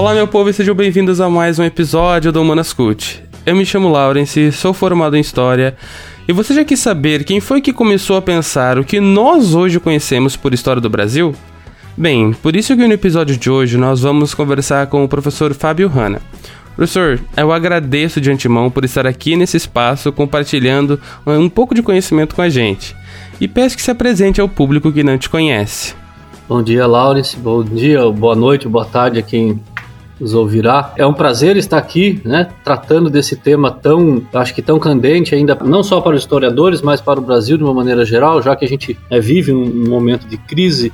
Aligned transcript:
Olá, 0.00 0.14
meu 0.14 0.26
povo, 0.26 0.48
e 0.48 0.54
sejam 0.54 0.74
bem-vindos 0.74 1.20
a 1.20 1.28
mais 1.28 1.58
um 1.58 1.62
episódio 1.62 2.32
do 2.32 2.40
Humanas 2.40 2.72
Cult. 2.72 3.22
Eu 3.44 3.54
me 3.54 3.66
chamo 3.66 3.90
Lawrence, 3.90 4.50
sou 4.50 4.72
formado 4.72 5.14
em 5.14 5.20
História, 5.20 5.76
e 6.26 6.32
você 6.32 6.54
já 6.54 6.64
quis 6.64 6.80
saber 6.80 7.22
quem 7.22 7.38
foi 7.38 7.60
que 7.60 7.70
começou 7.70 8.16
a 8.16 8.22
pensar 8.22 8.78
o 8.78 8.84
que 8.84 8.98
nós 8.98 9.54
hoje 9.54 9.78
conhecemos 9.78 10.36
por 10.36 10.54
História 10.54 10.80
do 10.80 10.88
Brasil? 10.88 11.34
Bem, 11.98 12.32
por 12.32 12.56
isso 12.56 12.74
que 12.74 12.88
no 12.88 12.94
episódio 12.94 13.36
de 13.36 13.50
hoje 13.50 13.76
nós 13.76 14.00
vamos 14.00 14.32
conversar 14.32 14.86
com 14.86 15.04
o 15.04 15.08
professor 15.08 15.52
Fábio 15.52 15.86
Hanna. 15.86 16.22
Professor, 16.74 17.20
eu 17.36 17.52
agradeço 17.52 18.22
de 18.22 18.30
antemão 18.30 18.70
por 18.70 18.86
estar 18.86 19.06
aqui 19.06 19.36
nesse 19.36 19.58
espaço 19.58 20.10
compartilhando 20.10 20.98
um 21.26 21.50
pouco 21.50 21.74
de 21.74 21.82
conhecimento 21.82 22.34
com 22.34 22.40
a 22.40 22.48
gente. 22.48 22.96
E 23.38 23.46
peço 23.46 23.76
que 23.76 23.82
se 23.82 23.90
apresente 23.90 24.40
ao 24.40 24.48
público 24.48 24.90
que 24.90 25.04
não 25.04 25.18
te 25.18 25.28
conhece. 25.28 25.94
Bom 26.50 26.64
dia, 26.64 26.84
Laurence. 26.84 27.36
Bom 27.36 27.62
dia, 27.62 28.10
boa 28.10 28.34
noite, 28.34 28.66
boa 28.66 28.84
tarde 28.84 29.20
a 29.20 29.22
quem 29.22 29.60
nos 30.20 30.34
ouvirá. 30.34 30.92
É 30.96 31.06
um 31.06 31.14
prazer 31.14 31.56
estar 31.56 31.78
aqui, 31.78 32.20
né, 32.24 32.48
tratando 32.62 33.08
desse 33.08 33.34
tema 33.34 33.70
tão, 33.70 34.22
acho 34.34 34.54
que 34.54 34.60
tão 34.60 34.78
candente 34.78 35.34
ainda, 35.34 35.54
não 35.64 35.82
só 35.82 36.00
para 36.00 36.14
os 36.14 36.22
historiadores, 36.22 36.82
mas 36.82 37.00
para 37.00 37.18
o 37.18 37.22
Brasil 37.22 37.56
de 37.56 37.64
uma 37.64 37.72
maneira 37.72 38.04
geral, 38.04 38.42
já 38.42 38.54
que 38.54 38.64
a 38.64 38.68
gente 38.68 38.98
é, 39.08 39.18
vive 39.18 39.52
um, 39.52 39.88
momento 39.88 40.28
de 40.28 40.36
crise 40.36 40.92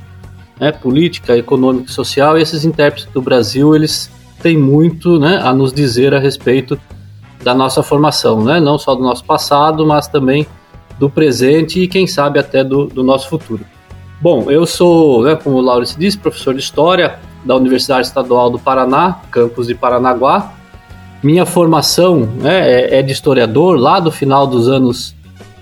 né, 0.59 0.71
política, 0.71 1.37
econômica 1.37 1.89
e 1.89 1.93
social, 1.93 2.37
e 2.37 2.41
esses 2.41 2.63
intérpretes 2.63 3.11
do 3.13 3.21
Brasil, 3.21 3.75
eles 3.75 4.09
têm 4.41 4.57
muito 4.57 5.19
né, 5.19 5.41
a 5.43 5.53
nos 5.53 5.73
dizer 5.73 6.13
a 6.13 6.19
respeito 6.19 6.79
da 7.43 7.53
nossa 7.53 7.83
formação, 7.83 8.43
né, 8.43 8.59
não 8.61 8.77
só 8.77 8.95
do 8.95 9.03
nosso 9.03 9.25
passado, 9.25 9.85
mas 9.85 10.07
também 10.07 10.47
do 10.97 11.09
presente 11.09 11.81
e 11.81 11.87
quem 11.87 12.07
sabe 12.07 12.39
até 12.39 12.63
do, 12.63 12.85
do 12.85 13.03
nosso 13.03 13.29
futuro. 13.29 13.63
Bom, 14.19 14.49
eu 14.49 14.65
sou, 14.65 15.23
né, 15.23 15.35
como 15.35 15.57
o 15.57 15.61
Laurence 15.61 15.97
disse, 15.99 16.17
professor 16.17 16.53
de 16.53 16.61
História, 16.61 17.19
da 17.47 17.55
Universidade 17.55 18.05
Estadual 18.05 18.49
do 18.49 18.59
Paraná, 18.59 19.21
campus 19.31 19.67
de 19.67 19.73
Paranaguá. 19.73 20.53
Minha 21.23 21.45
formação 21.45 22.19
né, 22.19 22.69
é, 22.69 22.99
é 22.99 23.01
de 23.01 23.11
historiador 23.11 23.79
lá 23.79 23.99
do 23.99 24.11
final 24.11 24.45
dos 24.45 24.67
anos 24.67 25.15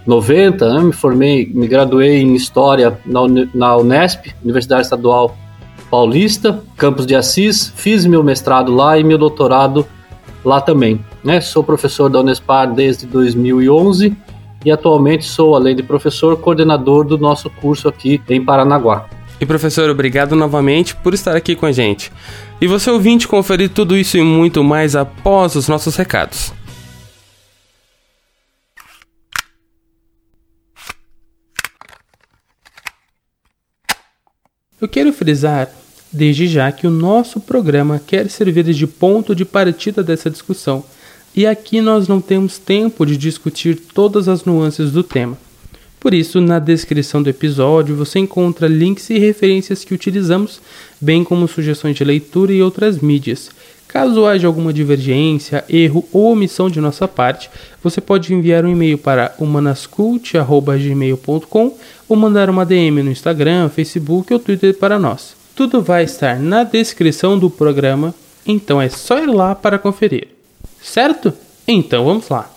90, 0.05 0.73
né, 0.73 0.83
me 0.83 0.91
formei, 0.91 1.49
me 1.53 1.67
graduei 1.67 2.21
em 2.21 2.35
História 2.35 2.99
na, 3.05 3.77
Unesp, 3.77 4.33
Universidade 4.43 4.81
Estadual 4.81 5.35
Paulista, 5.89 6.61
campus 6.75 7.05
de 7.05 7.15
Assis, 7.15 7.71
fiz 7.75 8.05
meu 8.05 8.23
mestrado 8.23 8.73
lá 8.73 8.97
e 8.97 9.03
meu 9.03 9.17
doutorado 9.17 9.85
lá 10.43 10.59
também. 10.59 10.99
Né? 11.23 11.39
Sou 11.39 11.63
professor 11.63 12.09
da 12.09 12.19
Unespar 12.19 12.71
desde 12.73 13.05
2011 13.05 14.15
e 14.65 14.71
atualmente 14.71 15.25
sou, 15.25 15.55
além 15.55 15.75
de 15.75 15.83
professor, 15.83 16.37
coordenador 16.37 17.05
do 17.05 17.17
nosso 17.17 17.49
curso 17.49 17.87
aqui 17.87 18.21
em 18.27 18.43
Paranaguá. 18.43 19.05
E 19.39 19.45
professor, 19.45 19.89
obrigado 19.89 20.35
novamente 20.35 20.95
por 20.95 21.13
estar 21.13 21.35
aqui 21.35 21.55
com 21.55 21.65
a 21.65 21.71
gente. 21.71 22.11
E 22.61 22.67
você 22.67 22.89
ouvinte 22.89 23.27
conferir 23.27 23.69
tudo 23.69 23.97
isso 23.97 24.17
e 24.17 24.21
muito 24.21 24.63
mais 24.63 24.95
após 24.95 25.55
os 25.55 25.67
nossos 25.67 25.95
recados. 25.95 26.53
Eu 34.79 34.87
quero 34.87 35.11
frisar 35.11 35.69
desde 36.11 36.47
já 36.47 36.71
que 36.71 36.87
o 36.87 36.91
nosso 36.91 37.41
programa 37.41 37.99
quer 37.99 38.29
servir 38.29 38.63
de 38.63 38.87
ponto 38.87 39.35
de 39.35 39.43
partida 39.43 40.01
dessa 40.01 40.29
discussão, 40.29 40.83
e 41.35 41.45
aqui 41.45 41.81
nós 41.81 42.07
não 42.07 42.21
temos 42.21 42.57
tempo 42.57 43.05
de 43.05 43.17
discutir 43.17 43.75
todas 43.93 44.29
as 44.29 44.45
nuances 44.45 44.91
do 44.91 45.03
tema. 45.03 45.37
Por 46.05 46.13
isso, 46.13 46.39
na 46.39 46.59
descrição 46.59 47.23
do 47.23 47.31
episódio 47.31 47.95
você 47.95 48.19
encontra 48.19 48.67
links 48.67 49.09
e 49.09 49.17
referências 49.17 49.83
que 49.83 49.91
utilizamos, 49.91 50.61
bem 51.01 51.23
como 51.23 51.47
sugestões 51.47 51.95
de 51.95 52.03
leitura 52.03 52.53
e 52.53 52.61
outras 52.61 52.99
mídias. 52.99 53.49
Caso 53.87 54.27
haja 54.27 54.45
alguma 54.45 54.71
divergência, 54.71 55.65
erro 55.67 56.07
ou 56.13 56.33
omissão 56.33 56.69
de 56.69 56.79
nossa 56.79 57.07
parte, 57.07 57.49
você 57.81 57.99
pode 57.99 58.31
enviar 58.35 58.65
um 58.65 58.69
e-mail 58.69 58.99
para 58.99 59.33
humanascult.gmail.com 59.39 61.77
ou 62.07 62.15
mandar 62.15 62.51
uma 62.51 62.67
DM 62.67 63.01
no 63.01 63.09
Instagram, 63.09 63.67
Facebook 63.69 64.31
ou 64.31 64.39
Twitter 64.39 64.77
para 64.77 64.99
nós. 64.99 65.35
Tudo 65.55 65.81
vai 65.81 66.03
estar 66.03 66.39
na 66.39 66.63
descrição 66.63 67.39
do 67.39 67.49
programa, 67.49 68.13
então 68.45 68.79
é 68.79 68.89
só 68.89 69.17
ir 69.17 69.25
lá 69.25 69.55
para 69.55 69.79
conferir. 69.79 70.27
Certo? 70.83 71.33
Então 71.67 72.05
vamos 72.05 72.29
lá. 72.29 72.54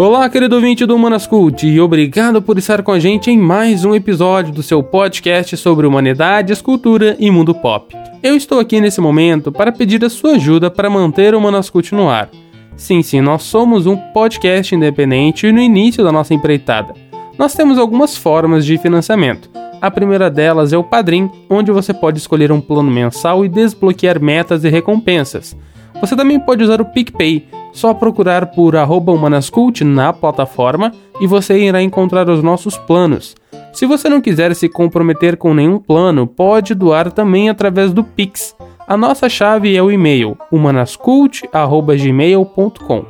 Olá, 0.00 0.28
querido 0.30 0.54
ouvinte 0.54 0.86
do 0.86 0.94
Humanas 0.94 1.26
Cult, 1.26 1.66
e 1.66 1.80
obrigado 1.80 2.40
por 2.40 2.56
estar 2.56 2.84
com 2.84 2.92
a 2.92 3.00
gente 3.00 3.32
em 3.32 3.36
mais 3.36 3.84
um 3.84 3.96
episódio 3.96 4.54
do 4.54 4.62
seu 4.62 4.80
podcast 4.80 5.56
sobre 5.56 5.88
humanidades, 5.88 6.62
cultura 6.62 7.16
e 7.18 7.28
mundo 7.32 7.52
pop. 7.52 7.96
Eu 8.22 8.36
estou 8.36 8.60
aqui 8.60 8.80
nesse 8.80 9.00
momento 9.00 9.50
para 9.50 9.72
pedir 9.72 10.04
a 10.04 10.08
sua 10.08 10.36
ajuda 10.36 10.70
para 10.70 10.88
manter 10.88 11.34
o 11.34 11.38
Humanas 11.38 11.68
Cult 11.68 11.96
no 11.96 12.08
ar. 12.08 12.30
Sim, 12.76 13.02
sim, 13.02 13.20
nós 13.20 13.42
somos 13.42 13.86
um 13.86 13.96
podcast 13.96 14.72
independente 14.72 15.50
no 15.50 15.60
início 15.60 16.04
da 16.04 16.12
nossa 16.12 16.32
empreitada. 16.32 16.94
Nós 17.36 17.54
temos 17.54 17.76
algumas 17.76 18.16
formas 18.16 18.64
de 18.64 18.78
financiamento. 18.78 19.50
A 19.82 19.90
primeira 19.90 20.30
delas 20.30 20.72
é 20.72 20.78
o 20.78 20.84
Padrim, 20.84 21.28
onde 21.50 21.72
você 21.72 21.92
pode 21.92 22.18
escolher 22.18 22.52
um 22.52 22.60
plano 22.60 22.88
mensal 22.88 23.44
e 23.44 23.48
desbloquear 23.48 24.22
metas 24.22 24.62
e 24.62 24.68
recompensas. 24.68 25.56
Você 26.00 26.14
também 26.14 26.38
pode 26.38 26.62
usar 26.62 26.80
o 26.80 26.84
PicPay, 26.84 27.48
só 27.78 27.94
procurar 27.94 28.46
por 28.46 28.74
humanascult 28.74 29.84
na 29.84 30.12
plataforma 30.12 30.90
e 31.20 31.28
você 31.28 31.56
irá 31.58 31.80
encontrar 31.80 32.28
os 32.28 32.42
nossos 32.42 32.76
planos. 32.76 33.36
Se 33.72 33.86
você 33.86 34.08
não 34.08 34.20
quiser 34.20 34.52
se 34.56 34.68
comprometer 34.68 35.36
com 35.36 35.54
nenhum 35.54 35.78
plano, 35.78 36.26
pode 36.26 36.74
doar 36.74 37.12
também 37.12 37.48
através 37.48 37.92
do 37.92 38.02
Pix. 38.02 38.56
A 38.86 38.96
nossa 38.96 39.28
chave 39.28 39.76
é 39.76 39.82
o 39.82 39.92
e-mail 39.92 40.36
humanascult@gmail.com. 40.50 43.04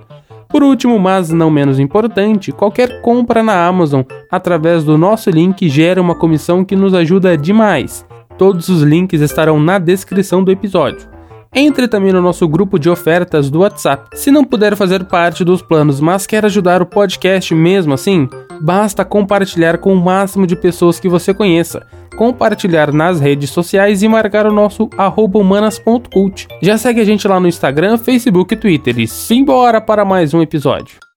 Por 0.48 0.62
último, 0.62 0.98
mas 0.98 1.30
não 1.30 1.50
menos 1.50 1.78
importante, 1.78 2.52
qualquer 2.52 3.00
compra 3.00 3.42
na 3.42 3.66
Amazon 3.66 4.02
através 4.30 4.84
do 4.84 4.98
nosso 4.98 5.30
link 5.30 5.66
gera 5.68 6.00
uma 6.00 6.14
comissão 6.14 6.64
que 6.64 6.76
nos 6.76 6.92
ajuda 6.92 7.38
demais. 7.38 8.06
Todos 8.36 8.68
os 8.68 8.82
links 8.82 9.22
estarão 9.22 9.58
na 9.58 9.78
descrição 9.78 10.44
do 10.44 10.50
episódio. 10.50 11.17
Entre 11.54 11.88
também 11.88 12.12
no 12.12 12.20
nosso 12.20 12.46
grupo 12.46 12.78
de 12.78 12.90
ofertas 12.90 13.50
do 13.50 13.60
WhatsApp. 13.60 14.08
Se 14.14 14.30
não 14.30 14.44
puder 14.44 14.76
fazer 14.76 15.04
parte 15.04 15.44
dos 15.44 15.62
planos, 15.62 16.00
mas 16.00 16.26
quer 16.26 16.44
ajudar 16.44 16.82
o 16.82 16.86
podcast 16.86 17.54
mesmo 17.54 17.94
assim, 17.94 18.28
basta 18.60 19.04
compartilhar 19.04 19.78
com 19.78 19.92
o 19.92 19.96
máximo 19.96 20.46
de 20.46 20.54
pessoas 20.54 21.00
que 21.00 21.08
você 21.08 21.32
conheça, 21.32 21.86
compartilhar 22.16 22.92
nas 22.92 23.20
redes 23.20 23.50
sociais 23.50 24.02
e 24.02 24.08
marcar 24.08 24.46
o 24.46 24.52
nosso 24.52 24.90
humanas.cult. 25.34 26.48
Já 26.62 26.76
segue 26.76 27.00
a 27.00 27.04
gente 27.04 27.26
lá 27.26 27.40
no 27.40 27.48
Instagram, 27.48 27.96
Facebook 27.96 28.54
e 28.54 28.56
Twitter. 28.56 28.98
E 28.98 29.06
simbora 29.06 29.80
para 29.80 30.04
mais 30.04 30.34
um 30.34 30.42
episódio. 30.42 31.07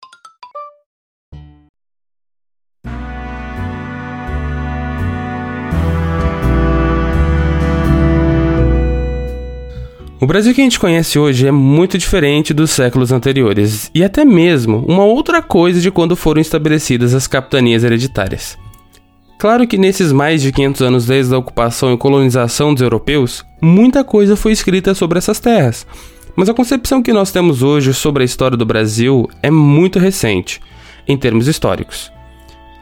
O 10.21 10.27
Brasil 10.27 10.53
que 10.53 10.61
a 10.61 10.63
gente 10.63 10.79
conhece 10.79 11.17
hoje 11.17 11.47
é 11.47 11.51
muito 11.51 11.97
diferente 11.97 12.53
dos 12.53 12.69
séculos 12.69 13.11
anteriores, 13.11 13.89
e 13.91 14.03
até 14.03 14.23
mesmo 14.23 14.85
uma 14.87 15.03
outra 15.03 15.41
coisa 15.41 15.81
de 15.81 15.89
quando 15.89 16.15
foram 16.15 16.39
estabelecidas 16.39 17.15
as 17.15 17.25
capitanias 17.25 17.83
hereditárias. 17.83 18.55
Claro 19.39 19.65
que 19.65 19.79
nesses 19.79 20.11
mais 20.11 20.39
de 20.39 20.51
500 20.51 20.81
anos 20.83 21.05
desde 21.07 21.33
a 21.33 21.39
ocupação 21.39 21.91
e 21.91 21.97
colonização 21.97 22.71
dos 22.71 22.83
europeus, 22.83 23.43
muita 23.59 24.03
coisa 24.03 24.35
foi 24.35 24.51
escrita 24.51 24.93
sobre 24.93 25.17
essas 25.17 25.39
terras, 25.39 25.87
mas 26.35 26.47
a 26.47 26.53
concepção 26.53 27.01
que 27.01 27.11
nós 27.11 27.31
temos 27.31 27.63
hoje 27.63 27.91
sobre 27.91 28.21
a 28.21 28.25
história 28.25 28.55
do 28.55 28.63
Brasil 28.63 29.27
é 29.41 29.49
muito 29.49 29.97
recente, 29.97 30.61
em 31.07 31.17
termos 31.17 31.47
históricos. 31.47 32.11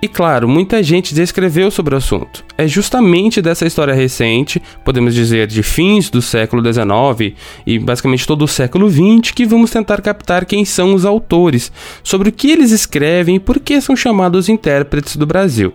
E 0.01 0.07
claro, 0.07 0.47
muita 0.47 0.81
gente 0.81 1.13
já 1.13 1.21
escreveu 1.21 1.69
sobre 1.69 1.93
o 1.93 1.97
assunto. 1.97 2.45
É 2.57 2.65
justamente 2.65 3.41
dessa 3.41 3.67
história 3.67 3.93
recente, 3.93 4.61
podemos 4.85 5.13
dizer 5.13 5.45
de 5.45 5.61
fins 5.61 6.09
do 6.09 6.21
século 6.21 6.63
XIX 6.63 7.35
e 7.67 7.77
basicamente 7.77 8.25
todo 8.25 8.43
o 8.43 8.47
século 8.47 8.89
XX, 8.89 9.31
que 9.35 9.45
vamos 9.45 9.71
tentar 9.71 10.01
captar 10.01 10.45
quem 10.45 10.63
são 10.63 10.93
os 10.93 11.03
autores, 11.03 11.69
sobre 12.01 12.29
o 12.29 12.31
que 12.31 12.49
eles 12.49 12.71
escrevem 12.71 13.35
e 13.35 13.39
por 13.39 13.59
que 13.59 13.81
são 13.81 13.93
chamados 13.93 14.47
intérpretes 14.47 15.17
do 15.17 15.25
Brasil. 15.25 15.73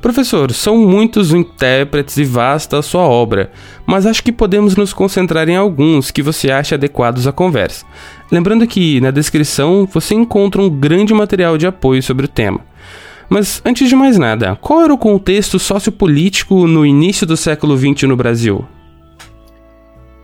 Professor, 0.00 0.52
são 0.52 0.76
muitos 0.76 1.32
intérpretes 1.32 2.18
e 2.18 2.24
vasta 2.24 2.78
a 2.78 2.82
sua 2.82 3.00
obra, 3.00 3.50
mas 3.84 4.06
acho 4.06 4.22
que 4.22 4.30
podemos 4.30 4.76
nos 4.76 4.92
concentrar 4.92 5.48
em 5.48 5.56
alguns 5.56 6.10
que 6.10 6.22
você 6.22 6.52
acha 6.52 6.76
adequados 6.76 7.26
à 7.26 7.32
conversa. 7.32 7.84
Lembrando 8.30 8.66
que 8.66 9.00
na 9.00 9.10
descrição 9.10 9.88
você 9.90 10.14
encontra 10.14 10.62
um 10.62 10.70
grande 10.70 11.12
material 11.12 11.58
de 11.58 11.66
apoio 11.66 12.02
sobre 12.02 12.26
o 12.26 12.28
tema. 12.28 12.60
Mas 13.28 13.60
antes 13.64 13.88
de 13.88 13.94
mais 13.94 14.16
nada, 14.16 14.56
qual 14.56 14.82
era 14.82 14.92
o 14.92 14.98
contexto 14.98 15.58
sociopolítico 15.58 16.66
no 16.66 16.86
início 16.86 17.26
do 17.26 17.36
século 17.36 17.76
XX 17.76 18.04
no 18.04 18.16
Brasil? 18.16 18.64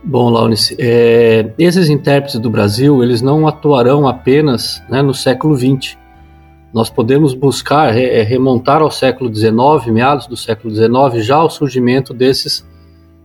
Bom, 0.03 0.29
Laurence, 0.29 0.75
é, 0.79 1.51
esses 1.57 1.89
intérpretes 1.89 2.39
do 2.39 2.49
Brasil 2.49 3.03
eles 3.03 3.21
não 3.21 3.47
atuarão 3.47 4.07
apenas 4.07 4.81
né, 4.87 5.01
no 5.01 5.13
século 5.13 5.55
XX. 5.55 5.97
nós 6.71 6.89
podemos 6.89 7.33
buscar 7.33 7.95
é, 7.97 8.21
remontar 8.21 8.81
ao 8.81 8.91
século 8.91 9.33
XIX, 9.33 9.53
meados 9.87 10.27
do 10.27 10.37
século 10.37 10.73
XIX, 10.73 11.25
já 11.25 11.41
o 11.41 11.49
surgimento 11.49 12.13
desses, 12.13 12.63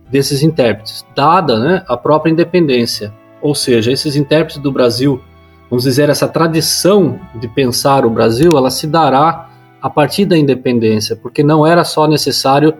desses 0.09 0.41
intérpretes, 0.41 1.05
dada 1.15 1.59
né, 1.59 1.83
a 1.87 1.97
própria 1.97 2.31
independência. 2.31 3.13
Ou 3.41 3.53
seja, 3.53 3.91
esses 3.91 4.15
intérpretes 4.15 4.57
do 4.57 4.71
Brasil, 4.71 5.21
vamos 5.69 5.83
dizer, 5.83 6.09
essa 6.09 6.27
tradição 6.27 7.19
de 7.35 7.47
pensar 7.47 8.05
o 8.05 8.09
Brasil, 8.09 8.57
ela 8.57 8.71
se 8.71 8.87
dará 8.87 9.50
a 9.81 9.89
partir 9.89 10.25
da 10.25 10.37
independência, 10.37 11.15
porque 11.15 11.43
não 11.43 11.65
era 11.65 11.83
só 11.83 12.07
necessário 12.07 12.73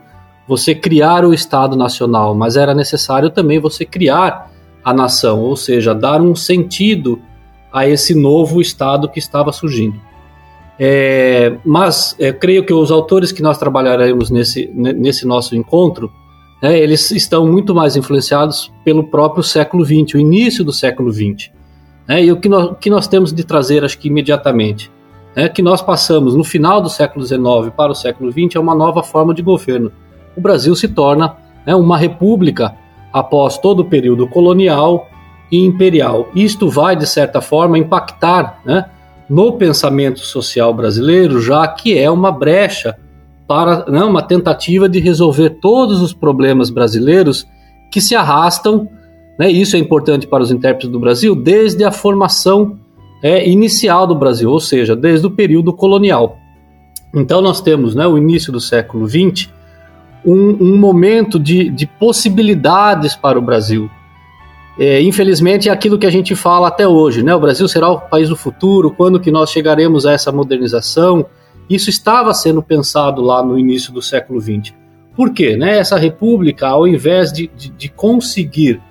você 0.48 0.75
criar 0.75 1.25
o 1.25 1.33
Estado 1.33 1.75
Nacional, 1.75 2.36
mas 2.36 2.56
era 2.56 2.74
necessário 2.74 3.30
também 3.30 3.59
você 3.59 3.86
criar 3.86 4.51
a 4.83 4.94
nação, 4.94 5.39
ou 5.39 5.56
seja, 5.56 5.94
dar 5.94 6.21
um 6.21 6.36
sentido 6.36 7.21
a 7.71 7.88
esse 7.88 8.13
novo 8.13 8.62
Estado 8.62 9.07
que 9.07 9.19
estava 9.19 9.51
surgindo. 9.51 10.00
É, 10.77 11.57
mas 11.63 12.15
é, 12.19 12.33
creio 12.33 12.65
que 12.65 12.74
os 12.74 12.92
autores 12.92 13.31
que 13.31 13.42
nós 13.42 13.57
trabalharemos 13.57 14.30
nesse, 14.31 14.69
nesse 14.74 15.27
nosso 15.27 15.56
encontro, 15.56 16.12
né, 16.62 16.77
eles 16.80 17.12
estão 17.12 17.45
muito 17.47 17.74
mais 17.74 17.95
influenciados 17.95 18.71
pelo 18.83 19.04
próprio 19.04 19.44
século 19.44 19.86
XX, 19.86 20.15
o 20.15 20.18
início 20.18 20.63
do 20.63 20.74
século 20.74 21.12
XX. 21.12 21.51
Né, 22.07 22.25
e 22.25 22.31
o 22.31 22.39
que 22.39 22.50
nós, 22.50 22.75
que 22.80 22.89
nós 22.89 23.07
temos 23.07 23.31
de 23.31 23.44
trazer, 23.44 23.83
acho 23.83 23.97
que 23.97 24.07
imediatamente, 24.07 24.92
é 25.36 25.48
que 25.48 25.62
nós 25.62 25.81
passamos 25.81 26.36
no 26.36 26.44
final 26.44 26.81
do 26.81 26.89
século 26.89 27.25
XIX 27.25 27.42
para 27.75 27.92
o 27.92 27.95
século 27.95 28.31
XX 28.31 28.56
é 28.56 28.60
uma 28.60 28.75
nova 28.75 29.01
forma 29.01 29.33
de 29.33 29.42
governo. 29.42 29.92
O 30.36 30.42
Brasil 30.42 30.75
se 30.75 30.88
torna 30.88 31.36
né, 31.66 31.75
uma 31.75 31.98
república 31.98 32.75
após 33.13 33.57
todo 33.57 33.81
o 33.81 33.86
período 33.86 34.28
colonial 34.28 35.07
e 35.51 35.57
imperial. 35.66 36.30
Isto 36.33 36.69
vai, 36.69 36.95
de 36.95 37.06
certa 37.06 37.42
forma, 37.42 37.78
impactar 37.78 38.62
né, 38.66 38.86
no 39.30 39.54
pensamento 39.54 40.19
social 40.19 40.74
brasileiro, 40.74 41.42
já 41.42 41.68
que 41.68 41.98
é 41.98 42.10
uma 42.10 42.31
brecha 42.31 42.98
para 43.48 43.86
né, 43.86 44.04
uma 44.04 44.22
tentativa 44.22 44.88
de 44.88 45.00
resolver 45.00 45.51
todos 45.62 46.01
os 46.01 46.13
problemas 46.13 46.69
brasileiros 46.69 47.45
que 47.92 48.00
se 48.00 48.16
arrastam, 48.16 48.88
né, 49.38 49.50
isso 49.50 49.75
é 49.75 49.80
importante 49.80 50.28
para 50.28 50.44
os 50.44 50.51
intérpretes 50.51 50.89
do 50.89 51.00
Brasil, 51.00 51.36
desde 51.36 51.83
a 51.83 51.92
formação 51.92 52.78
é, 53.21 53.47
inicial 53.47 54.07
do 54.07 54.15
Brasil, 54.15 54.50
ou 54.50 54.59
seja, 54.59 54.95
desde 54.95 55.27
o 55.27 55.31
período 55.31 55.71
colonial. 55.73 56.38
Então 57.13 57.41
nós 57.41 57.62
temos 57.62 57.94
né, 57.94 58.07
o 58.07 58.18
início 58.18 58.51
do 58.51 58.59
século 58.59 59.07
XX, 59.07 59.50
um, 60.25 60.57
um 60.62 60.77
momento 60.77 61.39
de, 61.39 61.69
de, 61.69 61.85
possibilidades 61.85 63.15
para 63.15 63.38
o 63.38 63.41
Brasil. 63.41 63.89
É, 64.79 65.01
infelizmente 65.01 65.68
é 65.68 65.71
aquilo 65.71 65.97
que 66.00 66.06
a 66.06 66.12
gente 66.12 66.35
fala 66.35 66.69
até 66.69 66.88
hoje, 66.88 67.21
né? 67.21 67.35
O 67.35 67.39
Brasil 67.39 67.68
será 67.68 67.89
o 67.89 68.00
país 68.00 68.29
do 68.29 68.35
futuro, 68.35 68.91
quando 68.91 69.19
que 69.19 69.29
nós 69.29 69.51
chegaremos 69.51 70.06
a 70.06 70.13
essa 70.13 70.31
modernização? 70.31 71.25
Isso 71.69 71.89
estava 71.89 72.33
sendo 72.33 72.62
pensado 72.62 73.21
lá 73.21 73.44
no 73.44 73.59
início 73.59 73.91
do 73.91 74.01
século 74.01 74.39
XX. 74.39 74.73
Por 75.15 75.31
quê? 75.31 75.57
Né? 75.57 75.77
Essa 75.77 75.97
república, 75.97 76.68
ao 76.68 76.88
invés 76.88 77.31
de, 77.31 77.50
de, 77.56 77.69
de 77.69 77.89
conseguir 77.89 78.81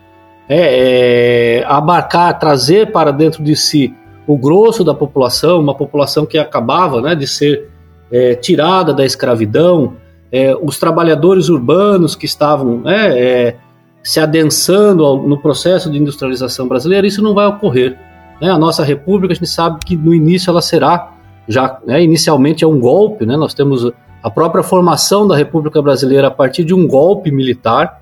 é, 0.48 1.60
é, 1.60 1.64
abarcar, 1.64 2.38
trazer 2.38 2.90
para 2.92 3.10
dentro 3.10 3.42
de 3.42 3.56
si 3.56 3.94
o 4.32 4.38
grosso 4.38 4.84
da 4.84 4.94
população, 4.94 5.58
uma 5.58 5.74
população 5.74 6.24
que 6.24 6.38
acabava 6.38 7.02
né, 7.02 7.16
de 7.16 7.26
ser 7.26 7.68
é, 8.12 8.36
tirada 8.36 8.94
da 8.94 9.04
escravidão, 9.04 9.94
é, 10.30 10.54
os 10.62 10.78
trabalhadores 10.78 11.48
urbanos 11.48 12.14
que 12.14 12.26
estavam 12.26 12.78
né, 12.78 13.18
é, 13.18 13.56
se 14.04 14.20
adensando 14.20 15.04
ao, 15.04 15.20
no 15.20 15.36
processo 15.42 15.90
de 15.90 15.98
industrialização 15.98 16.68
brasileira, 16.68 17.08
isso 17.08 17.20
não 17.20 17.34
vai 17.34 17.44
ocorrer. 17.46 17.98
Né? 18.40 18.48
A 18.48 18.56
nossa 18.56 18.84
república, 18.84 19.32
a 19.32 19.34
gente 19.34 19.48
sabe 19.48 19.80
que 19.84 19.96
no 19.96 20.14
início 20.14 20.48
ela 20.48 20.62
será, 20.62 21.12
já 21.48 21.80
né, 21.84 22.00
inicialmente 22.00 22.62
é 22.62 22.66
um 22.68 22.78
golpe, 22.78 23.26
né? 23.26 23.36
nós 23.36 23.52
temos 23.52 23.90
a 24.22 24.30
própria 24.30 24.62
formação 24.62 25.26
da 25.26 25.36
República 25.36 25.82
Brasileira 25.82 26.28
a 26.28 26.30
partir 26.30 26.62
de 26.62 26.72
um 26.72 26.86
golpe 26.86 27.32
militar, 27.32 28.00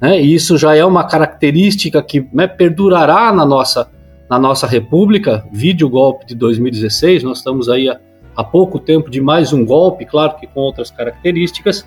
né? 0.00 0.22
e 0.22 0.34
isso 0.34 0.56
já 0.56 0.74
é 0.74 0.82
uma 0.86 1.04
característica 1.04 2.02
que 2.02 2.26
né, 2.32 2.46
perdurará 2.46 3.30
na 3.30 3.44
nossa 3.44 3.90
na 4.30 4.38
nossa 4.38 4.64
República, 4.64 5.44
vídeo 5.50 5.88
golpe 5.88 6.24
de 6.24 6.36
2016, 6.36 7.24
nós 7.24 7.38
estamos 7.38 7.68
aí 7.68 7.88
há, 7.88 7.98
há 8.36 8.44
pouco 8.44 8.78
tempo 8.78 9.10
de 9.10 9.20
mais 9.20 9.52
um 9.52 9.64
golpe, 9.64 10.06
claro 10.06 10.36
que 10.36 10.46
com 10.46 10.60
outras 10.60 10.88
características, 10.88 11.84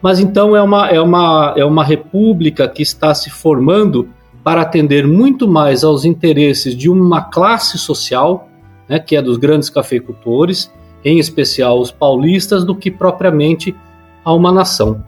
mas 0.00 0.18
então 0.18 0.56
é 0.56 0.62
uma, 0.62 0.88
é 0.88 0.98
uma, 0.98 1.52
é 1.54 1.62
uma 1.62 1.84
república 1.84 2.66
que 2.66 2.82
está 2.82 3.14
se 3.14 3.28
formando 3.28 4.08
para 4.42 4.62
atender 4.62 5.06
muito 5.06 5.46
mais 5.46 5.84
aos 5.84 6.06
interesses 6.06 6.74
de 6.74 6.88
uma 6.88 7.20
classe 7.20 7.76
social, 7.76 8.48
né, 8.88 8.98
que 8.98 9.14
é 9.14 9.20
dos 9.20 9.36
grandes 9.36 9.68
cafeicultores, 9.68 10.72
em 11.04 11.18
especial 11.18 11.78
os 11.78 11.90
paulistas, 11.90 12.64
do 12.64 12.74
que 12.74 12.90
propriamente 12.90 13.76
a 14.24 14.32
uma 14.32 14.50
nação. 14.50 15.04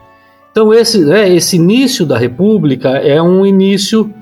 Então 0.53 0.75
esse, 0.75 1.03
né, 1.03 1.27
esse 1.35 1.57
início 1.57 2.05
da 2.05 2.19
república 2.19 2.91
é 2.99 3.21
um 3.21 3.47
início 3.47 4.13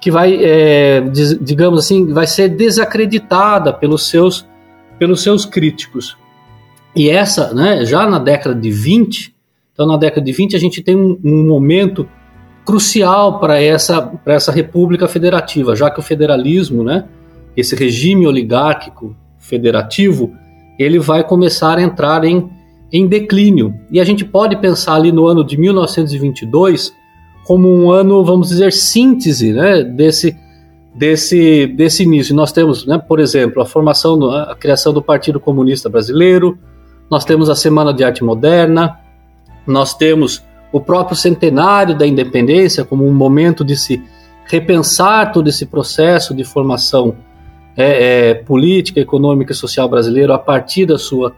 que 0.00 0.10
vai, 0.10 0.34
é, 0.42 1.00
digamos 1.40 1.80
assim, 1.80 2.12
vai 2.12 2.26
ser 2.26 2.48
desacreditada 2.48 3.72
pelos 3.72 4.08
seus, 4.08 4.46
pelos 4.98 5.22
seus 5.22 5.44
críticos. 5.44 6.16
E 6.96 7.10
essa, 7.10 7.52
né, 7.52 7.84
já 7.84 8.08
na 8.08 8.18
década 8.18 8.54
de 8.54 8.70
20, 8.70 9.34
então 9.72 9.86
na 9.86 9.96
década 9.96 10.24
de 10.24 10.32
20 10.32 10.56
a 10.56 10.58
gente 10.58 10.82
tem 10.82 10.96
um, 10.96 11.18
um 11.22 11.46
momento 11.46 12.08
crucial 12.64 13.38
para 13.38 13.60
essa, 13.60 14.12
essa 14.26 14.50
república 14.50 15.06
federativa, 15.06 15.76
já 15.76 15.90
que 15.90 16.00
o 16.00 16.02
federalismo, 16.02 16.82
né, 16.82 17.04
esse 17.56 17.76
regime 17.76 18.26
oligárquico 18.26 19.14
federativo, 19.38 20.32
ele 20.78 20.98
vai 20.98 21.22
começar 21.22 21.78
a 21.78 21.82
entrar 21.82 22.24
em, 22.24 22.48
em 22.90 23.06
declínio. 23.06 23.74
E 23.90 24.00
a 24.00 24.04
gente 24.04 24.24
pode 24.24 24.56
pensar 24.56 24.94
ali 24.94 25.12
no 25.12 25.26
ano 25.26 25.44
de 25.44 25.58
1922 25.58 26.94
como 27.50 27.68
um 27.68 27.90
ano, 27.90 28.24
vamos 28.24 28.50
dizer, 28.50 28.72
síntese 28.72 29.52
né, 29.52 29.82
desse, 29.82 30.38
desse, 30.94 31.66
desse 31.66 32.04
início. 32.04 32.32
Nós 32.32 32.52
temos, 32.52 32.86
né, 32.86 32.96
por 32.96 33.18
exemplo, 33.18 33.60
a 33.60 33.66
formação, 33.66 34.22
a 34.30 34.54
criação 34.54 34.92
do 34.92 35.02
Partido 35.02 35.40
Comunista 35.40 35.88
Brasileiro, 35.88 36.56
nós 37.10 37.24
temos 37.24 37.50
a 37.50 37.56
Semana 37.56 37.92
de 37.92 38.04
Arte 38.04 38.22
Moderna, 38.22 39.00
nós 39.66 39.94
temos 39.94 40.44
o 40.70 40.80
próprio 40.80 41.16
centenário 41.16 41.98
da 41.98 42.06
independência 42.06 42.84
como 42.84 43.04
um 43.04 43.12
momento 43.12 43.64
de 43.64 43.76
se 43.76 44.00
repensar 44.44 45.32
todo 45.32 45.48
esse 45.48 45.66
processo 45.66 46.32
de 46.32 46.44
formação 46.44 47.16
é, 47.76 48.28
é, 48.28 48.34
política, 48.34 49.00
econômica 49.00 49.50
e 49.50 49.56
social 49.56 49.88
brasileiro 49.88 50.32
a 50.32 50.38
partir 50.38 50.86
da 50.86 50.98
sua, 50.98 51.34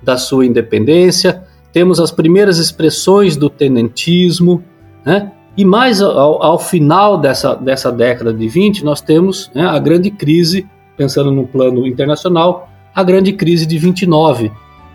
da 0.00 0.16
sua 0.16 0.46
independência. 0.46 1.42
Temos 1.72 1.98
as 1.98 2.12
primeiras 2.12 2.58
expressões 2.58 3.36
do 3.36 3.50
tenentismo, 3.50 4.62
né? 5.04 5.32
E 5.56 5.64
mais 5.64 6.02
ao, 6.02 6.42
ao 6.42 6.58
final 6.58 7.16
dessa, 7.16 7.54
dessa 7.54 7.90
década 7.90 8.32
de 8.32 8.46
20, 8.46 8.84
nós 8.84 9.00
temos 9.00 9.50
né, 9.54 9.66
a 9.66 9.78
grande 9.78 10.10
crise, 10.10 10.66
pensando 10.96 11.30
no 11.30 11.46
plano 11.46 11.86
internacional, 11.86 12.68
a 12.94 13.02
grande 13.02 13.32
crise 13.32 13.64
de 13.64 13.78
29, 13.78 14.52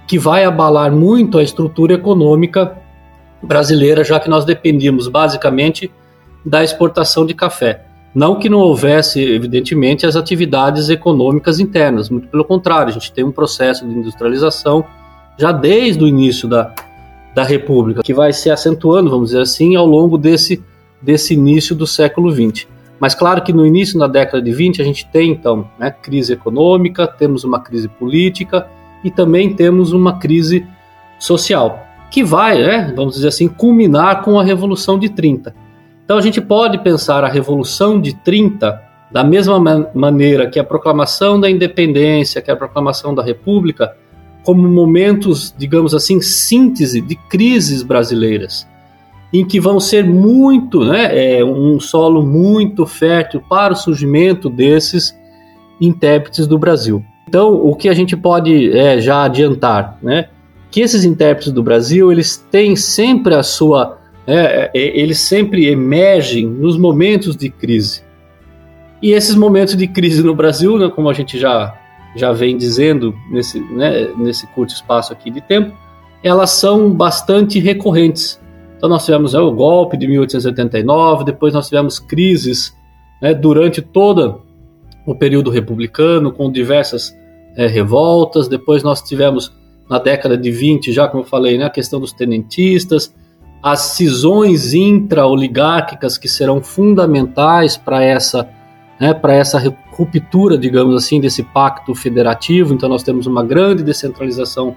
que 0.08 0.20
vai 0.20 0.44
abalar 0.44 0.92
muito 0.92 1.38
a 1.38 1.44
estrutura 1.44 1.94
econômica 1.94 2.78
brasileira, 3.42 4.04
já 4.04 4.20
que 4.20 4.30
nós 4.30 4.46
dependíamos 4.46 5.08
basicamente 5.08 5.92
da 6.46 6.64
exportação 6.64 7.26
de 7.26 7.34
café. 7.34 7.86
Não 8.14 8.36
que 8.36 8.50
não 8.50 8.60
houvesse, 8.60 9.22
evidentemente, 9.22 10.06
as 10.06 10.16
atividades 10.16 10.90
econômicas 10.90 11.60
internas, 11.60 12.10
muito 12.10 12.28
pelo 12.28 12.44
contrário, 12.44 12.90
a 12.90 12.94
gente 12.94 13.12
tem 13.12 13.24
um 13.24 13.32
processo 13.32 13.88
de 13.88 13.94
industrialização 13.94 14.86
já 15.38 15.52
desde 15.52 16.04
o 16.04 16.08
início 16.08 16.48
da, 16.48 16.74
da 17.34 17.44
República, 17.44 18.04
que 18.04 18.14
vai 18.14 18.34
se 18.34 18.50
acentuando, 18.50 19.10
vamos 19.10 19.30
dizer 19.30 19.42
assim, 19.42 19.76
ao 19.76 19.86
longo 19.86 20.18
desse, 20.18 20.64
desse 21.02 21.34
início 21.34 21.76
do 21.76 21.88
século 21.88 22.32
XX. 22.32 22.68
Mas 23.00 23.16
claro 23.16 23.42
que 23.42 23.52
no 23.52 23.66
início 23.66 23.98
da 23.98 24.08
década 24.08 24.42
de 24.42 24.52
20 24.52 24.82
a 24.82 24.86
gente 24.86 25.08
tem 25.08 25.32
então 25.32 25.68
né, 25.80 25.90
crise 25.90 26.34
econômica, 26.34 27.08
temos 27.08 27.44
uma 27.44 27.60
crise 27.60 27.88
política 27.88 28.68
e 29.04 29.10
também 29.10 29.56
temos 29.56 29.92
uma 29.92 30.20
crise 30.20 30.68
social, 31.18 31.84
que 32.12 32.24
vai, 32.24 32.62
né, 32.62 32.94
vamos 32.96 33.16
dizer 33.16 33.30
assim, 33.30 33.48
culminar 33.48 34.22
com 34.24 34.40
a 34.40 34.44
Revolução 34.44 35.00
de 35.00 35.10
30. 35.10 35.56
Então 36.06 36.18
a 36.18 36.22
gente 36.22 36.40
pode 36.40 36.78
pensar 36.80 37.24
a 37.24 37.28
Revolução 37.28 38.00
de 38.00 38.14
30 38.14 38.92
da 39.12 39.24
mesma 39.24 39.60
man 39.60 39.88
maneira 39.94 40.50
que 40.50 40.60
a 40.60 40.64
proclamação 40.64 41.40
da 41.40 41.50
independência, 41.50 42.42
que 42.42 42.52
a 42.52 42.56
proclamação 42.56 43.14
da 43.14 43.24
República, 43.24 43.96
como 44.44 44.68
momentos, 44.68 45.54
digamos 45.58 45.94
assim, 45.94 46.20
síntese 46.22 47.02
de 47.02 47.16
crises 47.16 47.84
brasileiras, 47.84 48.68
em 49.34 49.46
que 49.46 49.60
vão 49.60 49.80
ser 49.80 50.04
muito, 50.04 50.84
né, 50.84 51.38
é, 51.38 51.46
um 51.46 51.80
solo 51.80 52.26
muito 52.26 52.86
fértil 52.86 53.42
para 53.48 53.74
o 53.74 53.76
surgimento 53.76 54.50
desses 54.50 55.16
intérpretes 55.80 56.48
do 56.48 56.58
Brasil. 56.58 57.04
Então, 57.28 57.54
o 57.54 57.76
que 57.76 57.88
a 57.88 57.94
gente 57.94 58.18
pode 58.18 58.76
é, 58.78 59.00
já 59.00 59.24
adiantar, 59.24 59.98
né, 60.02 60.28
que 60.70 60.82
esses 60.82 61.06
intérpretes 61.06 61.52
do 61.52 61.62
Brasil 61.62 62.12
eles 62.12 62.38
têm 62.50 62.76
sempre 62.76 63.36
a 63.36 63.44
sua, 63.44 64.00
é, 64.26 64.72
é 64.74 65.00
eles 65.00 65.20
sempre 65.20 65.68
emergem 65.68 66.46
nos 66.46 66.78
momentos 66.78 67.36
de 67.36 67.50
crise. 67.50 68.04
E 69.02 69.12
esses 69.12 69.36
momentos 69.36 69.76
de 69.76 69.88
crise 69.88 70.24
no 70.24 70.36
Brasil, 70.36 70.78
né, 70.78 70.90
como 70.94 71.10
a 71.10 71.14
gente 71.14 71.40
já 71.40 71.81
já 72.16 72.32
vem 72.32 72.58
dizendo 72.58 73.16
nesse, 73.30 73.60
né, 73.60 74.10
nesse 74.18 74.46
curto 74.48 74.74
espaço 74.74 75.14
aqui 75.14 75.30
de 75.30 75.42
tempo, 75.42 75.76
elas 76.24 76.52
são 76.52 76.92
bastante 76.92 77.60
recorrentes. 77.60 78.40
Então 78.78 78.90
nós 78.90 79.06
tivemos 79.06 79.34
né, 79.34 79.40
o 79.40 79.52
golpe 79.52 79.98
de 79.98 80.08
1889, 80.08 81.24
depois 81.24 81.54
nós 81.54 81.68
tivemos 81.68 82.00
crises 82.00 82.76
né, 83.22 83.34
durante 83.34 83.82
todo 83.82 84.42
o 85.06 85.16
período 85.16 85.50
republicano, 85.50 86.32
com 86.32 86.52
diversas 86.52 87.16
é, 87.56 87.68
revoltas, 87.68 88.48
depois 88.48 88.84
nós 88.84 89.02
tivemos 89.02 89.52
na 89.90 90.00
década 90.00 90.38
de 90.38 90.52
20, 90.52 90.92
já 90.92 91.08
como 91.08 91.24
eu 91.24 91.28
falei, 91.28 91.58
né, 91.58 91.66
a 91.66 91.70
questão 91.70 92.00
dos 92.00 92.14
tenentistas, 92.14 93.14
as 93.62 93.80
cisões 93.80 94.74
intra-oligárquicas 94.74 96.18
que 96.18 96.28
serão 96.28 96.62
fundamentais 96.62 97.78
para 97.78 98.04
essa, 98.04 98.50
né, 99.00 99.20
essa 99.30 99.60
ruptura, 100.02 100.58
digamos 100.58 100.96
assim, 100.96 101.20
desse 101.22 101.44
pacto 101.44 101.94
federativo. 101.94 102.74
Então, 102.74 102.90
nós 102.90 103.04
temos 103.04 103.28
uma 103.28 103.44
grande 103.44 103.84
descentralização 103.84 104.76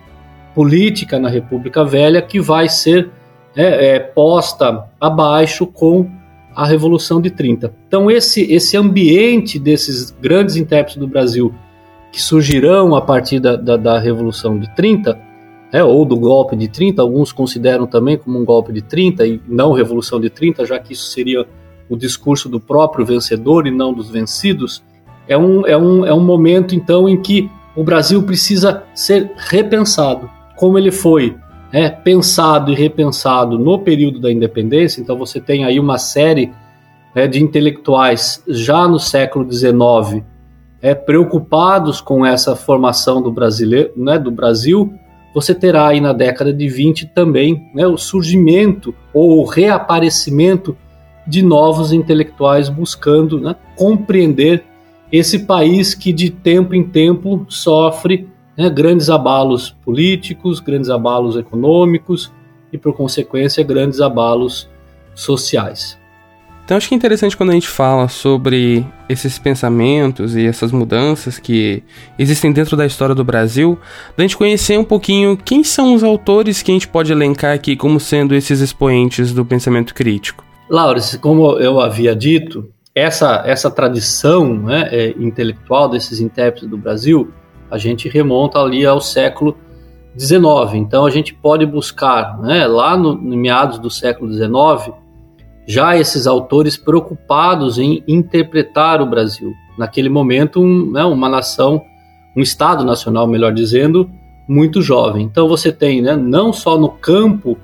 política 0.54 1.18
na 1.18 1.28
República 1.28 1.84
Velha 1.84 2.22
que 2.22 2.40
vai 2.40 2.68
ser 2.68 3.10
é, 3.56 3.96
é, 3.96 3.98
posta 3.98 4.84
abaixo 5.00 5.66
com 5.66 6.08
a 6.54 6.66
Revolução 6.66 7.20
de 7.20 7.30
30. 7.30 7.74
Então, 7.88 8.10
esse, 8.10 8.42
esse 8.52 8.76
ambiente 8.76 9.58
desses 9.58 10.10
grandes 10.10 10.56
intérpretes 10.56 10.96
do 10.96 11.08
Brasil 11.08 11.52
que 12.12 12.22
surgirão 12.22 12.94
a 12.94 13.00
partir 13.00 13.40
da, 13.40 13.56
da, 13.56 13.76
da 13.76 13.98
Revolução 13.98 14.56
de 14.58 14.72
30, 14.76 15.18
é, 15.72 15.82
ou 15.82 16.04
do 16.04 16.16
golpe 16.16 16.54
de 16.54 16.68
30, 16.68 17.02
alguns 17.02 17.32
consideram 17.32 17.86
também 17.86 18.16
como 18.16 18.38
um 18.38 18.44
golpe 18.44 18.72
de 18.72 18.82
30 18.82 19.26
e 19.26 19.40
não 19.48 19.72
Revolução 19.72 20.20
de 20.20 20.30
30, 20.30 20.64
já 20.64 20.78
que 20.78 20.92
isso 20.92 21.10
seria 21.10 21.44
o 21.88 21.96
discurso 21.96 22.48
do 22.48 22.60
próprio 22.60 23.04
vencedor 23.04 23.66
e 23.66 23.70
não 23.72 23.92
dos 23.92 24.08
vencidos, 24.08 24.82
é 25.28 25.36
um, 25.36 25.66
é 25.66 25.76
um, 25.76 26.06
é 26.06 26.12
um 26.12 26.24
momento 26.24 26.74
então 26.74 27.08
em 27.08 27.20
que 27.20 27.50
o 27.76 27.82
Brasil 27.82 28.22
precisa 28.22 28.84
ser 28.94 29.32
repensado, 29.36 30.30
como 30.56 30.78
ele 30.78 30.92
foi 30.92 31.36
é, 31.72 31.88
pensado 31.88 32.70
e 32.70 32.74
repensado 32.74 33.58
no 33.58 33.80
período 33.80 34.20
da 34.20 34.30
independência. 34.30 35.00
Então 35.00 35.16
você 35.18 35.40
tem 35.40 35.64
aí 35.64 35.80
uma 35.80 35.98
série 35.98 36.52
é, 37.14 37.26
de 37.26 37.42
intelectuais 37.42 38.42
já 38.46 38.86
no 38.86 39.00
século 39.00 39.50
XIX 39.50 40.24
é, 40.84 40.94
preocupados 40.94 42.00
com 42.00 42.26
essa 42.26 42.54
formação 42.54 43.22
do 43.22 43.32
brasileiro, 43.32 43.92
né, 43.96 44.18
do 44.18 44.30
Brasil, 44.30 44.92
você 45.34 45.54
terá 45.54 45.88
aí 45.88 45.98
na 46.00 46.12
década 46.12 46.52
de 46.52 46.68
20 46.68 47.06
também 47.06 47.70
né, 47.74 47.86
o 47.86 47.96
surgimento 47.96 48.94
ou 49.12 49.38
o 49.38 49.46
reaparecimento 49.46 50.76
de 51.26 51.42
novos 51.42 51.90
intelectuais 51.90 52.68
buscando 52.68 53.40
né, 53.40 53.56
compreender 53.74 54.62
esse 55.16 55.40
país 55.40 55.94
que 55.94 56.12
de 56.12 56.28
tempo 56.28 56.74
em 56.74 56.82
tempo 56.82 57.46
sofre 57.48 58.28
né, 58.58 58.68
grandes 58.68 59.08
abalos 59.08 59.70
políticos, 59.70 60.58
grandes 60.58 60.90
abalos 60.90 61.36
econômicos 61.36 62.32
e, 62.72 62.78
por 62.78 62.92
consequência, 62.94 63.62
grandes 63.62 64.00
abalos 64.00 64.68
sociais. 65.14 65.96
Então 66.64 66.76
acho 66.76 66.88
que 66.88 66.94
é 66.94 66.96
interessante 66.96 67.36
quando 67.36 67.50
a 67.50 67.52
gente 67.52 67.68
fala 67.68 68.08
sobre 68.08 68.84
esses 69.08 69.38
pensamentos 69.38 70.34
e 70.34 70.46
essas 70.46 70.72
mudanças 70.72 71.38
que 71.38 71.84
existem 72.18 72.52
dentro 72.52 72.76
da 72.76 72.84
história 72.84 73.14
do 73.14 73.22
Brasil, 73.22 73.78
da 74.16 74.24
gente 74.24 74.36
conhecer 74.36 74.76
um 74.76 74.84
pouquinho 74.84 75.36
quem 75.36 75.62
são 75.62 75.94
os 75.94 76.02
autores 76.02 76.60
que 76.60 76.72
a 76.72 76.74
gente 76.74 76.88
pode 76.88 77.12
elencar 77.12 77.54
aqui 77.54 77.76
como 77.76 78.00
sendo 78.00 78.34
esses 78.34 78.60
expoentes 78.60 79.32
do 79.32 79.44
pensamento 79.44 79.94
crítico. 79.94 80.42
Laures, 80.68 81.16
como 81.16 81.58
eu 81.58 81.78
havia 81.78 82.16
dito, 82.16 82.73
essa, 82.94 83.42
essa 83.44 83.70
tradição 83.70 84.54
né, 84.54 84.88
é, 84.92 85.08
intelectual 85.18 85.88
desses 85.88 86.20
intérpretes 86.20 86.68
do 86.68 86.78
Brasil, 86.78 87.32
a 87.70 87.76
gente 87.76 88.08
remonta 88.08 88.58
ali 88.60 88.86
ao 88.86 89.00
século 89.00 89.56
XIX. 90.16 90.74
Então 90.74 91.04
a 91.04 91.10
gente 91.10 91.34
pode 91.34 91.66
buscar 91.66 92.38
né, 92.40 92.66
lá 92.66 92.96
no, 92.96 93.14
no 93.14 93.36
meados 93.36 93.78
do 93.78 93.90
século 93.90 94.32
XIX 94.32 94.94
já 95.66 95.96
esses 95.96 96.26
autores 96.26 96.76
preocupados 96.76 97.78
em 97.78 98.04
interpretar 98.06 99.00
o 99.00 99.06
Brasil. 99.06 99.52
Naquele 99.78 100.08
momento, 100.08 100.60
um, 100.60 100.92
né, 100.92 101.04
uma 101.04 101.28
nação, 101.28 101.82
um 102.36 102.42
Estado 102.42 102.84
nacional, 102.84 103.26
melhor 103.26 103.52
dizendo, 103.52 104.08
muito 104.46 104.82
jovem. 104.82 105.24
Então 105.24 105.48
você 105.48 105.72
tem, 105.72 106.02
né, 106.02 106.14
não 106.14 106.52
só 106.52 106.78
no 106.78 106.90
campo 106.90 107.58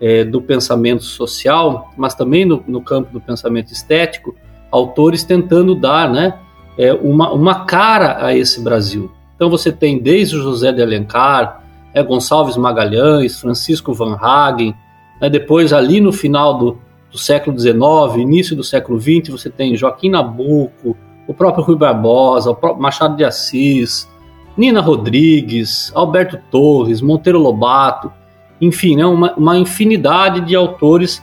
é, 0.00 0.24
do 0.24 0.42
pensamento 0.42 1.04
social, 1.04 1.90
mas 1.96 2.14
também 2.14 2.44
no, 2.44 2.62
no, 2.66 2.82
campo 2.82 3.12
do 3.12 3.20
pensamento 3.20 3.72
estético, 3.72 4.34
autores 4.74 5.22
tentando 5.22 5.74
dar 5.74 6.10
né, 6.10 6.34
é, 6.76 6.92
uma, 6.92 7.32
uma 7.32 7.64
cara 7.64 8.26
a 8.26 8.36
esse 8.36 8.60
Brasil. 8.60 9.10
Então 9.36 9.48
você 9.48 9.70
tem 9.70 10.00
desde 10.00 10.36
José 10.36 10.72
de 10.72 10.82
Alencar, 10.82 11.62
é, 11.94 12.02
Gonçalves 12.02 12.56
Magalhães, 12.56 13.40
Francisco 13.40 13.94
Van 13.94 14.16
Hagen, 14.20 14.74
né, 15.20 15.30
depois 15.30 15.72
ali 15.72 16.00
no 16.00 16.12
final 16.12 16.58
do, 16.58 16.78
do 17.10 17.16
século 17.18 17.56
XIX, 17.56 17.76
início 18.18 18.56
do 18.56 18.64
século 18.64 19.00
XX, 19.00 19.28
você 19.28 19.48
tem 19.48 19.76
Joaquim 19.76 20.10
Nabuco, 20.10 20.96
o 21.28 21.32
próprio 21.32 21.64
Rui 21.64 21.76
Barbosa, 21.76 22.50
o 22.50 22.56
próprio 22.56 22.82
Machado 22.82 23.16
de 23.16 23.24
Assis, 23.24 24.08
Nina 24.56 24.80
Rodrigues, 24.80 25.92
Alberto 25.94 26.38
Torres, 26.50 27.00
Monteiro 27.00 27.38
Lobato, 27.38 28.12
enfim, 28.60 28.96
né, 28.96 29.06
uma, 29.06 29.34
uma 29.34 29.56
infinidade 29.56 30.40
de 30.40 30.56
autores 30.56 31.22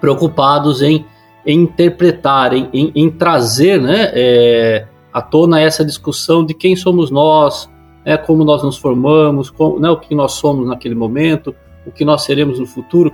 preocupados 0.00 0.82
em, 0.82 1.06
em 1.48 1.62
interpretar, 1.62 2.52
em, 2.52 2.68
em, 2.74 2.92
em 2.94 3.10
trazer 3.10 3.80
né, 3.80 4.10
é, 4.12 4.86
à 5.10 5.22
tona 5.22 5.58
essa 5.58 5.82
discussão 5.82 6.44
de 6.44 6.52
quem 6.52 6.76
somos 6.76 7.10
nós, 7.10 7.70
né, 8.04 8.18
como 8.18 8.44
nós 8.44 8.62
nos 8.62 8.76
formamos, 8.76 9.48
como, 9.48 9.80
né, 9.80 9.88
o 9.88 9.96
que 9.96 10.14
nós 10.14 10.32
somos 10.32 10.68
naquele 10.68 10.94
momento, 10.94 11.54
o 11.86 11.90
que 11.90 12.04
nós 12.04 12.24
seremos 12.24 12.58
no 12.58 12.66
futuro. 12.66 13.10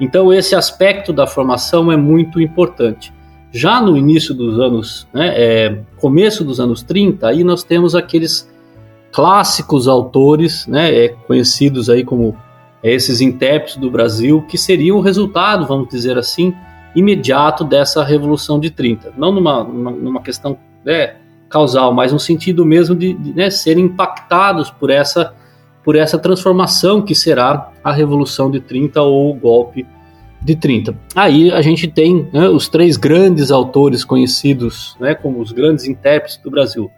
Então, 0.00 0.32
esse 0.32 0.56
aspecto 0.56 1.12
da 1.12 1.28
formação 1.28 1.92
é 1.92 1.96
muito 1.96 2.40
importante. 2.40 3.14
Já 3.52 3.80
no 3.80 3.96
início 3.96 4.34
dos 4.34 4.58
anos, 4.58 5.06
né, 5.14 5.32
é, 5.36 5.78
começo 5.98 6.42
dos 6.42 6.58
anos 6.58 6.82
30, 6.82 7.28
aí 7.28 7.44
nós 7.44 7.62
temos 7.62 7.94
aqueles 7.94 8.52
clássicos 9.12 9.86
autores, 9.86 10.66
né, 10.66 10.92
é, 10.92 11.08
conhecidos 11.08 11.88
aí 11.88 12.02
como 12.02 12.36
é, 12.82 12.92
esses 12.92 13.20
intérpretes 13.20 13.76
do 13.76 13.92
Brasil, 13.92 14.42
que 14.42 14.58
seriam 14.58 14.96
o 14.96 15.00
resultado, 15.00 15.64
vamos 15.68 15.88
dizer 15.88 16.18
assim, 16.18 16.52
imediato 16.96 17.62
dessa 17.62 18.02
Revolução 18.02 18.58
de 18.58 18.70
30. 18.70 19.12
Não 19.16 19.30
numa, 19.30 19.62
numa, 19.62 19.90
numa 19.90 20.22
questão 20.22 20.58
né, 20.84 21.16
causal, 21.48 21.92
mas 21.92 22.12
no 22.12 22.18
sentido 22.18 22.64
mesmo 22.64 22.96
de, 22.96 23.12
de 23.12 23.34
né, 23.34 23.50
serem 23.50 23.84
impactados 23.84 24.70
por 24.70 24.90
essa 24.90 25.34
por 25.84 25.94
essa 25.94 26.18
transformação 26.18 27.00
que 27.00 27.14
será 27.14 27.70
a 27.84 27.92
Revolução 27.92 28.50
de 28.50 28.58
30 28.58 29.00
ou 29.02 29.30
o 29.30 29.34
golpe 29.34 29.86
de 30.42 30.56
30. 30.56 30.98
Aí 31.14 31.52
a 31.52 31.62
gente 31.62 31.86
tem 31.86 32.28
né, 32.32 32.48
os 32.48 32.68
três 32.68 32.96
grandes 32.96 33.52
autores 33.52 34.04
conhecidos 34.04 34.96
né, 34.98 35.14
como 35.14 35.40
os 35.40 35.52
grandes 35.52 35.84
intérpretes 35.84 36.38
do 36.38 36.50
Brasil: 36.50 36.90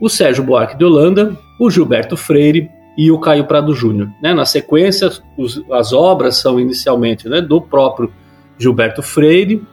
o 0.00 0.08
Sérgio 0.08 0.42
Buarque 0.42 0.78
de 0.78 0.84
Holanda, 0.84 1.36
o 1.58 1.70
Gilberto 1.70 2.16
Freire 2.16 2.70
e 2.96 3.10
o 3.10 3.18
Caio 3.18 3.44
Prado 3.44 3.74
Júnior. 3.74 4.08
Né? 4.22 4.32
Na 4.32 4.46
sequência, 4.46 5.10
os, 5.36 5.62
as 5.70 5.92
obras 5.92 6.36
são 6.36 6.58
inicialmente 6.58 7.28
né, 7.28 7.42
do 7.42 7.60
próprio 7.60 8.10
Gilberto 8.60 9.02
Freire, 9.02 9.66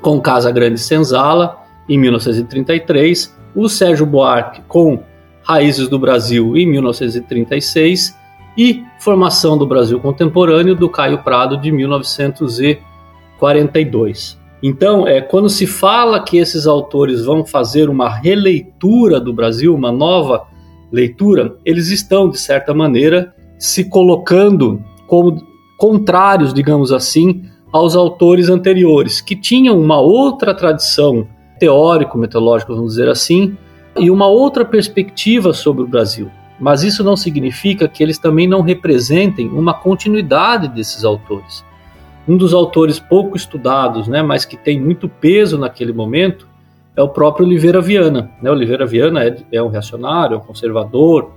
com 0.00 0.18
Casa 0.20 0.52
Grande 0.52 0.78
Senzala, 0.78 1.58
em 1.88 1.98
1933, 1.98 3.36
o 3.54 3.68
Sérgio 3.68 4.06
Buarque 4.06 4.62
com 4.68 5.02
Raízes 5.42 5.88
do 5.88 5.98
Brasil 5.98 6.56
em 6.56 6.64
1936 6.66 8.16
e 8.56 8.84
Formação 9.00 9.58
do 9.58 9.66
Brasil 9.66 9.98
Contemporâneo 9.98 10.76
do 10.76 10.88
Caio 10.88 11.24
Prado 11.24 11.56
de 11.56 11.72
1942. 11.72 14.40
Então, 14.62 15.08
é, 15.08 15.20
quando 15.20 15.48
se 15.48 15.66
fala 15.66 16.22
que 16.22 16.36
esses 16.36 16.68
autores 16.68 17.24
vão 17.24 17.44
fazer 17.44 17.90
uma 17.90 18.08
releitura 18.08 19.18
do 19.18 19.32
Brasil, 19.32 19.74
uma 19.74 19.90
nova 19.90 20.46
leitura, 20.92 21.56
eles 21.64 21.88
estão, 21.88 22.30
de 22.30 22.38
certa 22.38 22.72
maneira, 22.72 23.34
se 23.58 23.88
colocando 23.88 24.80
como 25.08 25.36
contrários, 25.76 26.54
digamos 26.54 26.92
assim, 26.92 27.42
aos 27.72 27.96
autores 27.96 28.48
anteriores, 28.48 29.20
que 29.20 29.34
tinham 29.34 29.80
uma 29.80 29.98
outra 29.98 30.54
tradição 30.54 31.26
teórico-metodológica, 31.58 32.74
vamos 32.74 32.92
dizer 32.92 33.08
assim, 33.08 33.56
e 33.96 34.10
uma 34.10 34.26
outra 34.26 34.64
perspectiva 34.64 35.52
sobre 35.52 35.82
o 35.82 35.86
Brasil. 35.86 36.30
Mas 36.60 36.82
isso 36.82 37.02
não 37.02 37.16
significa 37.16 37.88
que 37.88 38.02
eles 38.02 38.18
também 38.18 38.46
não 38.46 38.60
representem 38.60 39.48
uma 39.48 39.74
continuidade 39.74 40.68
desses 40.68 41.04
autores. 41.04 41.64
Um 42.28 42.36
dos 42.36 42.52
autores 42.54 43.00
pouco 43.00 43.36
estudados, 43.36 44.06
né, 44.06 44.22
mas 44.22 44.44
que 44.44 44.56
tem 44.56 44.80
muito 44.80 45.08
peso 45.08 45.58
naquele 45.58 45.92
momento, 45.92 46.46
é 46.94 47.02
o 47.02 47.08
próprio 47.08 47.46
Oliveira 47.46 47.80
Viana. 47.80 48.30
Né? 48.40 48.50
Oliveira 48.50 48.86
Viana 48.86 49.24
é, 49.24 49.36
é 49.50 49.62
um 49.62 49.68
reacionário, 49.68 50.34
é 50.34 50.38
um 50.38 50.42
conservador, 50.42 51.32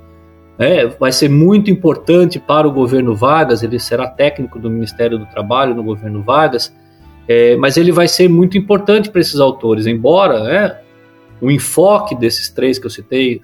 é, 0.58 0.88
vai 0.88 1.12
ser 1.12 1.30
muito 1.30 1.70
importante 1.70 2.40
para 2.40 2.68
o 2.68 2.72
governo 2.72 3.16
Vargas, 3.16 3.62
ele 3.62 3.80
será 3.80 4.08
técnico 4.08 4.58
do 4.58 4.70
Ministério 4.70 5.20
do 5.20 5.26
Trabalho 5.26 5.76
no 5.76 5.84
governo 5.84 6.24
Vargas, 6.24 6.74
é, 7.28 7.56
mas 7.56 7.78
ele 7.78 7.92
vai 7.92 8.08
ser 8.08 8.30
muito 8.30 8.58
importante 8.58 9.10
para 9.10 9.22
esses 9.22 9.40
autores, 9.40 9.86
embora 9.86 10.44
né, 10.44 10.78
o 11.42 11.52
enfoque 11.52 12.16
desses 12.16 12.50
três 12.50 12.80
que 12.80 12.86
eu 12.86 12.90
citei, 12.90 13.42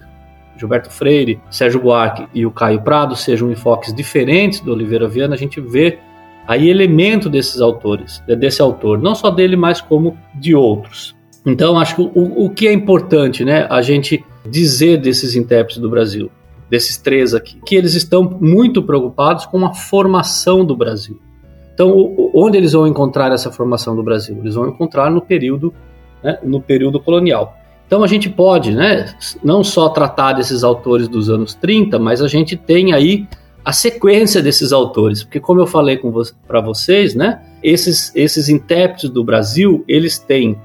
Gilberto 0.56 0.90
Freire, 0.90 1.40
Sérgio 1.50 1.80
Buarque 1.80 2.26
e 2.32 2.46
o 2.46 2.50
Caio 2.50 2.80
Prado 2.80 3.16
sejam 3.16 3.50
enfoques 3.50 3.92
diferentes 3.92 4.60
do 4.60 4.72
Oliveira 4.72 5.08
Viana, 5.08 5.34
a 5.34 5.38
gente 5.38 5.60
vê 5.60 5.98
aí 6.46 6.68
elemento 6.68 7.28
desses 7.28 7.60
autores, 7.60 8.22
desse 8.38 8.62
autor, 8.62 8.98
não 8.98 9.14
só 9.14 9.30
dele, 9.30 9.56
mas 9.56 9.80
como 9.80 10.16
de 10.34 10.54
outros. 10.54 11.14
Então, 11.44 11.78
acho 11.78 11.96
que 11.96 12.02
o, 12.02 12.44
o 12.44 12.50
que 12.50 12.68
é 12.68 12.72
importante, 12.72 13.44
né, 13.44 13.66
a 13.68 13.82
gente 13.82 14.24
dizer 14.48 14.98
desses 14.98 15.34
intérpretes 15.34 15.78
do 15.78 15.90
Brasil, 15.90 16.30
desses 16.72 16.96
três 16.96 17.34
aqui, 17.34 17.60
que 17.66 17.76
eles 17.76 17.92
estão 17.94 18.38
muito 18.40 18.82
preocupados 18.82 19.44
com 19.44 19.62
a 19.66 19.74
formação 19.74 20.64
do 20.64 20.74
Brasil. 20.74 21.20
Então, 21.74 21.92
onde 22.32 22.56
eles 22.56 22.72
vão 22.72 22.86
encontrar 22.86 23.30
essa 23.30 23.52
formação 23.52 23.94
do 23.94 24.02
Brasil? 24.02 24.38
Eles 24.40 24.54
vão 24.54 24.66
encontrar 24.66 25.10
no 25.10 25.20
período, 25.20 25.74
né, 26.24 26.38
no 26.42 26.62
período 26.62 26.98
colonial. 26.98 27.58
Então, 27.86 28.02
a 28.02 28.06
gente 28.06 28.30
pode, 28.30 28.72
né, 28.72 29.14
não 29.44 29.62
só 29.62 29.90
tratar 29.90 30.32
desses 30.32 30.64
autores 30.64 31.08
dos 31.08 31.28
anos 31.28 31.52
30, 31.52 31.98
mas 31.98 32.22
a 32.22 32.28
gente 32.28 32.56
tem 32.56 32.94
aí 32.94 33.28
a 33.62 33.72
sequência 33.74 34.40
desses 34.40 34.72
autores, 34.72 35.22
porque 35.22 35.38
como 35.38 35.60
eu 35.60 35.66
falei 35.66 35.98
vo 35.98 36.22
para 36.48 36.62
vocês, 36.62 37.14
né, 37.14 37.42
esses, 37.62 38.10
esses 38.16 38.48
intérpretes 38.48 39.10
do 39.10 39.22
Brasil, 39.22 39.84
eles 39.86 40.18
têm 40.18 40.58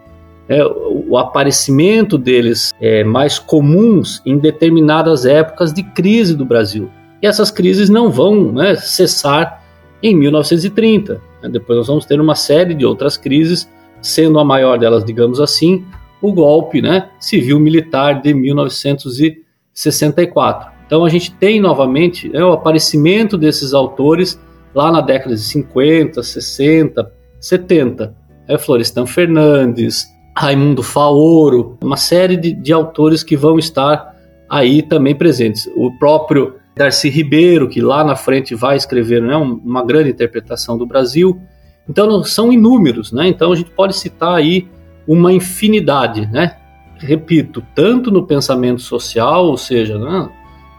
é, 0.49 0.65
o 0.65 1.17
aparecimento 1.17 2.17
deles 2.17 2.73
é, 2.79 3.03
mais 3.03 3.37
comuns 3.37 4.21
em 4.25 4.37
determinadas 4.37 5.25
épocas 5.25 5.73
de 5.73 5.83
crise 5.83 6.35
do 6.35 6.45
Brasil. 6.45 6.89
E 7.21 7.27
essas 7.27 7.51
crises 7.51 7.89
não 7.89 8.09
vão 8.09 8.51
né, 8.51 8.75
cessar 8.75 9.63
em 10.01 10.15
1930. 10.15 11.21
Depois 11.51 11.77
nós 11.77 11.87
vamos 11.87 12.05
ter 12.05 12.19
uma 12.19 12.35
série 12.35 12.73
de 12.73 12.85
outras 12.85 13.17
crises, 13.17 13.69
sendo 14.01 14.39
a 14.39 14.45
maior 14.45 14.77
delas, 14.77 15.03
digamos 15.03 15.39
assim, 15.39 15.83
o 16.21 16.31
golpe 16.31 16.81
né, 16.81 17.09
civil-militar 17.19 18.21
de 18.21 18.33
1964. 18.33 20.77
Então 20.85 21.03
a 21.03 21.09
gente 21.09 21.33
tem 21.33 21.59
novamente 21.59 22.29
né, 22.29 22.43
o 22.43 22.53
aparecimento 22.53 23.37
desses 23.37 23.73
autores 23.73 24.39
lá 24.73 24.91
na 24.91 25.01
década 25.01 25.35
de 25.35 25.41
50, 25.41 26.23
60, 26.23 27.11
70. 27.39 28.15
É 28.47 28.57
Florestan 28.57 29.05
Fernandes, 29.05 30.07
Raimundo 30.37 30.83
Faoro, 30.83 31.77
uma 31.81 31.97
série 31.97 32.37
de, 32.37 32.53
de 32.53 32.71
autores 32.71 33.23
que 33.23 33.35
vão 33.35 33.57
estar 33.57 34.15
aí 34.47 34.83
também 34.83 35.15
presentes. 35.15 35.67
O 35.75 35.91
próprio 35.97 36.53
Darcy 36.75 37.09
Ribeiro, 37.09 37.67
que 37.67 37.81
lá 37.81 38.03
na 38.03 38.15
frente 38.15 38.53
vai 38.53 38.77
escrever 38.77 39.19
né, 39.19 39.35
uma 39.35 39.83
grande 39.83 40.11
interpretação 40.11 40.77
do 40.77 40.85
Brasil. 40.85 41.41
Então 41.89 42.23
são 42.23 42.53
inúmeros, 42.53 43.11
né? 43.11 43.27
Então 43.27 43.51
a 43.51 43.55
gente 43.55 43.71
pode 43.71 43.97
citar 43.97 44.35
aí 44.35 44.67
uma 45.07 45.33
infinidade, 45.33 46.27
né? 46.27 46.55
Repito, 46.99 47.63
tanto 47.73 48.11
no 48.11 48.27
pensamento 48.27 48.81
social, 48.81 49.47
ou 49.47 49.57
seja, 49.57 49.97
né, 49.97 50.29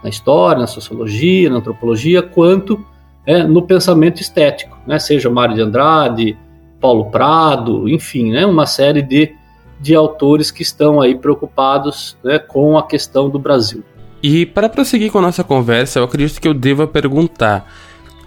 na 0.01 0.09
história, 0.09 0.61
na 0.61 0.67
sociologia, 0.67 1.49
na 1.49 1.57
antropologia, 1.57 2.21
quanto 2.21 2.81
é, 3.25 3.43
no 3.43 3.61
pensamento 3.63 4.21
estético, 4.21 4.77
né? 4.87 4.99
Seja 4.99 5.29
Mário 5.29 5.55
de 5.55 5.61
Andrade, 5.61 6.37
Paulo 6.79 7.11
Prado, 7.11 7.89
enfim, 7.89 8.31
né? 8.31 8.45
Uma 8.45 8.65
série 8.65 9.01
de, 9.01 9.33
de 9.79 9.95
autores 9.95 10.51
que 10.51 10.61
estão 10.61 10.99
aí 10.99 11.15
preocupados 11.15 12.17
né, 12.23 12.37
com 12.37 12.77
a 12.77 12.83
questão 12.85 13.29
do 13.29 13.39
Brasil. 13.39 13.83
E 14.21 14.45
para 14.45 14.67
prosseguir 14.67 15.11
com 15.11 15.19
a 15.19 15.21
nossa 15.21 15.43
conversa, 15.43 15.99
eu 15.99 16.03
acredito 16.03 16.41
que 16.41 16.47
eu 16.47 16.53
deva 16.53 16.85
perguntar: 16.85 17.65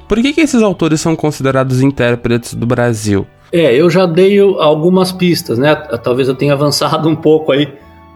por 0.08 0.20
que, 0.20 0.32
que 0.32 0.40
esses 0.40 0.62
autores 0.62 1.00
são 1.00 1.14
considerados 1.14 1.82
intérpretes 1.82 2.54
do 2.54 2.66
Brasil? 2.66 3.26
É, 3.52 3.74
eu 3.74 3.90
já 3.90 4.06
dei 4.06 4.38
algumas 4.40 5.12
pistas, 5.12 5.58
né? 5.58 5.74
Talvez 5.74 6.28
eu 6.28 6.34
tenha 6.34 6.54
avançado 6.54 7.08
um 7.08 7.16
pouco 7.16 7.52
aí 7.52 7.68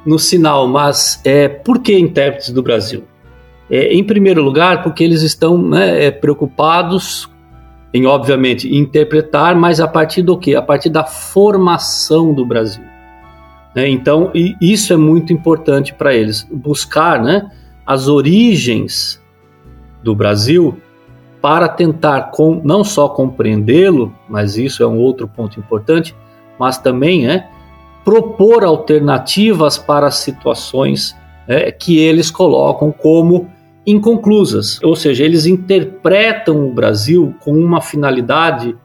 no 0.05 0.19
sinal, 0.19 0.67
mas 0.67 1.21
é, 1.25 1.49
por 1.49 1.81
que 1.81 1.99
intérpretes 1.99 2.51
do 2.51 2.63
Brasil? 2.63 3.05
É, 3.69 3.93
em 3.93 4.05
primeiro 4.05 4.43
lugar, 4.43 4.83
porque 4.83 5.03
eles 5.03 5.23
estão 5.23 5.61
né, 5.61 6.05
é, 6.05 6.11
preocupados 6.11 7.29
em, 7.93 8.07
obviamente, 8.07 8.73
interpretar, 8.75 9.57
mas 9.57 9.81
a 9.81 9.89
partir 9.89 10.23
do 10.23 10.39
quê? 10.39 10.55
A 10.55 10.63
partir 10.63 10.89
da 10.89 11.05
formação 11.05 12.33
do 12.33 12.47
Brasil. 12.47 12.85
Né? 13.77 13.91
Então, 13.91 14.33
isso 14.59 14.95
é 14.95 14.97
muito 14.97 15.35
importante 15.35 15.93
para 15.93 16.15
eles, 16.15 16.49
buscar 16.51 17.23
né, 17.23 17.51
as 17.87 18.09
origens 18.09 19.23
do 20.03 20.15
Brasil 20.15 20.79
para 21.43 21.69
tentar 21.69 22.31
com, 22.31 22.61
não 22.65 22.83
só 22.83 23.07
compreendê-lo, 23.09 24.13
mas 24.29 24.57
isso 24.57 24.83
é 24.83 24.87
um 24.87 24.99
outro 24.99 25.29
ponto 25.29 25.61
importante, 25.61 26.17
mas 26.59 26.79
também 26.79 27.29
é 27.29 27.49
propor 28.03 28.65
alternativas 28.65 29.77
para 29.77 30.11
situações 30.11 31.15
é, 31.47 31.71
que 31.71 31.99
eles 31.99 32.31
colocam 32.31 32.91
como 32.91 33.49
inconclusas, 33.87 34.83
ou 34.83 34.97
seja, 34.97 35.23
eles 35.23 35.47
interpretam 35.47 36.67
o 36.67 36.73
Brasil 36.73 37.35
com 37.41 37.53
uma 37.53 37.81
finalidade. 37.81 38.77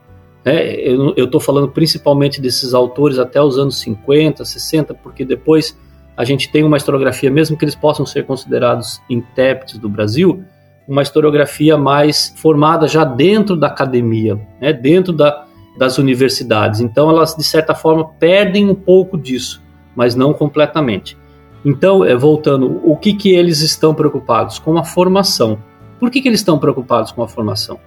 Né, 0.43 0.75
eu 0.75 1.25
estou 1.25 1.39
falando 1.39 1.67
principalmente 1.67 2.41
desses 2.41 2.73
autores 2.73 3.19
até 3.19 3.41
os 3.41 3.57
anos 3.59 3.79
50, 3.79 4.43
60, 4.43 4.93
porque 4.95 5.23
depois 5.23 5.77
a 6.17 6.25
gente 6.25 6.51
tem 6.51 6.63
uma 6.63 6.77
historiografia, 6.77 7.29
mesmo 7.29 7.55
que 7.55 7.63
eles 7.63 7.75
possam 7.75 8.05
ser 8.05 8.25
considerados 8.25 9.01
intérpretes 9.09 9.77
do 9.77 9.87
Brasil, 9.87 10.43
uma 10.87 11.01
historiografia 11.01 11.77
mais 11.77 12.33
formada 12.37 12.87
já 12.87 13.03
dentro 13.03 13.55
da 13.55 13.67
academia, 13.67 14.39
né, 14.59 14.73
dentro 14.73 15.13
da, 15.13 15.45
das 15.77 15.97
universidades. 15.97 16.79
Então, 16.81 17.09
elas, 17.09 17.35
de 17.35 17.43
certa 17.43 17.73
forma, 17.73 18.05
perdem 18.19 18.69
um 18.69 18.75
pouco 18.75 19.17
disso, 19.17 19.61
mas 19.95 20.15
não 20.15 20.33
completamente. 20.33 21.17
Então, 21.63 22.03
é, 22.03 22.15
voltando, 22.15 22.81
o 22.83 22.97
que, 22.97 23.13
que 23.13 23.31
eles 23.31 23.61
estão 23.61 23.93
preocupados? 23.93 24.57
Com 24.57 24.77
a 24.77 24.83
formação. 24.83 25.59
Por 25.99 26.09
que, 26.09 26.21
que 26.21 26.27
eles 26.27 26.39
estão 26.39 26.57
preocupados 26.57 27.11
com 27.11 27.21
a 27.21 27.27
formação? 27.27 27.79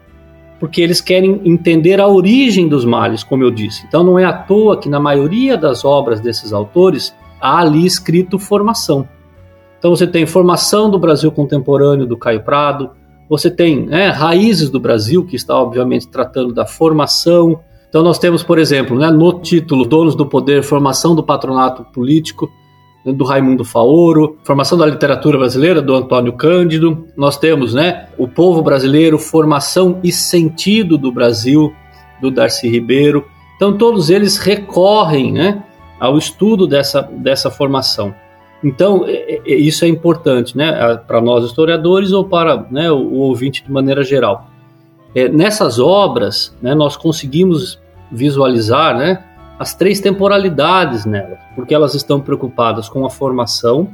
Porque 0.65 0.81
eles 0.81 0.99
querem 0.99 1.43
entender 1.45 2.01
a 2.01 2.09
origem 2.09 2.67
dos 2.67 2.87
males, 2.87 3.23
como 3.23 3.43
eu 3.43 3.51
disse. 3.51 3.85
Então, 3.87 4.03
não 4.03 4.19
é 4.19 4.25
à 4.25 4.33
toa 4.33 4.79
que 4.79 4.89
na 4.89 4.99
maioria 4.99 5.59
das 5.59 5.85
obras 5.85 6.21
desses 6.21 6.55
autores 6.55 7.15
há 7.39 7.59
ali 7.59 7.85
escrito 7.85 8.39
formação. 8.39 9.07
Então, 9.79 9.95
você 9.95 10.07
tem 10.07 10.25
formação 10.25 10.89
do 10.89 10.99
Brasil 10.99 11.31
contemporâneo 11.31 12.07
do 12.07 12.17
Caio 12.17 12.43
Prado, 12.43 12.93
você 13.29 13.51
tem 13.51 13.85
né, 13.85 14.09
raízes 14.09 14.71
do 14.71 14.81
Brasil, 14.81 15.27
que 15.27 15.37
está 15.37 15.55
obviamente 15.55 16.09
tratando 16.09 16.55
da 16.55 16.65
formação. 16.65 17.61
Então, 17.91 18.03
nós 18.03 18.19
temos, 18.19 18.43
por 18.43 18.59
exemplo, 18.59 18.99
né, 18.99 19.11
no 19.11 19.41
título 19.41 19.85
Donos 19.85 20.17
do 20.17 20.25
Poder, 20.25 20.63
Formação 20.63 21.15
do 21.15 21.23
Patronato 21.23 21.85
Político, 21.93 22.49
do 23.13 23.25
Raimundo 23.25 23.65
Faoro, 23.65 24.39
Formação 24.45 24.79
da 24.79 24.87
Literatura 24.87 25.37
Brasileira, 25.37 25.83
do 25.83 25.95
Antônio 25.95 26.33
Cândido. 26.33 27.07
Nós 27.17 27.37
temos 27.37 27.75
né, 27.75 28.07
O 28.17 28.27
Povo 28.27 28.63
Brasileiro, 28.63 29.19
Formação 29.19 30.01
e 30.03 30.11
Sentido 30.11 30.97
do 30.97 31.13
Brasil, 31.13 31.73
do 32.21 32.31
Darcy 32.31 32.69
Ribeiro. 32.69 33.27
Então, 33.57 33.77
todos 33.77 34.09
eles 34.09 34.39
recorrem 34.39 35.33
né, 35.33 35.63
ao 36.01 36.17
estudo 36.17 36.67
dessa, 36.67 37.03
dessa 37.03 37.51
formação. 37.51 38.15
Então, 38.63 39.05
é, 39.07 39.41
é, 39.47 39.55
isso 39.55 39.85
é 39.85 39.89
importante 39.89 40.57
né, 40.57 40.97
para 41.07 41.21
nós 41.21 41.45
historiadores 41.45 42.13
ou 42.13 42.25
para 42.25 42.67
né, 42.71 42.91
o, 42.91 42.97
o, 42.97 43.19
ouvinte 43.19 43.63
de 43.63 43.71
maneira 43.71 44.03
geral. 44.03 44.49
É, 45.15 45.29
nessas 45.29 45.79
obras, 45.79 46.57
né, 46.63 46.75
nós 46.75 46.97
conseguimos 46.97 47.79
visualizar 48.11 48.97
né, 48.97 49.23
as 49.59 49.75
três 49.75 50.01
temporalidades 50.01 51.05
nelas, 51.05 51.39
porque 51.55 51.75
elas 51.75 51.95
estão 51.95 52.21
preocupadas 52.21 52.89
com 52.89 53.05
a 53.05 53.11
formação, 53.11 53.89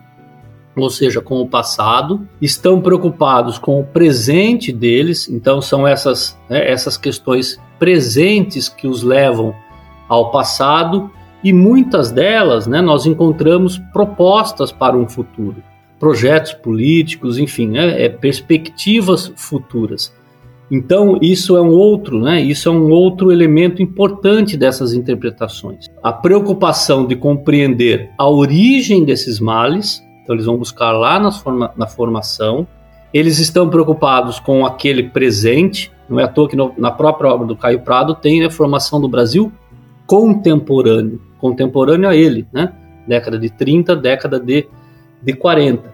ou 0.76 0.88
seja, 0.88 1.20
com 1.20 1.40
o 1.40 1.48
passado, 1.48 2.26
estão 2.40 2.80
preocupados 2.80 3.58
com 3.58 3.80
o 3.80 3.84
presente 3.84 4.72
deles, 4.72 5.28
então 5.28 5.60
são 5.60 5.86
essas, 5.86 6.38
né, 6.48 6.70
essas 6.70 6.96
questões 6.96 7.60
presentes 7.78 8.68
que 8.68 8.86
os 8.86 9.02
levam 9.02 9.54
ao 10.08 10.30
passado, 10.30 11.10
e 11.42 11.52
muitas 11.52 12.10
delas 12.10 12.66
né, 12.66 12.80
nós 12.80 13.06
encontramos 13.06 13.78
propostas 13.92 14.70
para 14.70 14.96
um 14.96 15.08
futuro, 15.08 15.62
projetos 15.98 16.52
políticos, 16.52 17.38
enfim, 17.38 17.68
né, 17.68 18.04
é, 18.04 18.08
perspectivas 18.08 19.32
futuras. 19.36 20.14
Então, 20.70 21.18
isso 21.20 21.56
é 21.56 21.61
um 21.61 21.70
outro, 21.70 22.20
né? 22.20 22.40
Isso 22.40 22.68
é 22.68 22.72
um 22.72 22.90
outro 22.90 23.33
elemento 23.33 23.83
importante 23.83 24.56
dessas 24.56 24.94
interpretações. 24.94 25.87
A 26.00 26.12
preocupação 26.12 27.06
de 27.06 27.16
compreender 27.16 28.11
a 28.16 28.28
origem 28.28 29.04
desses 29.04 29.40
males, 29.40 30.00
então 30.22 30.35
eles 30.35 30.46
vão 30.46 30.56
buscar 30.56 30.92
lá 30.92 31.30
forma, 31.33 31.72
na 31.76 31.88
formação. 31.88 32.68
Eles 33.12 33.40
estão 33.40 33.68
preocupados 33.68 34.38
com 34.38 34.64
aquele 34.64 35.02
presente, 35.02 35.90
não 36.09 36.20
é 36.20 36.24
à 36.24 36.28
toa 36.28 36.48
que 36.48 36.54
no, 36.54 36.72
na 36.78 36.92
própria 36.92 37.30
obra 37.30 37.46
do 37.48 37.56
Caio 37.56 37.80
Prado 37.80 38.14
tem 38.14 38.44
a 38.44 38.50
formação 38.50 39.00
do 39.00 39.09
Brasil 39.09 39.52
contemporâneo, 40.06 41.20
contemporâneo 41.40 42.09
a 42.09 42.14
ele, 42.14 42.46
né? 42.52 42.72
Década 43.09 43.37
de 43.37 43.50
30, 43.50 43.96
década 43.96 44.38
de, 44.38 44.68
de 45.20 45.33
40 45.33 45.89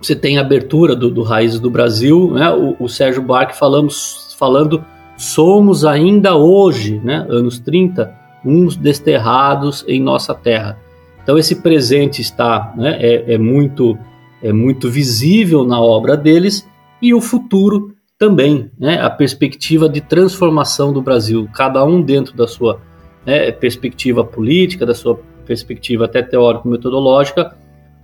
você 0.00 0.14
tem 0.14 0.38
a 0.38 0.40
abertura 0.40 0.94
do, 0.94 1.10
do 1.10 1.24
do 1.60 1.70
Brasil, 1.70 2.32
né? 2.32 2.50
o, 2.50 2.76
o 2.78 2.88
Sérgio 2.88 3.22
Buarque 3.22 3.56
falamos, 3.56 4.34
falando 4.38 4.84
somos 5.16 5.84
ainda 5.84 6.36
hoje, 6.36 7.00
né? 7.02 7.26
anos 7.28 7.58
30, 7.58 8.12
uns 8.44 8.76
desterrados 8.76 9.84
em 9.88 10.00
nossa 10.00 10.34
terra. 10.34 10.78
Então 11.22 11.36
esse 11.36 11.56
presente 11.56 12.22
está, 12.22 12.72
né? 12.76 12.96
é, 13.00 13.34
é 13.34 13.38
muito 13.38 13.98
é 14.42 14.52
muito 14.52 14.88
visível 14.88 15.64
na 15.64 15.80
obra 15.80 16.16
deles, 16.16 16.66
e 17.02 17.12
o 17.12 17.20
futuro 17.20 17.94
também, 18.18 18.70
né, 18.78 19.00
a 19.00 19.08
perspectiva 19.08 19.88
de 19.88 20.00
transformação 20.00 20.92
do 20.92 21.00
Brasil, 21.00 21.48
cada 21.54 21.84
um 21.84 22.02
dentro 22.02 22.36
da 22.36 22.48
sua 22.48 22.80
né, 23.24 23.50
perspectiva 23.52 24.24
política, 24.24 24.84
da 24.84 24.94
sua 24.94 25.18
perspectiva 25.46 26.04
até 26.04 26.22
teórico-metodológica, 26.22 27.56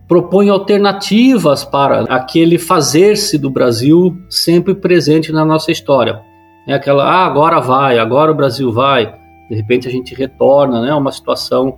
propõe 0.06 0.48
alternativas 0.48 1.64
para 1.64 2.02
aquele 2.02 2.58
fazer-se 2.58 3.38
do 3.38 3.50
Brasil 3.50 4.16
sempre 4.28 4.74
presente 4.74 5.32
na 5.32 5.44
nossa 5.44 5.72
história. 5.72 6.20
É 6.66 6.74
aquela, 6.74 7.04
ah, 7.04 7.26
agora 7.26 7.60
vai, 7.60 7.98
agora 7.98 8.32
o 8.32 8.34
Brasil 8.34 8.72
vai, 8.72 9.14
de 9.48 9.56
repente 9.56 9.88
a 9.88 9.90
gente 9.90 10.14
retorna 10.14 10.82
né, 10.82 10.90
a 10.90 10.96
uma 10.96 11.12
situação 11.12 11.76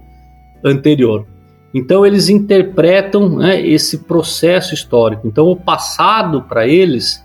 anterior. 0.65 1.27
Então 1.75 2.07
eles 2.07 2.29
interpretam 2.29 3.29
né, 3.29 3.61
esse 3.61 3.99
processo 3.99 4.75
histórico. 4.75 5.27
Então 5.27 5.47
o 5.47 5.57
passado 5.57 6.43
para 6.43 6.67
eles, 6.67 7.25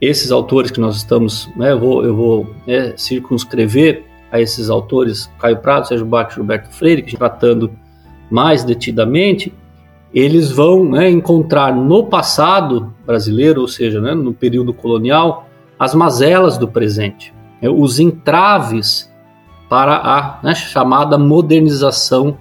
esses 0.00 0.30
autores 0.30 0.70
que 0.70 0.80
nós 0.80 0.96
estamos, 0.96 1.48
né, 1.56 1.72
eu 1.72 1.78
vou, 1.78 2.04
eu 2.04 2.16
vou 2.16 2.54
né, 2.66 2.94
circunscrever 2.96 4.04
a 4.30 4.40
esses 4.40 4.68
autores, 4.68 5.30
Caio 5.38 5.58
Prado, 5.58 5.86
Sérgio 5.86 6.06
Bach 6.06 6.34
Gilberto 6.34 6.68
Freire, 6.70 7.02
que 7.02 7.16
tratando 7.16 7.70
mais 8.30 8.64
detidamente, 8.64 9.54
eles 10.14 10.52
vão 10.52 10.84
né, 10.84 11.10
encontrar 11.10 11.74
no 11.74 12.04
passado 12.04 12.94
brasileiro, 13.04 13.60
ou 13.60 13.68
seja, 13.68 14.00
né, 14.00 14.14
no 14.14 14.32
período 14.32 14.72
colonial, 14.72 15.48
as 15.76 15.92
mazelas 15.92 16.56
do 16.56 16.68
presente, 16.68 17.34
né, 17.60 17.68
os 17.68 17.98
entraves 17.98 19.12
para 19.68 19.96
a 19.96 20.38
né, 20.40 20.54
chamada 20.54 21.18
modernização 21.18 22.38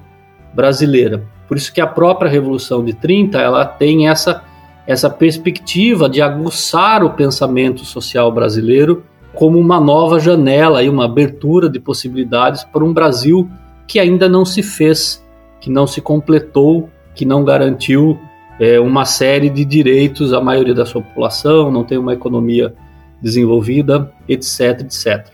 brasileira. 0.53 1.25
Por 1.47 1.57
isso 1.57 1.73
que 1.73 1.81
a 1.81 1.87
própria 1.87 2.29
Revolução 2.29 2.85
de 2.85 2.93
30 2.93 3.39
ela 3.39 3.65
tem 3.65 4.07
essa, 4.07 4.43
essa 4.85 5.09
perspectiva 5.09 6.07
de 6.07 6.21
aguçar 6.21 7.03
o 7.03 7.09
pensamento 7.09 7.83
social 7.83 8.31
brasileiro 8.31 9.03
como 9.33 9.57
uma 9.57 9.79
nova 9.79 10.19
janela 10.19 10.83
e 10.83 10.89
uma 10.89 11.05
abertura 11.05 11.67
de 11.67 11.79
possibilidades 11.79 12.63
para 12.63 12.83
um 12.83 12.93
Brasil 12.93 13.49
que 13.87 13.99
ainda 13.99 14.29
não 14.29 14.45
se 14.45 14.61
fez, 14.61 15.25
que 15.59 15.71
não 15.71 15.87
se 15.87 16.01
completou, 16.01 16.89
que 17.15 17.25
não 17.25 17.43
garantiu 17.43 18.19
é, 18.59 18.79
uma 18.79 19.05
série 19.05 19.49
de 19.49 19.65
direitos 19.65 20.33
à 20.33 20.41
maioria 20.41 20.73
da 20.73 20.85
sua 20.85 21.01
população, 21.01 21.71
não 21.71 21.83
tem 21.83 21.97
uma 21.97 22.13
economia 22.13 22.73
desenvolvida, 23.21 24.11
etc, 24.27 24.81
etc. 24.81 25.27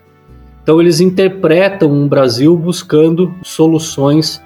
Então 0.62 0.80
eles 0.80 1.00
interpretam 1.00 1.92
um 1.92 2.08
Brasil 2.08 2.56
buscando 2.56 3.34
soluções 3.44 4.42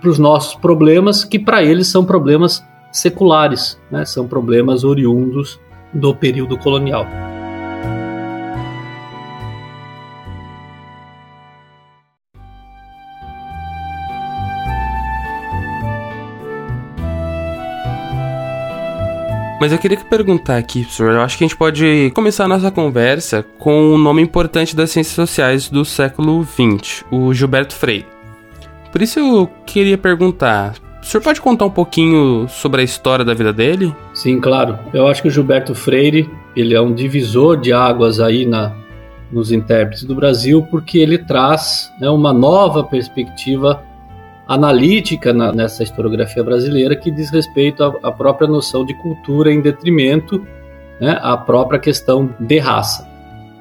para 0.00 0.10
os 0.10 0.18
nossos 0.18 0.54
problemas, 0.54 1.24
que 1.24 1.38
para 1.38 1.62
eles 1.62 1.86
são 1.86 2.04
problemas 2.04 2.64
seculares, 2.90 3.78
né? 3.90 4.04
são 4.04 4.26
problemas 4.26 4.84
oriundos 4.84 5.60
do 5.92 6.14
período 6.14 6.56
colonial. 6.58 7.06
Mas 19.60 19.72
eu 19.72 19.78
queria 19.78 19.98
perguntar 19.98 20.56
aqui, 20.56 20.82
professor, 20.82 21.10
eu 21.10 21.20
acho 21.20 21.36
que 21.36 21.42
a 21.42 21.48
gente 21.48 21.56
pode 21.56 22.12
começar 22.14 22.44
a 22.44 22.48
nossa 22.48 22.70
conversa 22.70 23.44
com 23.58 23.94
um 23.94 23.98
nome 23.98 24.22
importante 24.22 24.76
das 24.76 24.90
ciências 24.90 25.16
sociais 25.16 25.68
do 25.68 25.84
século 25.84 26.44
XX, 26.44 27.04
o 27.10 27.34
Gilberto 27.34 27.74
Freire. 27.74 28.06
Por 28.92 29.02
isso 29.02 29.18
eu 29.18 29.50
queria 29.66 29.98
perguntar, 29.98 30.74
o 31.02 31.04
senhor 31.04 31.22
pode 31.22 31.40
contar 31.40 31.64
um 31.64 31.70
pouquinho 31.70 32.46
sobre 32.48 32.82
a 32.82 32.84
história 32.84 33.24
da 33.24 33.34
vida 33.34 33.52
dele? 33.52 33.92
Sim, 34.14 34.40
claro. 34.40 34.78
Eu 34.94 35.08
acho 35.08 35.22
que 35.22 35.28
o 35.28 35.30
Gilberto 35.30 35.74
Freire, 35.74 36.30
ele 36.54 36.74
é 36.74 36.80
um 36.80 36.94
divisor 36.94 37.60
de 37.60 37.72
águas 37.72 38.20
aí 38.20 38.46
na, 38.46 38.72
nos 39.30 39.50
intérpretes 39.50 40.04
do 40.04 40.14
Brasil, 40.14 40.66
porque 40.70 40.98
ele 40.98 41.18
traz 41.18 41.92
né, 42.00 42.08
uma 42.08 42.32
nova 42.32 42.84
perspectiva 42.84 43.82
analítica 44.48 45.32
na, 45.32 45.52
nessa 45.52 45.82
historiografia 45.82 46.42
brasileira 46.42 46.96
que 46.96 47.10
diz 47.10 47.30
respeito 47.30 47.84
à, 47.84 47.94
à 48.02 48.10
própria 48.10 48.48
noção 48.48 48.84
de 48.84 48.94
cultura 48.94 49.52
em 49.52 49.60
detrimento 49.60 50.44
né, 50.98 51.18
à 51.20 51.36
própria 51.36 51.78
questão 51.78 52.34
de 52.40 52.58
raça. 52.58 53.06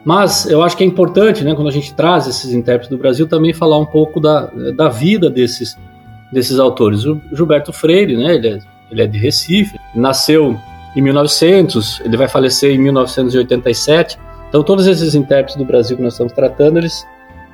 Mas 0.04 0.50
eu 0.50 0.64
acho 0.64 0.78
que 0.78 0.84
é 0.84 0.88
importante, 0.88 1.44
né, 1.44 1.54
quando 1.54 1.68
a 1.68 1.72
gente 1.72 1.94
traz 1.94 2.28
esses 2.28 2.54
intérpretes 2.54 2.90
do 2.90 2.98
Brasil, 2.98 3.28
também 3.28 3.54
falar 3.54 3.78
um 3.78 3.86
pouco 3.86 4.22
da, 4.22 4.46
da 4.76 4.88
vida 4.88 5.30
desses, 5.30 5.78
desses 6.32 6.58
autores. 6.60 7.06
O 7.06 7.22
Gilberto 7.34 7.74
Freire, 7.74 8.16
né, 8.16 8.36
ele, 8.36 8.48
é, 8.48 8.60
ele 8.90 9.02
é 9.02 9.08
de 9.08 9.18
Recife, 9.18 9.78
nasceu 9.94 10.58
em 10.96 11.02
1900, 11.02 12.02
ele 12.06 12.16
vai 12.16 12.30
falecer 12.30 12.74
em 12.74 12.80
1987. 12.80 14.18
Então, 14.48 14.64
todos 14.64 14.88
esses 14.88 15.14
intérpretes 15.14 15.58
do 15.58 15.66
Brasil 15.66 15.98
que 15.98 16.04
nós 16.04 16.14
estamos 16.14 16.32
tratando, 16.32 16.78
eles, 16.78 17.06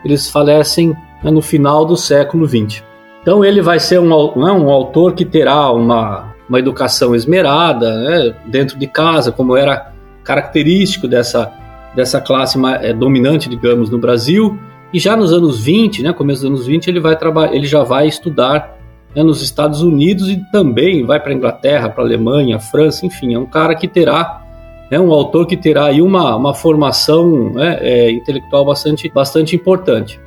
eles 0.06 0.30
falecem 0.30 0.96
né, 1.24 1.32
no 1.32 1.42
final 1.42 1.86
do 1.86 1.98
século 1.98 2.48
XX. 2.48 2.84
Então 3.24 3.44
ele 3.44 3.62
vai 3.62 3.80
ser 3.80 4.00
um, 4.00 4.10
né, 4.10 4.52
um 4.52 4.70
autor 4.70 5.14
que 5.14 5.24
terá 5.24 5.72
uma, 5.72 6.36
uma 6.48 6.60
educação 6.60 7.16
esmerada 7.16 7.98
né, 8.02 8.36
dentro 8.46 8.78
de 8.78 8.86
casa, 8.86 9.32
como 9.32 9.56
era 9.58 9.94
característico 10.26 11.08
dessa, 11.08 11.52
dessa 11.96 12.20
classe 12.20 12.60
é, 12.82 12.94
dominante, 12.94 13.50
digamos, 13.50 13.90
no 13.90 13.98
Brasil. 13.98 14.60
E 14.94 15.00
já 15.00 15.16
nos 15.16 15.32
anos 15.32 15.64
20, 15.64 16.04
né, 16.04 16.14
começo 16.14 16.42
dos 16.42 16.50
anos 16.50 16.68
20, 16.68 16.88
ele, 16.88 17.00
vai 17.00 17.18
ele 17.52 17.66
já 17.66 17.82
vai 17.82 18.08
estudar 18.08 18.78
né, 19.16 19.24
nos 19.24 19.42
Estados 19.42 19.82
Unidos 19.82 20.30
e 20.30 20.38
também 20.52 21.06
vai 21.06 21.20
para 21.20 21.32
a 21.32 21.36
Inglaterra, 21.36 21.90
para 21.90 22.04
a 22.04 22.06
Alemanha, 22.06 22.60
França, 22.60 23.06
enfim, 23.06 23.34
é 23.34 23.40
um 23.40 23.46
cara 23.46 23.74
que 23.74 23.88
terá 23.88 24.42
é 24.92 25.00
um 25.00 25.12
autor 25.12 25.48
que 25.48 25.58
terá 25.58 25.86
aí 25.86 26.02
uma, 26.02 26.36
uma 26.36 26.54
formação 26.54 27.52
né, 27.52 27.80
é, 27.82 28.12
intelectual 28.12 28.64
bastante, 28.64 29.10
bastante 29.10 29.56
importante. 29.56 30.20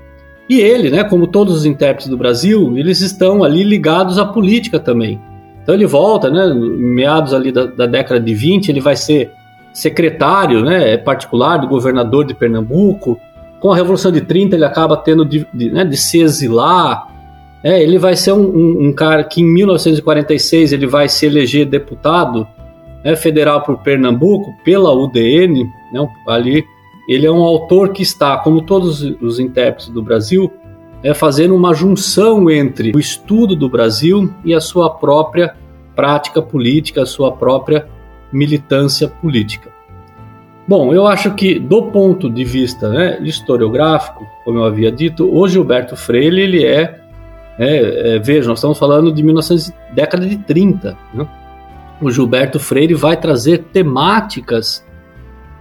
E 0.48 0.61
ele, 0.61 0.90
né, 0.90 1.02
como 1.02 1.26
todos 1.26 1.54
os 1.54 1.66
intérpretes 1.66 2.09
do 2.09 2.16
Brasil, 2.16 2.76
eles 2.76 3.00
estão 3.00 3.42
ali 3.42 3.64
ligados 3.64 4.18
à 4.18 4.24
política 4.24 4.78
também. 4.78 5.20
Então 5.62 5.74
ele 5.74 5.87
volta, 5.87 6.30
né, 6.30 6.46
meados 6.54 7.35
ali 7.35 7.50
da, 7.50 7.66
da 7.66 7.87
década 7.87 8.20
de 8.20 8.32
20, 8.32 8.68
ele 8.68 8.80
vai 8.80 8.94
ser 8.94 9.32
secretário, 9.72 10.62
né, 10.62 10.96
particular 10.96 11.56
do 11.56 11.66
governador 11.66 12.24
de 12.24 12.32
Pernambuco. 12.32 13.18
Com 13.59 13.72
a 13.72 13.76
Revolução 13.76 14.12
de 14.12 14.20
30 14.20 14.54
ele 14.54 14.64
acaba 14.64 14.96
tendo 14.96 15.24
de, 15.24 15.44
de, 15.52 15.70
né, 15.70 15.85
de 15.85 15.96
se 15.96 16.20
exilar. 16.20 17.09
É, 17.64 17.82
ele 17.82 17.98
vai 17.98 18.14
ser 18.14 18.32
um, 18.32 18.46
um, 18.46 18.87
um, 18.87 18.92
cara 18.92 19.24
que 19.24 19.40
em 19.40 19.44
1946 19.44 20.72
ele 20.72 20.87
vai 20.87 21.09
se 21.09 21.26
eleger 21.26 21.66
deputado 21.66 22.46
né, 23.04 23.16
federal 23.16 23.62
por 23.62 23.78
Pernambuco 23.78 24.54
pela 24.64 24.94
UDN, 24.94 25.64
né, 25.92 26.09
ali 26.28 26.64
ele 27.09 27.27
é 27.27 27.31
um 27.31 27.42
autor 27.42 27.92
que 27.92 28.03
está, 28.03 28.37
como 28.38 28.62
todos 28.62 29.03
os 29.21 29.38
intérpretes 29.38 29.88
do 29.88 30.03
Brasil, 30.03 30.53
é 31.03 31.14
fazendo 31.14 31.55
uma 31.55 31.75
junção 31.75 32.51
entre 32.51 32.92
o 32.95 32.99
estudo 32.99 33.55
do 33.55 33.69
Brasil 33.69 34.33
e 34.45 34.55
a 34.55 34.61
sua 34.61 34.90
própria 34.90 35.55
prática 35.95 36.42
política, 36.42 37.03
a 37.03 37.07
sua 37.07 37.33
própria 37.33 37.87
militância 38.33 39.09
política. 39.09 39.71
Bom, 40.69 40.92
eu 40.92 41.07
acho 41.07 41.33
que 41.35 41.61
do 41.61 41.85
ponto 41.85 42.29
de 42.29 42.45
vista 42.45 42.88
né, 42.88 43.21
historiográfico, 43.23 44.27
como 44.45 44.59
eu 44.59 44.64
havia 44.64 44.90
dito, 44.90 45.33
o 45.33 45.47
Gilberto 45.47 45.97
Freire 45.97 46.40
ele 46.40 46.64
é, 46.64 47.01
é, 47.57 48.16
é 48.16 48.19
veja, 48.19 48.49
nós 48.49 48.59
estamos 48.59 48.77
falando 48.77 49.12
de 49.12 49.23
1900, 49.23 49.73
década 49.95 50.27
de 50.27 50.37
30. 50.38 50.99
Né? 51.14 51.27
O 52.01 52.11
Gilberto 52.11 52.59
Freire 52.59 52.95
vai 52.95 53.16
trazer 53.16 53.59
temáticas 53.73 54.85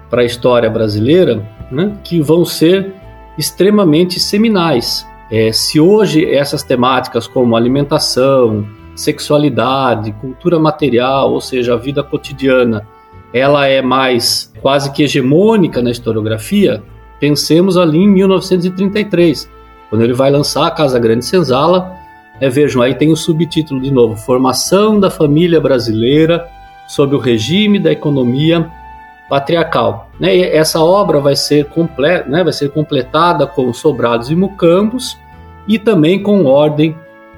para 0.09 0.21
a 0.21 0.25
história 0.25 0.69
brasileira 0.69 1.47
né, 1.71 1.97
que 2.03 2.21
vão 2.21 2.45
ser 2.45 2.93
extremamente 3.37 4.19
seminais. 4.19 5.05
É, 5.31 5.51
se 5.51 5.79
hoje 5.79 6.25
essas 6.25 6.63
temáticas 6.63 7.27
como 7.27 7.55
alimentação, 7.55 8.65
sexualidade, 8.95 10.11
cultura 10.13 10.59
material, 10.59 11.33
ou 11.33 11.41
seja, 11.41 11.73
a 11.73 11.77
vida 11.77 12.03
cotidiana, 12.03 12.87
ela 13.33 13.67
é 13.67 13.81
mais 13.81 14.53
quase 14.61 14.91
que 14.91 15.03
hegemônica 15.03 15.81
na 15.81 15.91
historiografia, 15.91 16.81
pensemos 17.19 17.77
ali 17.77 17.97
em 17.97 18.07
1933, 18.07 19.49
quando 19.89 20.03
ele 20.03 20.13
vai 20.13 20.29
lançar 20.29 20.67
a 20.67 20.71
Casa 20.71 20.97
Grande 20.99 21.25
Senzala. 21.25 21.91
É, 22.39 22.49
vejam, 22.49 22.81
aí 22.81 22.95
tem 22.95 23.11
o 23.11 23.15
subtítulo 23.15 23.81
de 23.81 23.91
novo: 23.91 24.15
Formação 24.15 24.99
da 24.99 25.09
Família 25.09 25.59
Brasileira 25.59 26.45
sob 26.87 27.15
o 27.15 27.19
regime 27.19 27.79
da 27.79 27.91
economia 27.91 28.69
patriarcal. 29.29 30.09
Né? 30.19 30.39
essa 30.55 30.79
obra 30.79 31.19
vai 31.19 31.35
ser, 31.35 31.65
completa, 31.65 32.29
né? 32.29 32.43
vai 32.43 32.53
ser 32.53 32.69
completada 32.69 33.45
com 33.47 33.73
sobrados 33.73 34.29
e 34.29 34.35
mucambos 34.35 35.17
e 35.67 35.79
também 35.79 36.21
com 36.21 36.45
ordem 36.45 36.95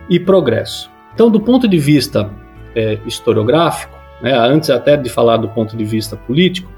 e 0.10 0.20
progresso. 0.20 0.90
Então, 1.14 1.30
do 1.30 1.40
ponto 1.40 1.68
de 1.68 1.78
vista 1.78 2.30
é, 2.76 3.00
historiográfico, 3.06 3.98
né? 4.22 4.38
antes 4.38 4.70
até 4.70 4.96
de 4.98 5.10
falar 5.10 5.38
do 5.38 5.50
ponto 5.50 5.76
de 5.76 5.84
vista 5.84 6.16
político, 6.16 6.70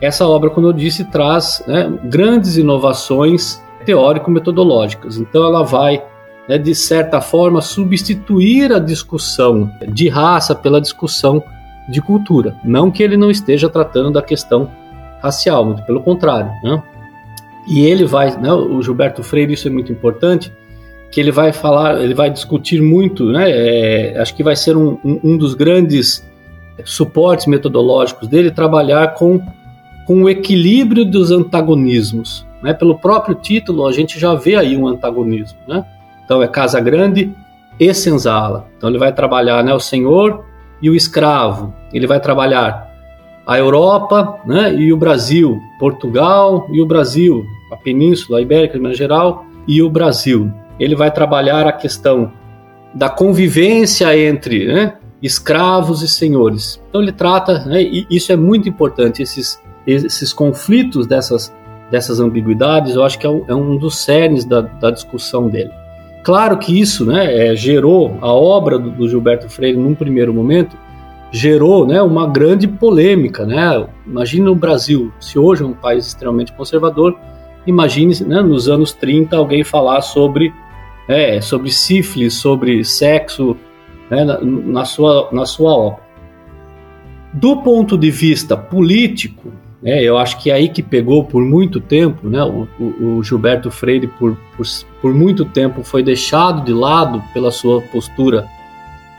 essa 0.00 0.26
obra, 0.26 0.50
como 0.50 0.66
eu 0.66 0.72
disse, 0.72 1.04
traz 1.04 1.62
né, 1.66 1.92
grandes 2.04 2.56
inovações 2.56 3.62
teórico-metodológicas. 3.84 5.16
Então, 5.16 5.44
ela 5.44 5.62
vai, 5.62 6.02
né, 6.48 6.58
de 6.58 6.74
certa 6.74 7.20
forma, 7.20 7.60
substituir 7.60 8.72
a 8.72 8.80
discussão 8.80 9.70
de 9.86 10.08
raça 10.08 10.56
pela 10.56 10.80
discussão 10.80 11.42
de 11.88 12.00
cultura. 12.00 12.56
Não 12.64 12.90
que 12.90 13.02
ele 13.02 13.16
não 13.16 13.30
esteja 13.30 13.68
tratando 13.68 14.10
da 14.10 14.22
questão 14.22 14.70
racial, 15.22 15.64
muito 15.64 15.82
pelo 15.82 16.00
contrário. 16.02 16.50
Né? 16.62 16.82
E 17.68 17.84
ele 17.84 18.04
vai, 18.04 18.36
né, 18.36 18.52
o 18.52 18.82
Gilberto 18.82 19.22
Freire, 19.22 19.52
isso 19.52 19.68
é 19.68 19.70
muito 19.70 19.92
importante, 19.92 20.52
que 21.10 21.20
ele 21.20 21.30
vai 21.30 21.52
falar, 21.52 22.00
ele 22.02 22.14
vai 22.14 22.30
discutir 22.30 22.80
muito, 22.80 23.26
né, 23.26 23.50
é, 23.50 24.18
acho 24.18 24.34
que 24.34 24.42
vai 24.42 24.56
ser 24.56 24.76
um, 24.76 24.98
um, 25.04 25.20
um, 25.22 25.36
dos 25.36 25.54
grandes 25.54 26.26
suportes 26.84 27.46
metodológicos 27.46 28.26
dele, 28.26 28.50
trabalhar 28.50 29.14
com, 29.14 29.40
com 30.06 30.22
o 30.22 30.28
equilíbrio 30.28 31.04
dos 31.04 31.30
antagonismos. 31.30 32.46
Né? 32.62 32.72
Pelo 32.72 32.98
próprio 32.98 33.34
título, 33.34 33.86
a 33.86 33.92
gente 33.92 34.18
já 34.18 34.34
vê 34.34 34.56
aí 34.56 34.76
um 34.76 34.86
antagonismo. 34.86 35.58
Né? 35.68 35.84
Então, 36.24 36.42
é 36.42 36.48
Casa 36.48 36.80
Grande 36.80 37.32
e 37.78 37.92
Senzala. 37.92 38.68
Então, 38.76 38.88
ele 38.88 38.98
vai 38.98 39.12
trabalhar 39.12 39.62
né, 39.62 39.74
o 39.74 39.80
senhor 39.80 40.44
e 40.82 40.90
o 40.90 40.94
escravo. 40.94 41.72
Ele 41.92 42.06
vai 42.06 42.20
trabalhar 42.20 42.90
a 43.46 43.58
Europa 43.58 44.40
né, 44.46 44.74
e 44.74 44.92
o 44.92 44.96
Brasil, 44.96 45.60
Portugal 45.78 46.66
e 46.70 46.80
o 46.80 46.86
Brasil, 46.86 47.44
a 47.70 47.76
Península 47.76 48.40
Ibérica 48.40 48.78
em 48.78 48.94
geral 48.94 49.44
e 49.66 49.82
o 49.82 49.90
Brasil. 49.90 50.52
Ele 50.78 50.94
vai 50.94 51.10
trabalhar 51.10 51.66
a 51.66 51.72
questão 51.72 52.32
da 52.94 53.08
convivência 53.08 54.16
entre 54.16 54.66
né, 54.66 54.94
escravos 55.22 56.02
e 56.02 56.08
senhores. 56.08 56.82
Então 56.88 57.00
ele 57.00 57.12
trata, 57.12 57.64
né, 57.64 57.82
e 57.82 58.06
isso 58.10 58.32
é 58.32 58.36
muito 58.36 58.68
importante, 58.68 59.22
esses, 59.22 59.60
esses 59.86 60.32
conflitos 60.32 61.06
dessas, 61.06 61.52
dessas 61.90 62.20
ambiguidades, 62.20 62.94
eu 62.94 63.04
acho 63.04 63.18
que 63.18 63.26
é 63.26 63.30
um, 63.30 63.44
é 63.48 63.54
um 63.54 63.76
dos 63.76 63.98
cernes 63.98 64.44
da, 64.44 64.60
da, 64.60 64.90
discussão 64.90 65.48
dele. 65.48 65.70
Claro 66.22 66.56
que 66.58 66.78
isso 66.78 67.04
né, 67.04 67.48
é, 67.48 67.56
gerou 67.56 68.16
a 68.20 68.32
obra 68.32 68.78
do, 68.78 68.90
do 68.90 69.08
Gilberto 69.08 69.48
Freire 69.48 69.76
num 69.76 69.94
primeiro 69.94 70.32
momento, 70.32 70.76
gerou 71.32 71.86
né, 71.86 72.00
uma 72.00 72.28
grande 72.28 72.68
polêmica. 72.68 73.44
Né? 73.44 73.86
Imagine 74.06 74.44
no 74.44 74.54
Brasil, 74.54 75.12
se 75.18 75.38
hoje 75.38 75.62
é 75.62 75.66
um 75.66 75.72
país 75.72 76.06
extremamente 76.06 76.52
conservador, 76.52 77.18
imagine 77.66 78.14
né, 78.24 78.40
nos 78.40 78.68
anos 78.68 78.92
30 78.92 79.36
alguém 79.36 79.64
falar 79.64 80.00
sobre, 80.02 80.52
é, 81.08 81.40
sobre 81.40 81.72
sífilis, 81.72 82.34
sobre 82.34 82.84
sexo 82.84 83.56
né, 84.08 84.24
na, 84.24 84.40
na, 84.40 84.84
sua, 84.84 85.28
na 85.32 85.44
sua 85.44 85.72
obra. 85.74 86.02
Do 87.32 87.62
ponto 87.62 87.96
de 87.96 88.10
vista 88.10 88.56
político, 88.56 89.50
né, 89.82 90.02
eu 90.02 90.16
acho 90.16 90.38
que 90.38 90.50
é 90.50 90.54
aí 90.54 90.68
que 90.68 90.82
pegou 90.82 91.24
por 91.24 91.42
muito 91.42 91.80
tempo, 91.80 92.28
né, 92.28 92.42
o, 92.42 92.68
o, 92.78 93.16
o 93.18 93.22
Gilberto 93.22 93.70
Freire 93.70 94.06
por, 94.06 94.36
por, 94.56 94.66
por 95.00 95.12
muito 95.12 95.44
tempo 95.44 95.82
foi 95.82 96.02
deixado 96.02 96.64
de 96.64 96.72
lado 96.72 97.22
pela 97.34 97.50
sua 97.50 97.80
postura 97.80 98.46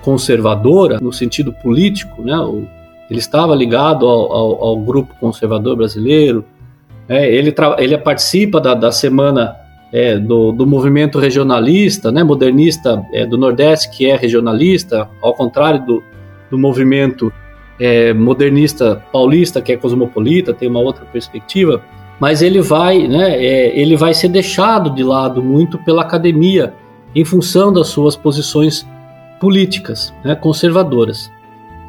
conservadora 0.04 1.00
no 1.02 1.12
sentido 1.12 1.52
político, 1.52 2.22
né? 2.22 2.38
O, 2.38 2.68
ele 3.10 3.20
estava 3.20 3.56
ligado 3.56 4.08
ao, 4.08 4.32
ao, 4.32 4.64
ao, 4.64 4.78
grupo 4.80 5.14
conservador 5.20 5.76
brasileiro. 5.76 6.46
É, 7.08 7.30
ele, 7.34 7.54
ele 7.78 7.98
participa 7.98 8.60
da, 8.62 8.74
da 8.74 8.92
semana 8.92 9.56
é, 9.92 10.18
do, 10.18 10.52
do, 10.52 10.66
movimento 10.66 11.20
regionalista, 11.20 12.12
né, 12.12 12.24
modernista 12.24 13.04
é, 13.14 13.26
do 13.26 13.38
Nordeste, 13.38 13.90
que 13.96 14.10
é 14.10 14.16
regionalista, 14.16 15.10
ao 15.22 15.34
contrário 15.34 15.86
do, 15.86 16.04
do 16.50 16.58
movimento 16.58 17.32
é, 17.80 18.14
modernista 18.14 19.04
paulista, 19.12 19.62
que 19.62 19.72
é 19.72 19.78
cosmopolita, 19.78 20.54
tem 20.54 20.70
uma 20.70 20.80
outra 20.80 21.06
perspectiva. 21.06 21.84
Mas 22.20 22.42
ele 22.42 22.62
vai, 22.62 23.08
né, 23.08 23.36
é, 23.44 23.80
ele 23.80 23.96
vai 23.96 24.14
ser 24.14 24.30
deixado 24.30 24.90
de 24.92 25.04
lado 25.04 25.44
muito 25.44 25.78
pela 25.80 26.04
academia 26.04 26.74
em 27.16 27.26
função 27.26 27.72
das 27.72 27.88
suas 27.88 28.16
posições 28.16 28.88
políticas 29.40 30.14
né, 30.24 30.36
conservadoras. 30.36 31.32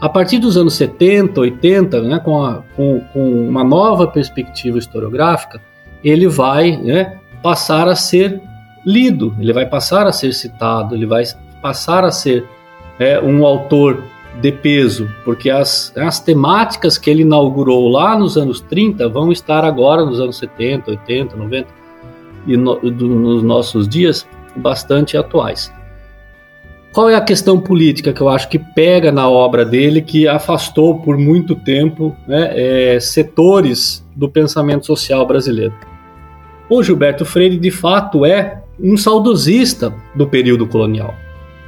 A 0.00 0.08
partir 0.08 0.38
dos 0.38 0.56
anos 0.56 0.74
70, 0.74 1.40
80, 1.40 2.02
né, 2.02 2.18
com, 2.18 2.44
a, 2.44 2.62
com, 2.74 3.00
com, 3.12 3.48
uma 3.48 3.62
nova 3.62 4.06
perspectiva 4.06 4.78
historiográfica, 4.78 5.60
ele 6.02 6.26
vai 6.26 6.76
né, 6.76 7.18
passar 7.42 7.88
a 7.88 7.94
ser 7.94 8.42
lido, 8.84 9.34
ele 9.38 9.52
vai 9.52 9.66
passar 9.66 10.06
a 10.06 10.12
ser 10.12 10.32
citado, 10.34 10.94
ele 10.94 11.06
vai 11.06 11.24
passar 11.62 12.04
a 12.04 12.10
ser 12.10 12.44
é, 12.98 13.20
um 13.20 13.46
autor 13.46 14.02
de 14.40 14.52
peso, 14.52 15.08
porque 15.24 15.50
as, 15.50 15.92
as 15.96 16.20
temáticas 16.20 16.98
que 16.98 17.08
ele 17.08 17.22
inaugurou 17.22 17.88
lá 17.88 18.18
nos 18.18 18.36
anos 18.36 18.60
30 18.60 19.08
vão 19.08 19.30
estar 19.30 19.64
agora 19.64 20.04
nos 20.04 20.20
anos 20.20 20.36
70, 20.38 20.90
80, 20.90 21.36
90 21.36 21.68
e 22.46 22.56
no, 22.56 22.76
do, 22.76 23.08
nos 23.08 23.42
nossos 23.42 23.88
dias 23.88 24.26
bastante 24.56 25.16
atuais. 25.16 25.72
Qual 26.92 27.10
é 27.10 27.16
a 27.16 27.20
questão 27.20 27.60
política 27.60 28.12
que 28.12 28.20
eu 28.20 28.28
acho 28.28 28.48
que 28.48 28.58
pega 28.58 29.10
na 29.10 29.28
obra 29.28 29.64
dele, 29.64 30.00
que 30.00 30.28
afastou 30.28 31.00
por 31.00 31.18
muito 31.18 31.56
tempo 31.56 32.14
né, 32.26 32.52
é, 32.94 33.00
setores 33.00 34.06
do 34.14 34.28
pensamento 34.28 34.86
social 34.86 35.26
brasileiro? 35.26 35.74
O 36.68 36.82
Gilberto 36.82 37.24
Freire, 37.24 37.58
de 37.58 37.70
fato, 37.70 38.24
é 38.24 38.62
um 38.80 38.96
saudosista 38.96 39.92
do 40.14 40.26
período 40.28 40.66
colonial, 40.66 41.14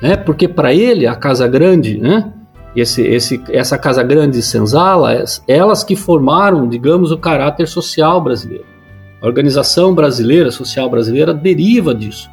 né? 0.00 0.16
porque 0.16 0.46
para 0.46 0.72
ele 0.72 1.08
a 1.08 1.16
Casa 1.16 1.48
Grande, 1.48 1.98
né, 1.98 2.32
esse, 2.76 3.02
esse, 3.02 3.42
essa 3.48 3.78
Casa 3.78 4.02
Grande 4.02 4.38
de 4.38 4.42
Senzala, 4.42 5.24
elas 5.48 5.82
que 5.82 5.96
formaram, 5.96 6.68
digamos, 6.68 7.10
o 7.10 7.18
caráter 7.18 7.66
social 7.66 8.20
brasileiro. 8.20 8.64
A 9.20 9.26
organização 9.26 9.94
brasileira, 9.94 10.50
social 10.50 10.88
brasileira, 10.90 11.32
deriva 11.32 11.94
disso. 11.94 12.30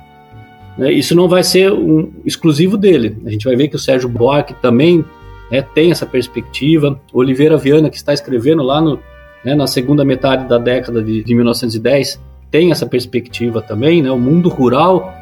Né? 0.77 0.91
Isso 0.91 1.15
não 1.15 1.27
vai 1.27 1.43
ser 1.43 1.71
um 1.71 2.11
exclusivo 2.25 2.77
dele. 2.77 3.17
A 3.25 3.29
gente 3.29 3.45
vai 3.45 3.55
ver 3.55 3.67
que 3.67 3.75
o 3.75 3.79
Sérgio 3.79 4.09
Buarque 4.09 4.53
também 4.55 5.05
né, 5.49 5.61
tem 5.61 5.91
essa 5.91 6.05
perspectiva. 6.05 6.99
Oliveira 7.13 7.57
Viana, 7.57 7.89
que 7.89 7.97
está 7.97 8.13
escrevendo 8.13 8.63
lá 8.63 8.81
no, 8.81 8.99
né, 9.43 9.55
na 9.55 9.67
segunda 9.67 10.03
metade 10.03 10.47
da 10.47 10.57
década 10.57 11.01
de, 11.01 11.23
de 11.23 11.35
1910, 11.35 12.21
tem 12.51 12.71
essa 12.71 12.85
perspectiva 12.85 13.61
também. 13.61 14.01
Né? 14.01 14.11
O 14.11 14.19
mundo 14.19 14.49
rural 14.49 15.13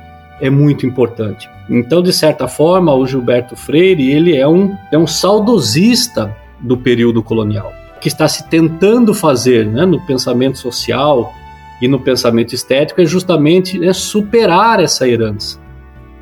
é 0.41 0.49
muito 0.49 0.85
importante. 0.85 1.49
Então, 1.69 2.01
de 2.01 2.11
certa 2.11 2.47
forma, 2.47 2.93
o 2.93 3.05
Gilberto 3.05 3.55
Freire 3.55 4.11
ele 4.11 4.35
é 4.35 4.47
um, 4.47 4.75
é 4.91 4.97
um 4.97 5.07
saudosista 5.07 6.35
do 6.59 6.75
período 6.75 7.23
colonial, 7.23 7.71
que 8.01 8.07
está 8.07 8.27
se 8.27 8.49
tentando 8.49 9.13
fazer 9.13 9.65
né, 9.65 9.85
no 9.85 10.01
pensamento 10.01 10.57
social, 10.57 11.33
e 11.81 11.87
no 11.87 11.99
pensamento 11.99 12.53
estético 12.53 13.01
é 13.01 13.05
justamente 13.05 13.79
né, 13.79 13.91
superar 13.91 14.79
essa 14.79 15.07
herança. 15.07 15.59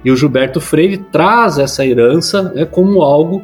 E 0.04 0.10
o 0.10 0.16
Gilberto 0.16 0.62
Freire 0.62 0.98
traz 0.98 1.58
essa 1.58 1.86
herança 1.86 2.44
né, 2.44 2.64
como 2.64 3.02
algo 3.02 3.44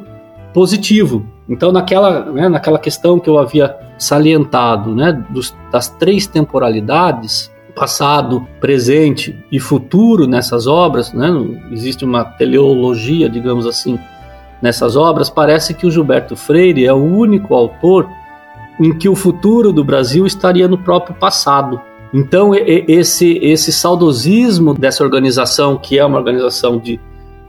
positivo. 0.54 1.26
Então, 1.46 1.70
naquela, 1.70 2.32
né, 2.32 2.48
naquela 2.48 2.78
questão 2.78 3.20
que 3.20 3.28
eu 3.28 3.38
havia 3.38 3.76
salientado, 3.98 4.94
né, 4.94 5.22
dos, 5.28 5.54
das 5.70 5.90
três 5.90 6.26
temporalidades, 6.26 7.52
passado, 7.76 8.48
presente 8.58 9.38
e 9.52 9.60
futuro 9.60 10.26
nessas 10.26 10.66
obras, 10.66 11.12
né, 11.12 11.28
existe 11.70 12.06
uma 12.06 12.24
teleologia, 12.24 13.28
digamos 13.28 13.66
assim, 13.66 13.98
nessas 14.62 14.96
obras, 14.96 15.28
parece 15.28 15.74
que 15.74 15.86
o 15.86 15.90
Gilberto 15.90 16.34
Freire 16.34 16.86
é 16.86 16.92
o 16.92 17.04
único 17.04 17.54
autor 17.54 18.08
em 18.80 18.96
que 18.96 19.08
o 19.10 19.14
futuro 19.14 19.72
do 19.72 19.84
Brasil 19.84 20.26
estaria 20.26 20.66
no 20.66 20.78
próprio 20.78 21.14
passado. 21.14 21.78
Então, 22.14 22.52
esse, 22.54 23.38
esse 23.42 23.70
saudosismo 23.70 24.72
dessa 24.72 25.04
organização, 25.04 25.76
que 25.76 25.98
é 25.98 26.04
uma 26.04 26.18
organização 26.18 26.78
de, 26.78 26.98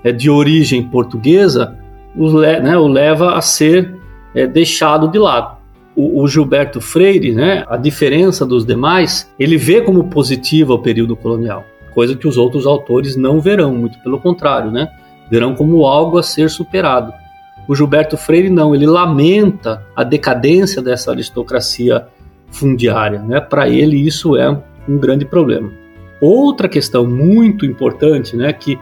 é, 0.03 0.11
de 0.11 0.29
origem 0.29 0.83
portuguesa, 0.83 1.77
o, 2.15 2.29
né, 2.39 2.77
leva 2.77 3.35
a 3.35 3.41
ser 3.41 3.95
é, 4.35 4.45
deixado 4.45 5.07
de 5.07 5.17
lado. 5.17 5.56
O, 5.97 6.21
o, 6.21 6.27
Gilberto 6.27 6.79
Freire, 6.79 7.33
né, 7.33 7.65
a 7.67 7.75
diferença 7.75 8.45
dos 8.45 8.63
demais, 8.63 9.33
ele 9.39 9.57
vê 9.57 9.81
como 9.81 10.03
positiva 10.03 10.75
o 10.75 10.79
período 10.79 11.15
colonial, 11.15 11.65
coisa 11.91 12.15
que 12.15 12.27
os 12.27 12.37
outros 12.37 12.67
autores 12.67 13.15
não 13.15 13.41
verão, 13.41 13.73
muito 13.73 13.97
pelo 14.03 14.19
contrário, 14.19 14.71
né, 14.71 14.91
verão 15.29 15.55
como 15.55 15.87
algo 15.87 16.19
a 16.19 16.23
ser 16.23 16.51
superado. 16.51 17.11
O 17.67 17.75
Gilberto 17.75 18.15
Freire 18.15 18.49
não, 18.49 18.73
ele 18.73 18.85
lamenta 18.85 19.83
a 19.95 20.03
decadência 20.03 20.81
dessa 20.81 21.11
aristocracia 21.11 22.07
fundiária. 22.49 23.19
Né? 23.19 23.41
Para 23.41 23.67
ele, 23.67 23.97
isso 23.97 24.37
é 24.37 24.49
um 24.87 24.97
grande 24.97 25.25
problema. 25.25 25.69
Outra 26.21 26.69
questão 26.69 27.05
muito 27.05 27.65
importante, 27.65 28.37
né, 28.37 28.53
que, 28.53 28.79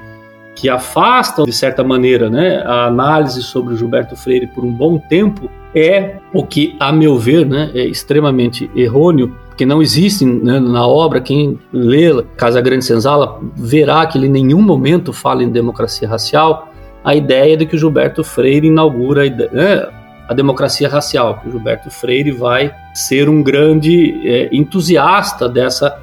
que 0.56 0.69
afasta, 0.69 1.43
de 1.43 1.51
certa 1.51 1.84
maneira, 1.84 2.30
né, 2.30 2.62
a 2.65 2.86
análise 2.86 3.41
sobre 3.41 3.73
o 3.73 3.78
Gilberto 3.78 4.15
Freire 4.15 4.47
por 4.47 4.63
um 4.63 4.71
bom 4.71 4.99
tempo, 4.99 5.49
é 5.75 6.19
o 6.33 6.45
que, 6.45 6.75
a 6.79 6.91
meu 6.91 7.17
ver, 7.19 7.45
né, 7.45 7.69
é 7.75 7.83
extremamente 7.83 8.71
errôneo, 8.73 9.35
porque 9.47 9.65
não 9.65 9.81
existe 9.81 10.25
né, 10.25 10.59
na 10.59 10.88
obra, 10.88 11.19
quem 11.19 11.59
lê 11.71 12.23
Casa 12.38 12.61
Grande 12.61 12.85
Senzala 12.85 13.41
verá 13.55 14.05
que 14.05 14.17
ele 14.17 14.27
em 14.27 14.31
nenhum 14.31 14.61
momento 14.61 15.11
fala 15.11 15.43
em 15.43 15.49
democracia 15.49 16.07
racial, 16.07 16.69
a 17.03 17.13
ideia 17.13 17.57
de 17.57 17.65
que 17.65 17.75
o 17.75 17.79
Gilberto 17.79 18.23
Freire 18.23 18.67
inaugura 18.67 19.23
a 19.23 19.25
ideia, 19.25 19.51
né, 19.51 19.88
a 20.27 20.33
democracia 20.33 20.89
racial, 20.89 21.39
que 21.39 21.49
o 21.49 21.51
Gilberto 21.51 21.91
Freire 21.91 22.31
vai 22.31 22.73
ser 22.93 23.29
um 23.29 23.43
grande 23.43 24.27
é, 24.27 24.49
entusiasta 24.51 25.47
dessa, 25.47 25.99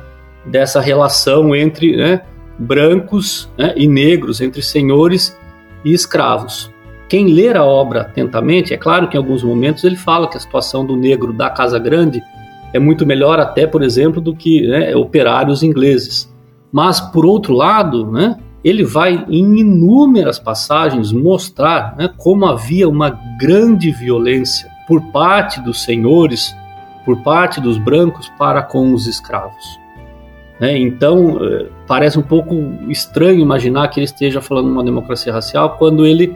dessa 0.47 0.81
relação 0.81 1.55
entre 1.55 1.97
né, 1.97 2.23
brancos 2.59 3.51
né, 3.59 3.73
e 3.77 3.89
negros, 3.89 4.41
entre 4.41 4.63
senhores 4.63 5.37
e 5.85 5.93
escravos. 5.93 6.72
Quem 7.13 7.27
ler 7.27 7.59
a 7.59 7.63
obra 7.63 8.01
atentamente, 8.01 8.73
é 8.73 8.79
claro 8.79 9.07
que 9.07 9.19
em 9.19 9.21
alguns 9.21 9.43
momentos 9.43 9.85
ele 9.85 9.97
fala 9.97 10.27
que 10.27 10.39
a 10.39 10.41
situação 10.41 10.83
do 10.83 10.97
negro 10.97 11.31
da 11.31 11.51
Casa 11.51 11.79
Grande 11.79 12.23
é 12.73 12.79
muito 12.79 13.05
melhor 13.05 13.39
até, 13.39 13.67
por 13.67 13.83
exemplo, 13.83 14.19
do 14.19 14.35
que 14.35 14.67
né, 14.67 14.97
operários 14.97 15.63
ingleses. 15.63 16.33
Mas, 16.73 17.03
por 17.03 17.27
outro 17.27 17.53
lado, 17.53 18.11
né, 18.11 18.39
ele 18.65 18.83
vai 18.83 19.27
em 19.29 19.59
inúmeras 19.59 20.39
passagens 20.39 21.13
mostrar 21.13 21.95
né, 21.99 22.09
como 22.17 22.47
havia 22.47 22.89
uma 22.89 23.11
grande 23.39 23.91
violência 23.91 24.71
por 24.89 25.03
parte 25.13 25.61
dos 25.61 25.85
senhores, 25.85 26.57
por 27.05 27.23
parte 27.23 27.61
dos 27.61 27.77
brancos 27.77 28.33
para 28.39 28.63
com 28.63 28.95
os 28.95 29.07
escravos. 29.07 29.79
Né? 30.59 30.79
Então, 30.79 31.39
eh, 31.45 31.67
parece 31.87 32.19
um 32.19 32.23
pouco 32.23 32.55
estranho 32.89 33.41
imaginar 33.41 33.89
que 33.89 34.01
ele 34.01 34.07
esteja 34.07 34.41
falando 34.41 34.71
uma 34.71 34.83
democracia 34.83 35.31
racial 35.31 35.77
quando 35.77 36.07
ele 36.07 36.35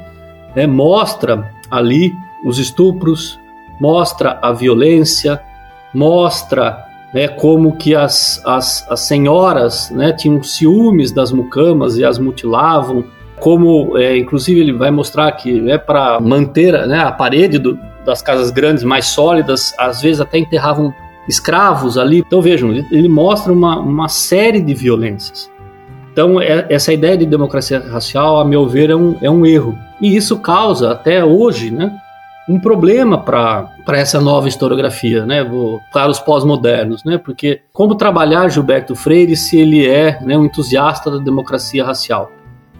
né, 0.56 0.66
mostra 0.66 1.52
ali 1.70 2.16
os 2.42 2.58
estupros, 2.58 3.38
mostra 3.78 4.38
a 4.40 4.52
violência, 4.52 5.40
mostra 5.92 6.84
né, 7.12 7.28
como 7.28 7.76
que 7.76 7.94
as, 7.94 8.42
as, 8.44 8.90
as 8.90 9.00
senhoras 9.00 9.90
né, 9.90 10.12
tinham 10.12 10.42
ciúmes 10.42 11.12
das 11.12 11.30
mucamas 11.30 11.98
e 11.98 12.04
as 12.04 12.18
mutilavam, 12.18 13.04
como 13.38 13.98
é, 13.98 14.16
inclusive 14.16 14.60
ele 14.60 14.72
vai 14.72 14.90
mostrar 14.90 15.30
que 15.32 15.60
né, 15.60 15.76
para 15.76 16.18
manter 16.20 16.72
né, 16.86 17.00
a 17.00 17.12
parede 17.12 17.58
do, 17.58 17.78
das 18.04 18.22
casas 18.22 18.50
grandes 18.50 18.82
mais 18.82 19.06
sólidas, 19.06 19.74
às 19.78 20.00
vezes 20.00 20.20
até 20.20 20.38
enterravam 20.38 20.94
escravos 21.28 21.98
ali. 21.98 22.18
Então 22.26 22.40
vejam, 22.40 22.72
ele 22.90 23.08
mostra 23.08 23.52
uma, 23.52 23.78
uma 23.78 24.08
série 24.08 24.60
de 24.60 24.72
violências. 24.72 25.50
Então 26.16 26.40
é, 26.40 26.64
essa 26.70 26.94
ideia 26.94 27.14
de 27.14 27.26
democracia 27.26 27.78
racial, 27.78 28.40
a 28.40 28.44
meu 28.44 28.66
ver, 28.66 28.88
é 28.88 28.96
um, 28.96 29.18
é 29.20 29.30
um 29.30 29.44
erro. 29.44 29.78
E 30.00 30.16
isso 30.16 30.38
causa 30.38 30.92
até 30.92 31.22
hoje 31.22 31.70
né, 31.70 31.94
um 32.48 32.58
problema 32.58 33.18
para 33.18 33.68
essa 33.88 34.18
nova 34.18 34.48
historiografia, 34.48 35.26
né, 35.26 35.46
para 35.92 36.08
os 36.08 36.18
pós-modernos, 36.18 37.04
né, 37.04 37.18
porque 37.18 37.60
como 37.70 37.96
trabalhar 37.96 38.48
Gilberto 38.48 38.96
Freire 38.96 39.36
se 39.36 39.58
ele 39.58 39.86
é 39.86 40.18
né, 40.22 40.38
um 40.38 40.46
entusiasta 40.46 41.10
da 41.10 41.18
democracia 41.18 41.84
racial? 41.84 42.32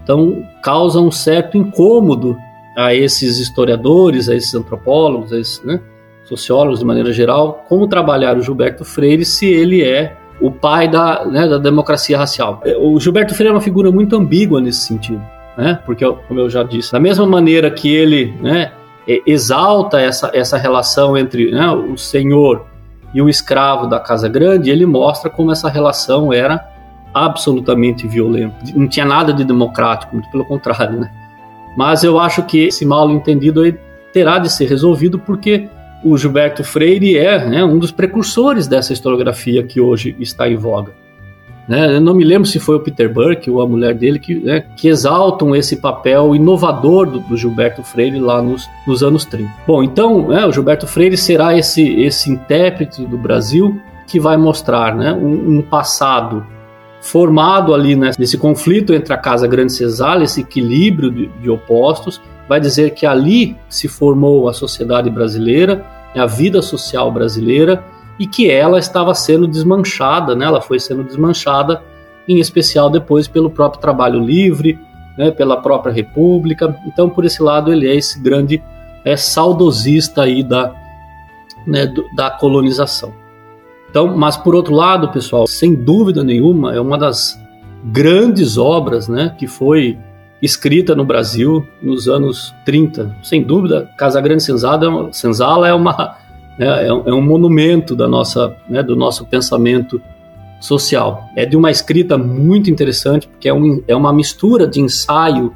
Então 0.03 0.42
causa 0.62 0.99
um 0.99 1.11
certo 1.11 1.59
incômodo 1.59 2.38
a 2.75 2.94
esses 2.94 3.38
historiadores, 3.38 4.31
a 4.31 4.35
esses 4.35 4.55
antropólogos, 4.55 5.31
a 5.31 5.38
esses 5.38 5.62
né, 5.62 5.79
sociólogos 6.25 6.79
de 6.79 6.87
maneira 6.87 7.12
geral, 7.12 7.66
como 7.68 7.87
trabalhar 7.87 8.38
o 8.38 8.42
Gilberto 8.42 8.83
Freire 8.83 9.27
se 9.27 9.44
ele 9.44 9.83
é 9.85 10.16
o 10.40 10.51
pai 10.51 10.88
da, 10.88 11.25
né, 11.25 11.49
da 11.49 11.59
democracia 11.59 12.18
racial. 12.18 12.62
O 12.79 12.99
Gilberto 13.01 13.35
Freire 13.35 13.51
é 13.51 13.55
uma 13.55 13.61
figura 13.61 13.90
muito 13.90 14.16
ambígua 14.16 14.61
nesse 14.61 14.81
sentido, 14.81 15.22
né, 15.57 15.79
porque, 15.85 16.05
como 16.29 16.40
eu 16.40 16.51
já 16.51 16.62
disse, 16.62 16.92
da 16.92 17.01
mesma 17.01 17.27
maneira 17.27 17.70
que 17.70 17.94
ele 17.94 18.35
né, 18.40 18.72
exalta 19.27 20.01
essa, 20.01 20.31
essa 20.35 20.57
relação 20.57 21.16
entre 21.16 21.51
né, 21.51 21.70
o 21.70 21.96
senhor 21.96 22.66
e 23.14 23.22
o 23.22 23.29
escravo 23.29 23.87
da 23.87 23.99
Casa 23.99 24.29
Grande, 24.29 24.70
ele 24.70 24.85
mostra 24.85 25.31
como 25.31 25.53
essa 25.53 25.68
relação 25.68 26.33
era 26.33 26.68
absolutamente 27.14 28.07
violenta. 28.07 28.57
Não 28.75 28.87
tinha 28.87 29.07
nada 29.07 29.33
de 29.33 29.42
democrático, 29.42 30.14
muito 30.14 30.31
pelo 30.31 30.44
contrário, 30.44 31.01
né? 31.01 31.11
Mas 31.75 32.05
eu 32.05 32.18
acho 32.18 32.42
que 32.42 32.64
esse 32.64 32.85
mal 32.85 33.11
entendido 33.11 33.62
terá 34.12 34.38
de 34.38 34.53
ser 34.53 34.68
resolvido 34.68 35.18
porque 35.18 35.68
o 36.06 36.16
Gilberto 36.16 36.62
Freire 36.62 37.18
é 37.18 37.44
né, 37.44 37.64
um 37.64 37.78
dos 37.78 37.90
precursores 37.90 38.68
dessa 38.68 38.92
historiografia 38.92 39.64
que 39.64 39.80
hoje 39.80 40.14
está 40.20 40.48
em 40.48 40.54
voga. 40.54 40.92
Né? 41.68 41.96
Eu 41.96 42.00
não 42.00 42.14
me 42.14 42.22
lembro 42.22 42.46
se 42.46 42.60
foi 42.60 42.76
o 42.76 42.80
Peter 42.80 43.12
Burke 43.12 43.50
ou 43.50 43.60
a 43.60 43.66
mulher 43.66 43.92
dele 43.92 44.20
que, 44.20 44.36
né, 44.36 44.64
que 44.76 44.86
exaltam 44.86 45.54
esse 45.56 45.76
papel 45.76 46.36
inovador 46.36 47.06
do, 47.06 47.18
do 47.18 47.36
Gilberto 47.36 47.82
Freire 47.82 48.20
lá 48.20 48.40
nos, 48.40 48.68
nos, 48.86 49.02
anos 49.02 49.24
30. 49.24 49.50
Bom, 49.66 49.82
então 49.82 50.28
né, 50.28 50.46
o 50.46 50.52
Gilberto 50.52 50.86
Freire 50.86 51.16
será 51.16 51.58
esse, 51.58 51.82
esse 52.00 52.30
intérprete 52.30 53.04
do 53.04 53.18
Brasil 53.18 53.80
que 54.06 54.20
vai 54.20 54.36
mostrar 54.36 54.94
né, 54.94 55.12
um, 55.12 55.58
um 55.58 55.62
passado 55.62 56.46
formado 57.00 57.74
ali 57.74 57.96
né, 57.96 58.12
nesse 58.16 58.38
conflito 58.38 58.94
entre 58.94 59.12
a 59.12 59.18
Casa 59.18 59.48
Grande 59.48 59.72
Cesal, 59.72 60.22
esse 60.22 60.42
equilíbrio 60.42 61.10
de, 61.10 61.26
de 61.26 61.50
opostos, 61.50 62.20
vai 62.48 62.60
dizer 62.60 62.90
que 62.90 63.04
ali 63.04 63.56
se 63.68 63.88
formou 63.88 64.48
a 64.48 64.52
sociedade 64.52 65.10
brasileira, 65.10 65.84
a 66.18 66.26
vida 66.26 66.62
social 66.62 67.11
brasileira, 67.11 67.85
e 68.18 68.26
que 68.26 68.50
ela 68.50 68.79
estava 68.79 69.14
sendo 69.14 69.46
desmanchada, 69.46 70.35
né? 70.35 70.46
ela 70.46 70.61
foi 70.61 70.81
sendo 70.81 71.05
desmanchada, 71.05 71.83
em 72.26 72.38
especial 72.38 72.88
depois 72.88 73.29
pelo 73.29 73.50
próprio 73.50 73.81
trabalho 73.81 74.18
livre, 74.18 74.79
né? 75.18 75.31
pela 75.31 75.61
própria 75.61 75.92
República. 75.92 76.74
Então, 76.87 77.09
por 77.11 77.24
esse 77.24 77.42
lado, 77.42 77.72
ele 77.72 77.88
é 77.88 77.94
esse 77.94 78.18
grande 78.18 78.62
é, 79.05 79.16
saudosista 79.16 80.22
aí 80.22 80.42
da, 80.42 80.74
né, 81.66 81.87
do, 81.87 82.05
da 82.14 82.31
colonização. 82.31 83.12
Então, 83.88 84.16
mas 84.16 84.37
por 84.37 84.55
outro 84.55 84.74
lado, 84.74 85.09
pessoal, 85.11 85.46
sem 85.46 85.74
dúvida 85.74 86.24
nenhuma, 86.24 86.74
é 86.74 86.81
uma 86.81 86.98
das 86.98 87.38
grandes 87.85 88.59
obras, 88.59 89.09
né, 89.09 89.35
que 89.38 89.46
foi 89.46 89.98
escrita 90.42 90.94
no 90.94 91.05
Brasil 91.05 91.66
nos 91.83 92.09
anos 92.09 92.55
30. 92.64 93.16
Sem 93.22 93.42
dúvida, 93.42 93.90
Casa 93.96 94.20
Grande 94.20 94.42
Senzala, 94.42 95.12
Senzala 95.12 95.68
é 95.68 95.72
uma 95.72 96.16
é, 96.59 96.87
é, 96.87 97.12
um 97.12 97.20
monumento 97.20 97.94
da 97.94 98.09
nossa, 98.09 98.57
né, 98.68 98.83
do 98.83 98.96
nosso 98.96 99.27
pensamento 99.27 100.01
social. 100.61 101.25
É 101.37 101.44
de 101.44 101.57
uma 101.57 101.70
escrita 101.70 102.16
muito 102.16 102.70
interessante, 102.70 103.29
porque 103.29 103.49
é, 103.49 103.53
um, 103.53 103.83
é 103.87 103.94
uma 103.94 104.12
mistura 104.12 104.66
de 104.66 104.81
ensaio, 104.81 105.53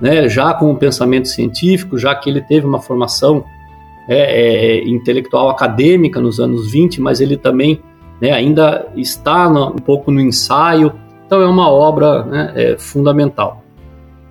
né, 0.00 0.28
já 0.28 0.54
com 0.54 0.70
o 0.70 0.76
pensamento 0.76 1.28
científico, 1.28 1.98
já 1.98 2.14
que 2.14 2.30
ele 2.30 2.40
teve 2.40 2.66
uma 2.66 2.80
formação 2.80 3.44
é, 4.08 4.78
é, 4.78 4.88
intelectual 4.88 5.50
acadêmica 5.50 6.20
nos 6.20 6.40
anos 6.40 6.70
20, 6.70 7.00
mas 7.00 7.20
ele 7.20 7.36
também 7.36 7.80
né, 8.20 8.32
ainda 8.32 8.88
está 8.96 9.48
no, 9.48 9.68
um 9.68 9.76
pouco 9.76 10.10
no 10.10 10.20
ensaio, 10.20 10.92
então 11.26 11.42
é 11.42 11.46
uma 11.46 11.70
obra 11.70 12.24
né, 12.24 12.52
é, 12.56 12.78
fundamental. 12.78 13.62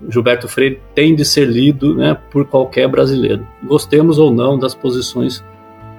Gilberto 0.07 0.47
Freire 0.47 0.79
tem 0.95 1.15
de 1.15 1.25
ser 1.25 1.45
lido 1.45 1.95
né, 1.95 2.17
por 2.31 2.45
qualquer 2.45 2.87
brasileiro, 2.87 3.45
gostemos 3.63 4.17
ou 4.17 4.31
não 4.31 4.57
das 4.57 4.73
posições 4.73 5.43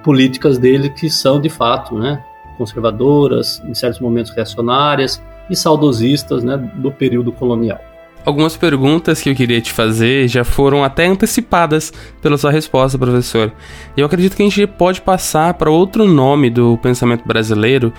políticas 0.03 0.57
dele, 0.57 0.89
que 0.89 1.09
são 1.09 1.39
de 1.39 1.49
fato 1.49 1.97
né, 1.97 2.23
conservadoras, 2.57 3.61
em 3.65 3.73
certos 3.73 3.99
momentos 3.99 4.31
reacionárias 4.31 5.21
e 5.49 5.55
saudosistas 5.55 6.43
né, 6.43 6.57
do 6.75 6.91
período 6.91 7.31
colonial. 7.31 7.79
Algumas 8.23 8.55
perguntas 8.55 9.19
que 9.19 9.29
eu 9.29 9.35
queria 9.35 9.59
te 9.59 9.73
fazer 9.73 10.27
já 10.27 10.43
foram 10.43 10.83
até 10.83 11.07
antecipadas 11.07 11.91
pela 12.21 12.37
sua 12.37 12.51
resposta, 12.51 12.97
professor. 12.97 13.51
Eu 13.97 14.05
acredito 14.05 14.35
que 14.35 14.43
a 14.43 14.45
gente 14.45 14.67
pode 14.67 15.01
passar 15.01 15.55
para 15.55 15.71
outro 15.71 16.05
nome 16.05 16.49
do 16.51 16.77
pensamento 16.77 17.27
brasileiro, 17.27 17.91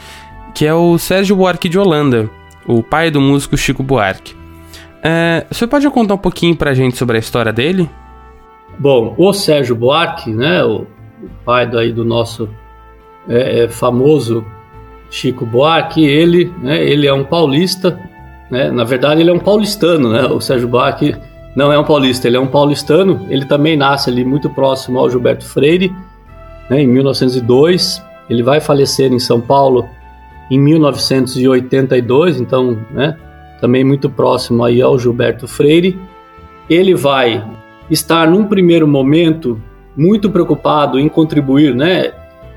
que 0.54 0.64
é 0.64 0.72
o 0.72 0.96
Sérgio 0.96 1.34
Buarque 1.34 1.68
de 1.68 1.78
Holanda, 1.78 2.30
o 2.66 2.84
pai 2.84 3.10
do 3.10 3.20
músico 3.20 3.56
Chico 3.56 3.82
Buarque. 3.82 4.41
É, 5.02 5.46
você 5.50 5.66
pode 5.66 5.88
contar 5.90 6.14
um 6.14 6.18
pouquinho 6.18 6.56
para 6.56 6.70
a 6.70 6.74
gente 6.74 6.96
sobre 6.96 7.16
a 7.16 7.20
história 7.20 7.52
dele? 7.52 7.90
Bom, 8.78 9.14
o 9.18 9.32
Sérgio 9.32 9.74
Buarque, 9.74 10.32
né, 10.32 10.64
o 10.64 10.86
pai 11.44 11.66
daí 11.68 11.92
do 11.92 12.04
nosso 12.04 12.48
é, 13.28 13.64
é, 13.64 13.68
famoso 13.68 14.44
Chico 15.10 15.44
Buarque, 15.44 16.04
ele, 16.04 16.52
né, 16.62 16.82
ele 16.82 17.06
é 17.06 17.12
um 17.12 17.24
paulista, 17.24 17.98
né? 18.52 18.70
Na 18.70 18.84
verdade, 18.84 19.22
ele 19.22 19.30
é 19.30 19.32
um 19.32 19.38
paulistano, 19.38 20.12
né? 20.12 20.26
O 20.26 20.38
Sérgio 20.38 20.68
Bach 20.68 21.00
não 21.56 21.72
é 21.72 21.78
um 21.78 21.84
paulista, 21.84 22.28
ele 22.28 22.36
é 22.36 22.40
um 22.40 22.46
paulistano. 22.46 23.26
Ele 23.30 23.46
também 23.46 23.78
nasce 23.78 24.10
ali 24.10 24.22
muito 24.22 24.50
próximo 24.50 24.98
ao 24.98 25.08
Gilberto 25.08 25.46
Freire, 25.46 25.90
né? 26.68 26.82
em 26.82 26.86
1902. 26.86 28.02
Ele 28.28 28.42
vai 28.42 28.60
falecer 28.60 29.10
em 29.10 29.18
São 29.18 29.40
Paulo 29.40 29.88
em 30.50 30.58
1982, 30.58 32.40
então, 32.40 32.76
né? 32.90 33.16
Também 33.62 33.84
muito 33.84 34.10
próximo 34.10 34.64
aí 34.64 34.82
ao 34.82 34.98
Gilberto 34.98 35.46
Freire. 35.46 35.96
Ele 36.68 36.96
vai 36.96 37.48
estar 37.88 38.28
num 38.28 38.44
primeiro 38.44 38.88
momento 38.88 39.62
muito 39.96 40.28
preocupado 40.28 40.98
em 40.98 41.08
contribuir, 41.08 41.72
né? 41.72 42.12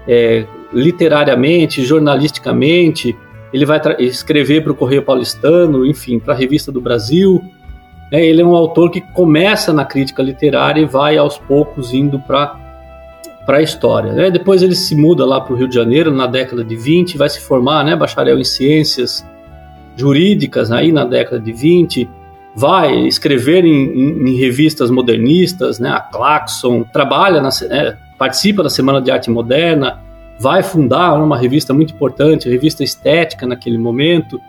É, 0.08 0.46
literariamente, 0.74 1.86
jornalisticamente, 1.86 3.16
ele 3.54 3.68
vai 3.68 3.80
escrever 4.00 4.64
para 4.64 4.72
o 4.72 4.76
Correio 4.76 5.04
Paulistano, 5.04 5.86
enfim, 5.86 6.18
para 6.18 6.34
a 6.34 6.38
Revista 6.38 6.72
do 6.72 6.82
Brasil. 6.82 7.40
É, 8.12 8.26
ele 8.26 8.42
é 8.42 8.46
um 8.46 8.56
autor 8.56 8.90
que 8.90 9.00
começa 9.00 9.72
na 9.72 9.86
crítica 9.86 10.24
literária 10.24 10.82
e 10.82 10.86
vai 10.86 11.20
aos 11.20 11.38
poucos 11.38 11.94
indo 11.94 12.18
para 12.20 12.66
para 13.46 13.58
a 13.58 13.62
história. 13.62 14.12
Né? 14.12 14.32
Depois 14.32 14.64
ele 14.64 14.74
se 14.74 14.96
muda 14.96 15.24
lá 15.24 15.40
para 15.40 15.54
o 15.54 15.56
Rio 15.56 15.68
de 15.68 15.76
Janeiro 15.76 16.12
na 16.12 16.26
década 16.26 16.64
de 16.64 16.76
20, 16.76 17.16
vai 17.16 17.30
se 17.30 17.40
formar, 17.42 17.86
né, 17.86 17.96
bacharel 17.96 18.40
em 18.40 18.44
ciências 18.44 19.24
jurídicas 19.96 20.72
aí 20.72 20.92
na 20.92 21.06
década 21.06 21.40
de 21.40 21.52
20, 21.52 22.10
vai 22.56 23.06
escrever 23.08 23.66
em, 23.66 23.86
em, 23.86 24.30
em 24.30 24.36
revistas 24.38 24.90
modernistas, 24.90 25.80
né, 25.80 25.90
a 25.90 26.00
Claxon, 26.00 26.84
trabalha, 26.84 27.42
na, 27.42 27.50
é, 27.70 27.98
participa 28.18 28.64
da 28.64 28.70
Semana 28.70 29.02
de 29.02 29.12
Arte 29.12 29.30
Moderna, 29.30 30.02
vai 30.40 30.64
fundar 30.64 31.14
uma 31.14 31.38
revista 31.38 31.74
muito 31.74 31.94
importante, 31.94 32.50
revista 32.50 32.84
estética 32.84 33.46
naquele 33.46 33.78
momento, 33.78 34.40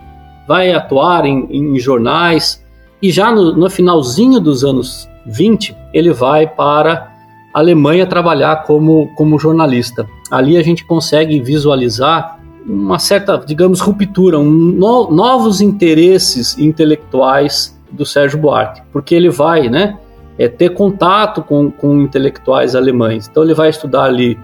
vai 0.47 0.71
atuar 0.71 1.25
em, 1.25 1.47
em 1.51 1.77
jornais 1.79 2.63
e 3.01 3.11
já 3.11 3.31
no, 3.31 3.55
no, 3.55 3.69
finalzinho 3.69 4.39
dos 4.39 4.63
anos 4.63 5.09
20, 5.25 5.75
ele 5.93 6.11
vai 6.11 6.47
para 6.47 7.11
a 7.53 7.59
Alemanha 7.59 8.05
trabalhar 8.05 8.63
como, 8.63 9.13
como 9.15 9.37
jornalista. 9.37 10.07
Ali 10.31 10.57
a 10.57 10.63
gente 10.63 10.85
consegue 10.85 11.39
visualizar 11.41 12.36
uma 12.67 12.99
certa, 12.99 13.37
digamos, 13.37 13.79
ruptura, 13.79 14.37
um, 14.37 14.43
no, 14.43 15.09
novos 15.09 15.61
interesses 15.61 16.57
intelectuais 16.57 17.79
do 17.89 18.05
Sérgio 18.05 18.37
Buarque, 18.37 18.81
porque 18.91 19.15
ele 19.15 19.29
vai, 19.29 19.69
né, 19.69 19.97
é, 20.37 20.49
ter 20.49 20.73
contato 20.73 21.41
com, 21.41 21.71
com 21.71 22.01
intelectuais 22.01 22.75
alemães. 22.75 23.27
Então 23.27 23.43
ele 23.43 23.53
vai 23.53 23.69
estudar 23.69 24.03
ali 24.03 24.37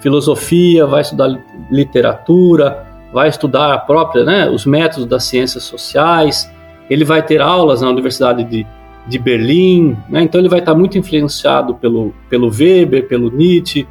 filosofia, 0.00 0.84
vai 0.84 1.00
estudar 1.00 1.40
literatura, 1.70 2.84
vai 3.12 3.28
estudar 3.28 3.72
a 3.72 3.78
própria, 3.78 4.24
né, 4.24 4.50
os 4.50 4.66
métodos 4.66 5.06
das 5.06 5.24
ciências 5.24 5.64
sociais. 5.64 6.50
Ele 6.90 7.04
vai 7.04 7.22
ter 7.22 7.40
aulas 7.40 7.80
na 7.80 7.88
Universidade 7.88 8.44
de, 8.44 8.66
de 9.06 9.18
Berlim, 9.18 9.96
né, 10.10 10.22
então 10.22 10.40
ele 10.40 10.48
vai 10.48 10.58
estar 10.58 10.74
muito 10.74 10.98
influenciado 10.98 11.74
pelo, 11.76 12.12
pelo 12.28 12.50
Weber, 12.50 13.08
pelo 13.08 13.30
Nietzsche, 13.30 13.88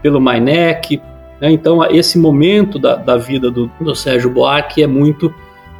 pelo 0.00 0.20
Meineck. 0.20 1.00
Né, 1.44 1.52
então 1.52 1.84
esse 1.90 2.18
momento 2.18 2.78
da, 2.78 2.96
da 2.96 3.18
vida 3.18 3.50
do, 3.50 3.70
do 3.78 3.94
Sérgio 3.94 4.30
Buarque 4.30 4.82
é 4.82 4.86
muito 4.86 5.30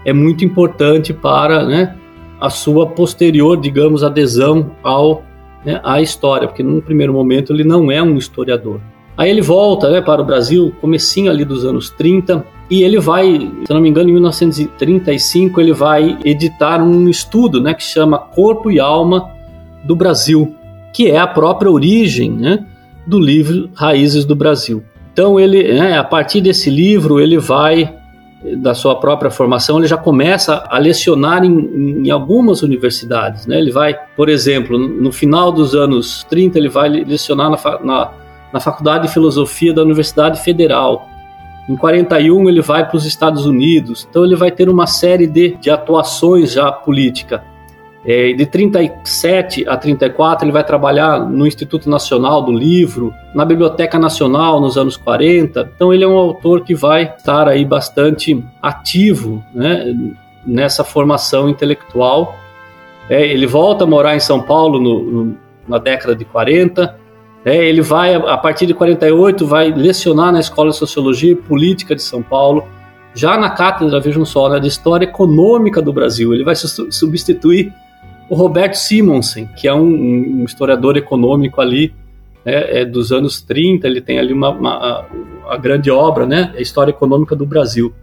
é 0.05 0.13
muito 0.13 0.45
importante 0.45 1.15
para 1.15 1.65
né, 1.65 1.97
a 2.39 2.51
sua 2.51 2.87
posterior, 2.87 3.59
digamos, 3.59 4.05
adesão 4.05 4.73
ao, 4.83 5.25
né, 5.65 5.81
à 5.83 6.03
história, 6.03 6.47
porque 6.47 6.63
num 6.63 6.83
primeiro 6.83 7.15
momento 7.15 7.55
ele 7.55 7.65
não 7.65 7.91
é 7.91 8.03
um 8.03 8.19
historiador. 8.19 8.79
Aí 9.17 9.31
ele 9.31 9.41
volta 9.41 9.91
né, 9.91 10.03
para 10.03 10.21
o 10.21 10.25
Brasil, 10.27 10.71
comecinho 10.83 11.31
ali 11.31 11.47
dos 11.47 11.65
anos 11.65 11.89
30, 11.89 12.45
e 12.69 12.83
ele 12.83 13.01
vai, 13.01 13.51
se 13.67 13.73
não 13.73 13.81
me 13.81 13.89
engano, 13.89 14.11
em 14.11 14.13
1935, 14.13 15.59
ele 15.59 15.73
vai 15.73 16.19
editar 16.27 16.83
um 16.83 17.09
estudo 17.09 17.63
né, 17.63 17.73
que 17.73 17.85
chama 17.85 18.19
Corpo 18.19 18.71
e 18.71 18.79
Alma 18.79 19.31
do 19.83 19.97
Brasil, 19.97 20.55
que 20.93 21.11
é 21.11 21.17
a 21.17 21.27
própria 21.27 21.71
origem 21.71 22.31
né, 22.31 22.67
do 23.07 23.19
livro 23.19 23.71
Raízes 23.75 24.27
do 24.27 24.37
Brasil. 24.37 24.85
Então 25.15 25.39
ele, 25.39 25.73
né, 25.73 25.97
a 25.97 26.03
partir 26.03 26.41
desse 26.41 26.69
livro, 26.69 27.21
ele 27.21 27.39
vai 27.39 27.95
da 28.57 28.75
sua 28.75 28.97
própria 28.97 29.31
formação, 29.31 29.79
ele 29.79 29.87
já 29.87 29.97
começa 29.97 30.67
a 30.69 30.77
lecionar 30.77 31.45
em, 31.45 32.05
em 32.05 32.11
algumas 32.11 32.63
universidades. 32.63 33.47
Né? 33.47 33.57
Ele 33.59 33.71
vai, 33.71 33.95
por 34.17 34.29
exemplo, 34.29 34.77
no 34.77 35.13
final 35.13 35.53
dos 35.53 35.73
anos 35.73 36.27
30, 36.29 36.59
ele 36.59 36.69
vai 36.69 36.89
lecionar 36.89 37.49
na, 37.49 37.81
na, 37.83 38.11
na 38.53 38.61
Faculdade 38.61 39.07
de 39.07 39.13
Filosofia 39.15 39.73
da 39.73 39.83
Universidade 39.83 40.43
Federal. 40.43 41.09
Em 41.69 41.77
41 41.77 42.49
ele 42.49 42.61
vai 42.61 42.87
para 42.87 42.97
os 42.97 43.07
Estados 43.07 43.47
Unidos, 43.47 44.07
então 44.11 44.25
ele 44.25 44.37
vai 44.37 44.51
ter 44.51 44.69
uma 44.69 44.87
série 44.87 45.29
de, 45.29 45.57
de 45.59 45.71
atuações 45.71 46.53
já 46.53 46.71
política. 46.73 47.43
É, 48.07 48.35
de 48.35 48.45
37 48.45 49.67
a 49.67 49.79
34, 49.79 50.45
ele 50.45 50.53
vai 50.53 50.63
trabalhar 50.63 51.21
no 51.21 51.47
Instituto 51.47 51.89
Nacional 51.89 52.43
do 52.43 52.53
Livro, 52.53 53.15
na 53.35 53.47
Biblioteca 53.47 53.99
Nacional 53.99 54.61
nos 54.61 54.77
anos 54.77 54.97
40. 54.97 55.71
Então, 55.75 55.93
ele 55.93 56.05
é 56.05 56.07
um 56.07 56.19
autor 56.19 56.63
que 56.63 56.75
vai 56.75 57.05
estar 57.05 57.49
aí 57.49 57.65
bastante 57.65 58.45
ativo 58.61 59.43
né, 59.55 59.95
nessa 60.47 60.85
formação 60.85 61.49
intelectual. 61.49 62.37
É, 63.09 63.27
ele 63.27 63.47
volta 63.47 63.85
a 63.85 63.87
morar 63.87 64.15
em 64.15 64.21
São 64.21 64.43
Paulo 64.43 64.79
no, 64.79 65.03
no, 65.03 65.37
na 65.67 65.79
década 65.79 66.15
de 66.15 66.27
40. 66.27 66.99
É, 67.43 67.57
ele 67.57 67.81
vai, 67.81 68.15
a 68.15 68.37
partir 68.37 68.67
de 68.67 68.75
48, 68.75 69.47
vai 69.47 69.71
lecionar 69.71 70.31
na 70.31 70.41
Escola 70.41 70.71
de 70.71 70.77
Sociologia 70.77 71.33
e 71.33 71.37
Política 71.37 71.95
de 71.95 72.03
São 72.03 72.23
Paulo. 72.23 72.67
Já 73.15 73.39
na 73.39 73.49
cátedra, 73.49 73.99
vejam 73.99 74.27
só, 74.27 74.51
né, 74.51 74.61
de 74.61 74.69
História 74.69 75.07
Econômica 75.07 75.81
do 75.81 75.93
Brasil. 75.93 76.35
Ele 76.35 76.45
vai 76.45 76.55
substituir 76.55 77.73
o 78.35 78.37
Roberto 78.37 78.75
Simonsen, 78.75 79.49
que 79.57 79.69
é 79.69 79.73
um, 79.73 80.41
um 80.41 80.45
historiador 80.45 80.97
econômico 80.97 81.61
ali 81.61 81.95
né, 82.45 82.81
é 82.81 82.85
dos 82.85 83.13
anos 83.13 83.41
30, 83.41 83.87
ele 83.87 84.01
tem 84.01 84.19
ali 84.19 84.33
uma, 84.33 84.51
uma 84.51 85.07
a 85.49 85.57
grande 85.57 85.89
obra, 85.89 86.27
né, 86.27 86.53
a 86.57 86.61
História 86.61 86.91
Econômica 86.91 87.37
do 87.37 87.47
Brasil. 87.47 87.95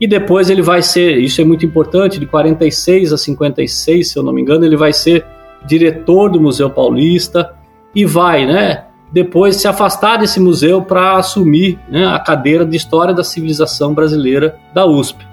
E 0.00 0.06
depois 0.08 0.50
ele 0.50 0.62
vai 0.62 0.82
ser, 0.82 1.16
isso 1.18 1.40
é 1.40 1.44
muito 1.44 1.64
importante, 1.64 2.18
de 2.18 2.26
46 2.26 3.12
a 3.12 3.16
56, 3.16 4.10
se 4.10 4.18
eu 4.18 4.22
não 4.24 4.32
me 4.32 4.42
engano, 4.42 4.64
ele 4.64 4.76
vai 4.76 4.92
ser 4.92 5.24
diretor 5.64 6.28
do 6.28 6.40
Museu 6.40 6.68
Paulista 6.68 7.54
e 7.94 8.04
vai, 8.04 8.46
né, 8.46 8.84
depois 9.12 9.56
se 9.56 9.68
afastar 9.68 10.16
desse 10.16 10.40
museu 10.40 10.82
para 10.82 11.16
assumir 11.18 11.78
né, 11.88 12.04
a 12.04 12.18
cadeira 12.18 12.66
de 12.66 12.76
História 12.76 13.14
da 13.14 13.22
Civilização 13.22 13.94
Brasileira 13.94 14.58
da 14.74 14.84
USP. 14.84 15.24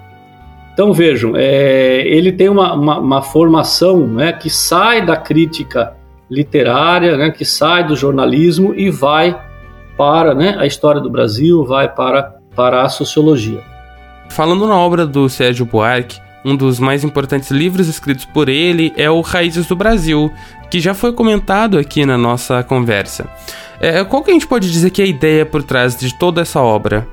Então 0.76 0.92
vejam, 0.92 1.32
é, 1.34 2.02
ele 2.06 2.30
tem 2.30 2.50
uma, 2.50 2.74
uma, 2.74 2.98
uma, 2.98 3.22
formação 3.22 4.06
né, 4.06 4.30
que 4.30 4.50
sai 4.50 5.02
da 5.06 5.16
crítica 5.16 5.94
literária, 6.30 7.16
né, 7.16 7.30
que 7.30 7.46
sai 7.46 7.86
do 7.86 7.96
jornalismo 7.96 8.74
e 8.74 8.90
vai 8.90 9.40
para 9.96 10.34
né, 10.34 10.54
a 10.58 10.66
história 10.66 11.00
do 11.00 11.08
Brasil, 11.08 11.64
vai 11.64 11.88
para, 11.88 12.34
para 12.54 12.82
a 12.82 12.90
sociologia. 12.90 13.64
Falando 14.28 14.66
na 14.66 14.76
obra 14.76 15.06
do 15.06 15.30
Sérgio 15.30 15.64
Buarque, 15.64 16.20
um 16.44 16.54
dos 16.54 16.78
mais 16.78 17.02
importantes 17.02 17.50
livros 17.50 17.88
escritos 17.88 18.26
por 18.26 18.46
ele 18.46 18.92
é 18.98 19.10
o 19.10 19.22
Raízes 19.22 19.66
do 19.66 19.74
Brasil, 19.74 20.30
que 20.70 20.78
já 20.78 20.92
foi 20.92 21.10
comentado 21.14 21.78
aqui 21.78 22.04
na 22.04 22.18
nossa 22.18 22.62
conversa. 22.62 23.26
É, 23.80 24.04
qual 24.04 24.22
que 24.22 24.30
a 24.30 24.34
gente 24.34 24.46
pode 24.46 24.70
dizer 24.70 24.90
que 24.90 25.00
é 25.00 25.06
a 25.06 25.08
ideia 25.08 25.46
por 25.46 25.62
trás 25.62 25.96
de 25.96 26.14
toda 26.18 26.42
essa 26.42 26.60
obra? 26.60 27.08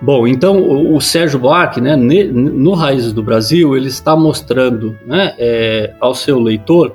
Bom, 0.00 0.26
então 0.26 0.58
o, 0.60 0.96
o 0.96 1.00
Sérgio 1.00 1.38
Buarque, 1.38 1.80
né, 1.80 1.96
no 1.96 2.74
Raízes 2.74 3.12
do 3.12 3.22
Brasil, 3.22 3.76
ele 3.76 3.88
está 3.88 4.14
mostrando 4.14 4.96
né, 5.06 5.34
é, 5.38 5.94
ao 6.00 6.14
seu 6.14 6.38
leitor 6.38 6.94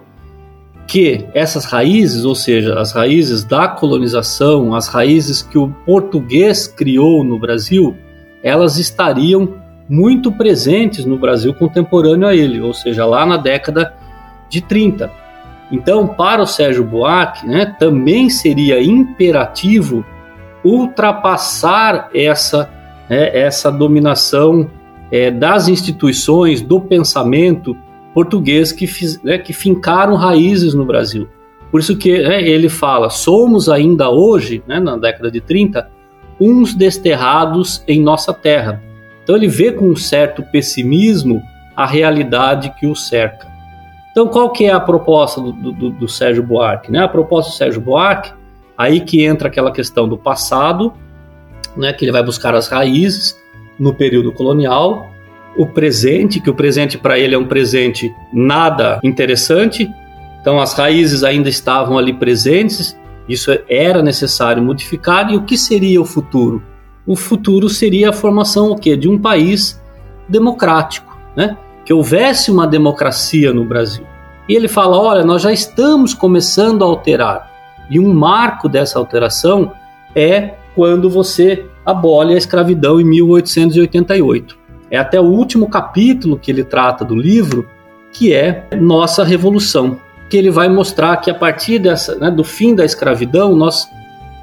que 0.85 1.25
essas 1.33 1.65
raízes, 1.65 2.25
ou 2.25 2.35
seja, 2.35 2.77
as 2.79 2.91
raízes 2.91 3.43
da 3.43 3.67
colonização, 3.67 4.75
as 4.75 4.87
raízes 4.87 5.41
que 5.41 5.57
o 5.57 5.69
português 5.85 6.67
criou 6.67 7.23
no 7.23 7.39
Brasil, 7.39 7.95
elas 8.43 8.77
estariam 8.77 9.55
muito 9.87 10.31
presentes 10.31 11.05
no 11.05 11.17
Brasil 11.17 11.53
contemporâneo 11.53 12.27
a 12.27 12.35
ele, 12.35 12.61
ou 12.61 12.73
seja, 12.73 13.05
lá 13.05 13.25
na 13.25 13.37
década 13.37 13.93
de 14.49 14.61
30. 14.61 15.09
Então, 15.71 16.05
para 16.05 16.41
o 16.41 16.47
Sérgio 16.47 16.83
Buarque, 16.83 17.47
né, 17.47 17.65
também 17.79 18.29
seria 18.29 18.83
imperativo 18.83 20.05
ultrapassar 20.63 22.09
essa 22.13 22.69
né, 23.11 23.37
essa 23.37 23.69
dominação 23.69 24.71
é, 25.11 25.29
das 25.29 25.67
instituições, 25.67 26.61
do 26.61 26.79
pensamento 26.79 27.75
português 28.13 28.71
que, 28.71 28.87
fiz, 28.87 29.21
né, 29.21 29.37
que 29.37 29.51
fincaram 29.51 30.15
raízes 30.15 30.73
no 30.73 30.85
Brasil. 30.85 31.27
Por 31.69 31.81
isso 31.81 31.97
que 31.97 32.21
né, 32.21 32.41
ele 32.41 32.69
fala, 32.69 33.09
somos 33.09 33.67
ainda 33.67 34.09
hoje, 34.09 34.63
né, 34.65 34.79
na 34.79 34.95
década 34.95 35.29
de 35.29 35.41
30, 35.41 35.89
uns 36.39 36.73
desterrados 36.73 37.83
em 37.85 38.01
nossa 38.01 38.33
terra. 38.33 38.81
Então 39.23 39.35
ele 39.35 39.47
vê 39.47 39.73
com 39.73 39.89
um 39.89 39.95
certo 39.95 40.41
pessimismo 40.43 41.41
a 41.75 41.85
realidade 41.85 42.73
que 42.79 42.87
o 42.87 42.95
cerca. 42.95 43.45
Então 44.11 44.27
qual 44.27 44.51
que 44.51 44.65
é 44.65 44.71
a 44.71 44.79
proposta 44.79 45.41
do, 45.41 45.51
do, 45.51 45.89
do 45.89 46.07
Sérgio 46.07 46.43
Buarque? 46.43 46.89
Né? 46.89 46.99
A 46.99 47.09
proposta 47.09 47.51
do 47.51 47.55
Sérgio 47.55 47.81
Buarque, 47.81 48.31
aí 48.77 49.01
que 49.01 49.23
entra 49.23 49.49
aquela 49.49 49.71
questão 49.71 50.07
do 50.07 50.17
passado, 50.17 50.93
né, 51.75 51.93
que 51.93 52.05
ele 52.05 52.11
vai 52.11 52.23
buscar 52.23 52.53
as 52.55 52.67
raízes 52.67 53.39
no 53.79 53.93
período 53.93 54.31
colonial, 54.31 55.11
o 55.57 55.65
presente, 55.65 56.39
que 56.39 56.49
o 56.49 56.53
presente 56.53 56.97
para 56.97 57.19
ele 57.19 57.35
é 57.35 57.37
um 57.37 57.45
presente 57.45 58.13
nada 58.31 58.99
interessante, 59.03 59.89
então 60.39 60.59
as 60.59 60.73
raízes 60.73 61.23
ainda 61.23 61.49
estavam 61.49 61.97
ali 61.97 62.13
presentes, 62.13 62.97
isso 63.27 63.51
era 63.67 64.01
necessário 64.01 64.63
modificar, 64.63 65.31
e 65.31 65.35
o 65.35 65.43
que 65.43 65.57
seria 65.57 66.01
o 66.01 66.05
futuro? 66.05 66.63
O 67.05 67.15
futuro 67.15 67.69
seria 67.69 68.09
a 68.09 68.13
formação 68.13 68.71
o 68.71 68.75
quê? 68.75 68.95
de 68.95 69.09
um 69.09 69.17
país 69.17 69.81
democrático, 70.27 71.17
né? 71.35 71.57
que 71.83 71.93
houvesse 71.93 72.51
uma 72.51 72.67
democracia 72.67 73.53
no 73.53 73.65
Brasil. 73.65 74.05
E 74.47 74.55
ele 74.55 74.67
fala: 74.67 74.97
olha, 74.97 75.23
nós 75.23 75.41
já 75.41 75.51
estamos 75.51 76.13
começando 76.13 76.83
a 76.83 76.87
alterar, 76.87 77.51
e 77.89 77.99
um 77.99 78.13
marco 78.13 78.69
dessa 78.69 78.97
alteração 78.97 79.73
é 80.15 80.55
quando 80.75 81.09
você 81.09 81.65
abole 81.85 82.33
a 82.33 82.37
escravidão 82.37 82.99
em 82.99 83.03
1888. 83.03 84.57
É 84.89 84.97
até 84.97 85.19
o 85.19 85.25
último 85.25 85.69
capítulo 85.69 86.37
que 86.37 86.51
ele 86.51 86.63
trata 86.63 87.05
do 87.05 87.15
livro, 87.15 87.67
que 88.11 88.33
é 88.33 88.67
Nossa 88.79 89.23
Revolução, 89.23 89.97
que 90.29 90.37
ele 90.37 90.51
vai 90.51 90.67
mostrar 90.67 91.17
que 91.17 91.31
a 91.31 91.35
partir 91.35 91.79
dessa, 91.79 92.15
né, 92.15 92.29
do 92.29 92.43
fim 92.43 92.75
da 92.75 92.85
escravidão, 92.85 93.55
nós 93.55 93.87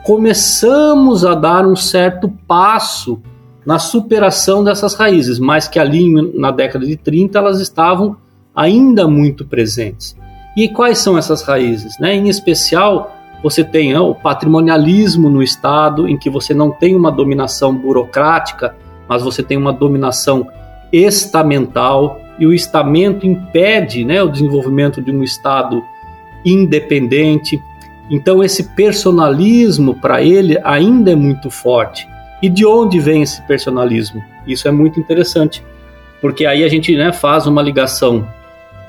começamos 0.05 1.25
a 1.25 1.35
dar 1.35 1.67
um 1.67 1.77
certo 1.77 2.33
passo 2.47 3.21
na 3.65 3.79
superação 3.79 4.65
dessas 4.65 4.95
raízes, 4.95 5.39
mas 5.39 5.69
que 5.69 5.79
ali 5.79 6.11
na 6.39 6.51
década 6.51 6.87
de 6.87 6.97
30 6.97 7.39
elas 7.39 7.61
estavam 7.61 8.17
ainda 8.57 9.07
muito 9.07 9.45
presentes. 9.45 10.17
E 10.57 10.69
quais 10.69 10.99
são 10.99 11.19
essas 11.19 11.43
raízes? 11.43 11.99
Né? 12.01 12.15
Em 12.15 12.29
especial, 12.29 13.18
você 13.43 13.63
tem 13.63 13.97
o 13.97 14.15
patrimonialismo 14.15 15.29
no 15.29 15.43
Estado, 15.43 16.09
em 16.09 16.17
que 16.17 16.29
você 16.29 16.53
não 16.53 16.71
tem 16.71 16.97
uma 16.97 17.11
dominação 17.11 17.75
burocrática, 17.75 18.75
mas 19.09 19.23
você 19.23 19.43
tem 19.43 19.57
uma 19.57 19.73
dominação 19.73 20.49
estamental, 20.93 22.21
e 22.39 22.47
o 22.47 22.55
estamento 22.55 23.27
impede 23.27 24.05
né, 24.05 24.23
o 24.23 24.29
desenvolvimento 24.29 25.03
de 25.03 25.11
um 25.11 25.23
Estado 25.23 25.83
independente. 26.45 27.61
Então 28.11 28.43
esse 28.43 28.75
personalismo 28.75 29.95
para 29.95 30.23
ele 30.23 30.59
ainda 30.63 31.11
é 31.11 31.17
muito 31.17 31.51
forte. 31.51 32.09
E 32.41 32.49
de 32.49 32.65
onde 32.65 33.01
vem 33.01 33.23
esse 33.23 33.43
personalismo? 33.43 34.23
Isso 34.47 34.69
é 34.69 34.71
muito 34.71 35.01
interessante, 35.01 35.65
porque 36.21 36.47
aí 36.47 36.63
a 36.63 36.69
gente 36.69 36.97
né, 36.97 37.13
faz 37.13 37.47
uma 37.47 37.61
ligação 37.61 38.27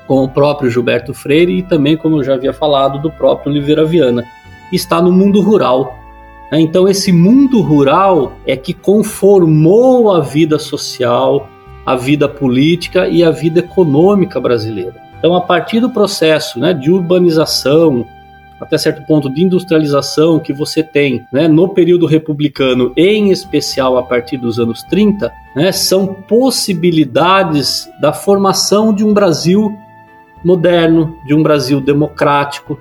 com 0.06 0.24
o 0.24 0.28
próprio 0.28 0.70
Gilberto 0.70 1.12
Freire 1.12 1.58
e 1.58 1.62
também, 1.62 1.96
como 1.96 2.18
eu 2.18 2.24
já 2.24 2.34
havia 2.34 2.52
falado, 2.52 3.00
do 3.00 3.10
próprio 3.10 3.52
Oliveira 3.52 3.84
Viana. 3.84 4.24
Está 4.72 5.00
no 5.00 5.12
mundo 5.12 5.40
rural. 5.40 5.98
Né? 6.50 6.60
Então, 6.60 6.88
esse 6.88 7.12
mundo 7.12 7.60
rural 7.60 8.32
é 8.46 8.56
que 8.56 8.74
conformou 8.74 10.12
a 10.12 10.20
vida 10.20 10.58
social, 10.58 11.48
a 11.84 11.96
vida 11.96 12.28
política 12.28 13.08
e 13.08 13.22
a 13.24 13.30
vida 13.30 13.60
econômica 13.60 14.40
brasileira. 14.40 14.94
Então, 15.18 15.34
a 15.34 15.40
partir 15.40 15.80
do 15.80 15.90
processo 15.90 16.58
né, 16.58 16.72
de 16.72 16.90
urbanização, 16.90 18.06
até 18.60 18.76
certo 18.76 19.02
ponto 19.06 19.30
de 19.30 19.42
industrialização 19.42 20.38
que 20.38 20.52
você 20.52 20.82
tem 20.82 21.26
né, 21.32 21.48
no 21.48 21.68
período 21.70 22.06
republicano, 22.06 22.92
em 22.96 23.30
especial 23.30 23.96
a 23.96 24.02
partir 24.02 24.36
dos 24.36 24.58
anos 24.58 24.82
30, 24.82 25.32
né, 25.56 25.72
são 25.72 26.06
possibilidades 26.06 27.88
da 28.00 28.12
formação 28.12 28.92
de 28.92 29.04
um 29.04 29.14
Brasil 29.14 29.76
moderno, 30.44 31.16
de 31.26 31.34
um 31.34 31.42
Brasil 31.42 31.80
democrático, 31.80 32.78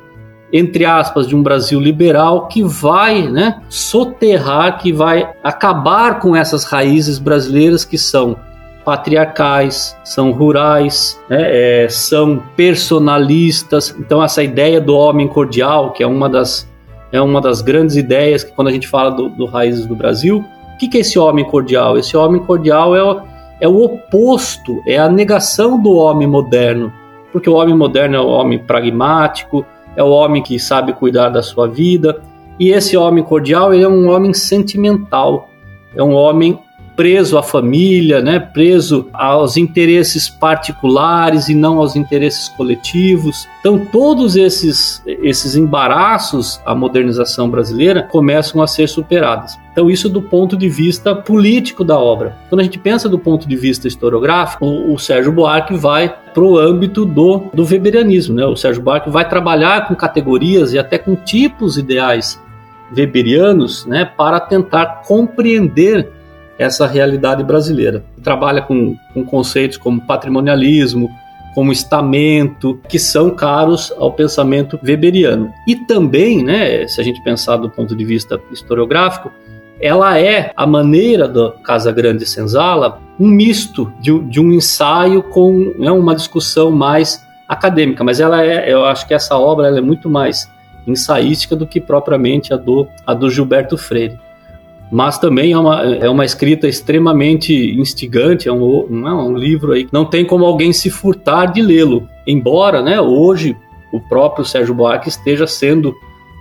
entre 0.51 0.85
aspas, 0.85 1.27
de 1.27 1.35
um 1.35 1.43
Brasil 1.43 1.79
liberal 1.79 2.47
que 2.47 2.63
vai 2.63 3.27
né, 3.27 3.61
soterrar, 3.69 4.79
que 4.79 4.91
vai 4.91 5.31
acabar 5.43 6.19
com 6.19 6.35
essas 6.35 6.63
raízes 6.63 7.19
brasileiras 7.19 7.85
que 7.85 7.97
são 7.97 8.35
patriarcais, 8.83 9.95
são 10.03 10.31
rurais, 10.31 11.19
né, 11.29 11.83
é, 11.83 11.87
são 11.89 12.41
personalistas. 12.55 13.95
Então 13.99 14.23
essa 14.23 14.41
ideia 14.41 14.81
do 14.81 14.95
homem 14.95 15.27
cordial, 15.27 15.91
que 15.91 16.01
é 16.01 16.07
uma 16.07 16.27
das 16.27 16.67
é 17.11 17.19
uma 17.19 17.41
das 17.41 17.61
grandes 17.61 17.95
ideias 17.95 18.43
que 18.43 18.51
quando 18.51 18.67
a 18.67 18.71
gente 18.71 18.87
fala 18.87 19.09
do, 19.09 19.29
do 19.29 19.45
raízes 19.45 19.85
do 19.87 19.95
Brasil, 19.95 20.45
o 20.75 20.77
que, 20.77 20.87
que 20.87 20.97
é 20.97 21.01
esse 21.01 21.17
homem 21.17 21.43
cordial? 21.43 21.97
Esse 21.97 22.15
homem 22.15 22.39
cordial 22.43 22.95
é 22.95 23.03
o, 23.03 23.21
é 23.61 23.67
o 23.67 23.83
oposto, 23.83 24.79
é 24.85 24.97
a 24.97 25.09
negação 25.09 25.81
do 25.81 25.91
homem 25.93 26.27
moderno, 26.27 26.93
porque 27.31 27.49
o 27.49 27.55
homem 27.55 27.75
moderno 27.75 28.15
é 28.15 28.19
o 28.19 28.27
homem 28.27 28.59
pragmático, 28.59 29.65
é 29.99 30.03
o 30.03 30.11
homem 30.11 30.41
que 30.41 30.57
sabe 30.57 30.93
cuidar 30.93 31.27
da 31.27 31.43
sua 31.43 31.67
vida, 31.67 32.21
e 32.57 32.69
esse 32.69 32.95
homem 32.95 33.21
cordial 33.21 33.73
ele 33.73 33.83
é 33.83 33.87
um 33.87 34.09
homem 34.09 34.33
sentimental, 34.33 35.49
é 35.93 36.01
um 36.01 36.13
homem 36.13 36.57
preso 36.99 37.37
à 37.37 37.41
família, 37.41 38.19
né, 38.21 38.39
preso 38.39 39.07
aos 39.13 39.55
interesses 39.55 40.27
particulares 40.27 41.47
e 41.47 41.55
não 41.55 41.79
aos 41.79 41.95
interesses 41.95 42.49
coletivos. 42.49 43.47
Então, 43.61 43.79
todos 43.85 44.35
esses, 44.35 45.01
esses 45.07 45.55
embaraços 45.55 46.59
à 46.65 46.75
modernização 46.75 47.49
brasileira 47.49 48.03
começam 48.03 48.61
a 48.61 48.67
ser 48.67 48.89
superados. 48.89 49.57
Então, 49.71 49.89
isso 49.89 50.09
do 50.09 50.21
ponto 50.21 50.57
de 50.57 50.67
vista 50.67 51.15
político 51.15 51.85
da 51.85 51.97
obra. 51.97 52.35
Quando 52.49 52.59
a 52.59 52.63
gente 52.65 52.77
pensa 52.77 53.07
do 53.07 53.17
ponto 53.17 53.47
de 53.47 53.55
vista 53.55 53.87
historiográfico, 53.87 54.65
o, 54.65 54.93
o 54.93 54.99
Sérgio 54.99 55.31
Buarque 55.31 55.77
vai 55.77 56.13
para 56.33 56.43
o 56.43 56.57
âmbito 56.57 57.05
do, 57.05 57.45
do 57.53 57.63
weberianismo. 57.63 58.35
Né? 58.35 58.45
O 58.45 58.57
Sérgio 58.57 58.83
Buarque 58.83 59.09
vai 59.09 59.25
trabalhar 59.25 59.87
com 59.87 59.95
categorias 59.95 60.73
e 60.73 60.77
até 60.77 60.97
com 60.97 61.15
tipos 61.15 61.77
ideais 61.77 62.37
weberianos 62.93 63.85
né, 63.85 64.03
para 64.03 64.37
tentar 64.41 65.03
compreender 65.07 66.18
essa 66.59 66.85
realidade 66.85 67.41
brasileira. 67.41 68.03
Trabalha 68.21 68.61
com, 68.61 68.97
com 69.13 69.23
conceitos 69.23 69.77
como 69.77 70.01
patrimonialismo, 70.01 71.09
como 71.55 71.71
estamento, 71.71 72.79
que 72.87 72.99
são 72.99 73.31
caros 73.31 73.93
ao 73.97 74.11
pensamento 74.11 74.77
weberiano. 74.83 75.51
E 75.65 75.75
também, 75.75 76.43
né, 76.43 76.85
se 76.87 76.99
a 76.99 77.03
gente 77.03 77.23
pensar 77.23 77.55
do 77.55 77.69
ponto 77.69 77.95
de 77.95 78.03
vista 78.03 78.39
historiográfico, 78.51 79.31
ela 79.79 80.19
é 80.19 80.51
a 80.55 80.67
maneira 80.67 81.27
da 81.27 81.53
Casa 81.63 81.91
Grande 81.91 82.25
Senzala 82.25 82.99
um 83.17 83.27
misto 83.27 83.91
de, 84.01 84.17
de 84.19 84.39
um 84.41 84.51
ensaio 84.51 85.23
com 85.23 85.73
né, 85.77 85.89
uma 85.91 86.13
discussão 86.13 86.71
mais 86.71 87.25
acadêmica, 87.47 88.03
mas 88.03 88.19
ela 88.19 88.45
é, 88.45 88.71
eu 88.71 88.85
acho 88.85 89.07
que 89.07 89.13
essa 89.13 89.37
obra 89.37 89.67
é 89.75 89.81
muito 89.81 90.09
mais 90.09 90.51
ensaística 90.85 91.55
do 91.55 91.65
que 91.65 91.79
propriamente 91.79 92.53
a 92.53 92.57
do, 92.57 92.87
a 93.05 93.13
do 93.13 93.29
Gilberto 93.29 93.77
Freire 93.77 94.19
mas 94.91 95.19
também 95.19 95.51
é 95.51 95.57
uma, 95.57 95.83
é 95.83 96.09
uma 96.09 96.25
escrita 96.25 96.67
extremamente 96.67 97.53
instigante, 97.53 98.47
é 98.47 98.51
um, 98.51 99.07
é 99.07 99.13
um 99.13 99.35
livro 99.35 99.73
aí, 99.73 99.87
não 99.91 100.05
tem 100.05 100.25
como 100.25 100.45
alguém 100.45 100.73
se 100.73 100.89
furtar 100.89 101.47
de 101.47 101.61
lê-lo, 101.61 102.07
embora, 102.25 102.81
né, 102.81 102.99
hoje 102.99 103.55
o 103.91 103.99
próprio 103.99 104.45
Sérgio 104.45 104.73
Buarque 104.73 105.09
esteja 105.09 105.45
sendo, 105.45 105.93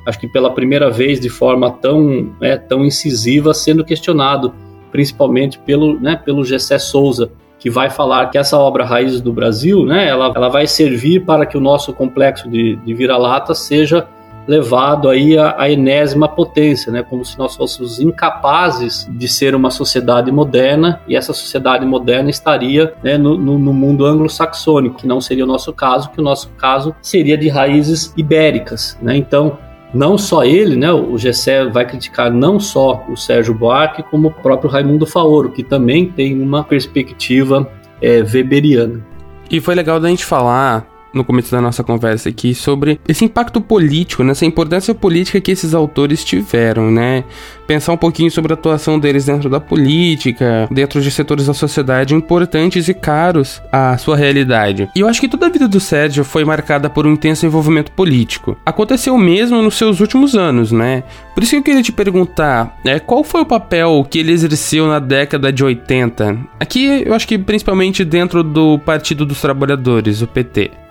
acho 0.07 0.19
que 0.19 0.29
pela 0.29 0.51
primeira 0.51 0.91
vez 0.91 1.21
de 1.21 1.29
forma 1.29 1.71
tão, 1.71 2.33
é, 2.41 2.57
tão 2.57 2.85
incisiva, 2.85 3.53
sendo 3.53 3.85
questionado, 3.85 4.55
principalmente 4.91 5.59
pelo, 5.59 5.99
né, 5.99 6.17
pelo 6.17 6.45
Gessé 6.45 6.79
Souza, 6.79 7.31
que 7.59 7.69
vai 7.69 7.91
falar 7.91 8.31
que 8.31 8.39
essa 8.39 8.57
obra 8.57 8.85
Raízes 8.85 9.21
do 9.21 9.33
Brasil, 9.33 9.85
né, 9.85 10.09
ela, 10.09 10.33
ela 10.35 10.49
vai 10.49 10.67
servir 10.67 11.25
para 11.25 11.45
que 11.45 11.57
o 11.57 11.61
nosso 11.61 11.93
complexo 11.93 12.49
de, 12.49 12.77
de 12.77 12.95
vira-lata 12.95 13.55
seja 13.55 14.07
levado 14.49 15.11
aí 15.11 15.37
à, 15.37 15.71
enésima 15.71 16.27
potência, 16.27 16.91
né? 16.91 17.03
Como 17.03 17.23
se 17.23 17.39
nós 17.39 17.55
fôssemos 17.55 18.01
incapazes 18.01 19.07
de 19.11 19.29
ser 19.29 19.55
uma 19.55 19.71
sociedade 19.71 20.33
moderna 20.33 21.03
e 21.07 21.15
essa 21.15 21.35
sociedade 21.35 21.85
moderna 21.85 22.31
estaria 22.31 22.95
né, 23.03 23.19
no, 23.19 23.37
no, 23.37 23.59
no, 23.59 23.75
mundo 23.75 24.07
anglo-saxônico, 24.07 24.97
que 24.97 25.07
não 25.07 25.21
seria 25.21 25.45
o 25.45 25.47
nosso 25.47 25.71
caso, 25.75 26.11
que 26.11 26.19
o 26.19 26.25
nosso 26.25 26.49
caso 26.57 26.97
seria 27.03 27.37
de 27.37 27.49
raízes 27.49 28.15
ibéricas, 28.17 28.99
né? 29.03 29.15
Então, 29.15 29.59
não 29.93 30.17
só 30.17 30.45
ele, 30.45 30.77
né, 30.77 30.93
o 30.93 31.17
Gessé 31.19 31.67
vai 31.67 31.87
criticar 31.87 32.31
não 32.31 32.59
só 32.59 33.05
o 33.09 33.17
Sérgio 33.17 33.55
Buarque, 33.55 34.03
como 34.03 34.29
o 34.29 34.33
próprio 34.33 34.71
Raimundo 34.71 35.07
Faoro, 35.07 35.51
que 35.51 35.63
também 35.63 36.11
tem 36.11 36.41
uma 36.41 36.65
perspectiva 36.65 37.71
é, 38.01 38.23
weberiana. 38.23 39.05
E 39.51 39.61
foi 39.61 39.75
legal 39.75 39.99
da 39.99 40.09
gente 40.09 40.25
falar 40.25 40.87
no 41.13 41.25
começo 41.25 41.51
da 41.51 41.61
nossa 41.61 41.83
conversa 41.83 42.29
aqui 42.29 42.55
sobre 42.55 43.01
esse 43.09 43.25
impacto 43.25 43.61
político, 43.61 44.23
né, 44.23 44.33
importância 44.43 44.95
política 44.95 45.41
que 45.41 45.51
esses 45.51 45.75
autores 45.75 46.25
tiveram, 46.25 46.91
né? 46.91 47.25
Pensar 47.67 47.93
um 47.93 47.97
pouquinho 47.97 48.31
sobre 48.31 48.53
a 48.53 48.55
atuação 48.55 48.99
deles 48.99 49.27
dentro 49.27 49.49
da 49.49 49.61
política, 49.61 50.67
dentro 50.71 51.01
de 51.01 51.11
setores 51.11 51.47
da 51.47 51.55
sociedade 51.55 52.15
importantes 52.15 52.89
e 52.89 52.95
caros 52.95 53.61
à 53.71 53.97
sua 53.99 54.17
realidade. 54.17 54.89
E 54.97 55.01
eu 55.01 55.09
acho 55.09 55.21
que 55.21 55.29
toda 55.29 55.47
a 55.47 55.51
vida 55.51 55.69
do 55.69 55.79
Sérgio 55.79 56.25
foi 56.25 56.45
marcada 56.45 56.89
por 56.89 57.07
um 57.07 57.13
intenso 57.13 57.47
envolvimento 57.47 57.93
político. 57.93 58.57
Aconteceu 58.65 59.17
mesmo 59.19 59.63
nos 59.63 59.77
seus 59.77 60.01
últimos 60.01 60.35
anos, 60.35 60.73
né? 60.73 61.05
Por 61.35 61.43
isso 61.43 61.53
que 61.53 61.57
eu 61.59 61.63
queria 61.63 61.83
te 61.83 61.93
perguntar, 61.93 62.79
é, 62.85 62.99
qual 62.99 63.23
foi 63.23 63.43
o 63.43 63.47
papel 63.47 64.07
que 64.09 64.19
ele 64.19 64.33
exerceu 64.33 64.89
na 64.89 64.99
década 64.99 65.53
de 65.53 65.63
80? 65.63 66.39
Aqui 66.59 67.05
eu 67.05 67.15
acho 67.15 67.29
que 67.29 67.39
principalmente 67.39 68.05
dentro 68.05 68.43
do 68.43 68.79
Partido 68.79 69.27
dos 69.27 69.41
Trabalhadores, 69.41 70.23
o 70.23 70.27
PT. 70.27 70.88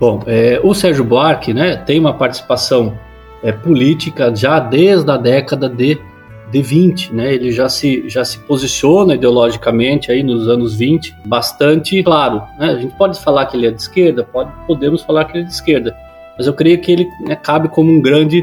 Bom, 0.00 0.22
é, 0.26 0.58
o 0.64 0.72
Sérgio 0.72 1.04
Buarque 1.04 1.52
né, 1.52 1.76
tem 1.76 2.00
uma 2.00 2.14
participação 2.14 2.98
é, 3.42 3.52
política 3.52 4.34
já 4.34 4.58
desde 4.58 5.10
a 5.10 5.18
década 5.18 5.68
de, 5.68 5.98
de 6.50 6.62
20. 6.62 7.14
Né, 7.14 7.34
ele 7.34 7.52
já 7.52 7.68
se, 7.68 8.08
já 8.08 8.24
se 8.24 8.38
posiciona 8.38 9.14
ideologicamente 9.14 10.10
aí 10.10 10.22
nos 10.22 10.48
anos 10.48 10.74
20 10.74 11.14
bastante 11.26 12.02
claro. 12.02 12.42
Né, 12.58 12.70
a 12.70 12.78
gente 12.78 12.96
pode 12.96 13.20
falar 13.20 13.44
que 13.44 13.58
ele 13.58 13.66
é 13.66 13.70
de 13.70 13.82
esquerda, 13.82 14.24
pode, 14.24 14.50
podemos 14.66 15.02
falar 15.02 15.26
que 15.26 15.32
ele 15.36 15.44
é 15.44 15.46
de 15.46 15.52
esquerda, 15.52 15.94
mas 16.38 16.46
eu 16.46 16.54
creio 16.54 16.80
que 16.80 16.90
ele 16.90 17.06
né, 17.26 17.36
cabe 17.36 17.68
como 17.68 17.92
um 17.92 18.00
grande 18.00 18.42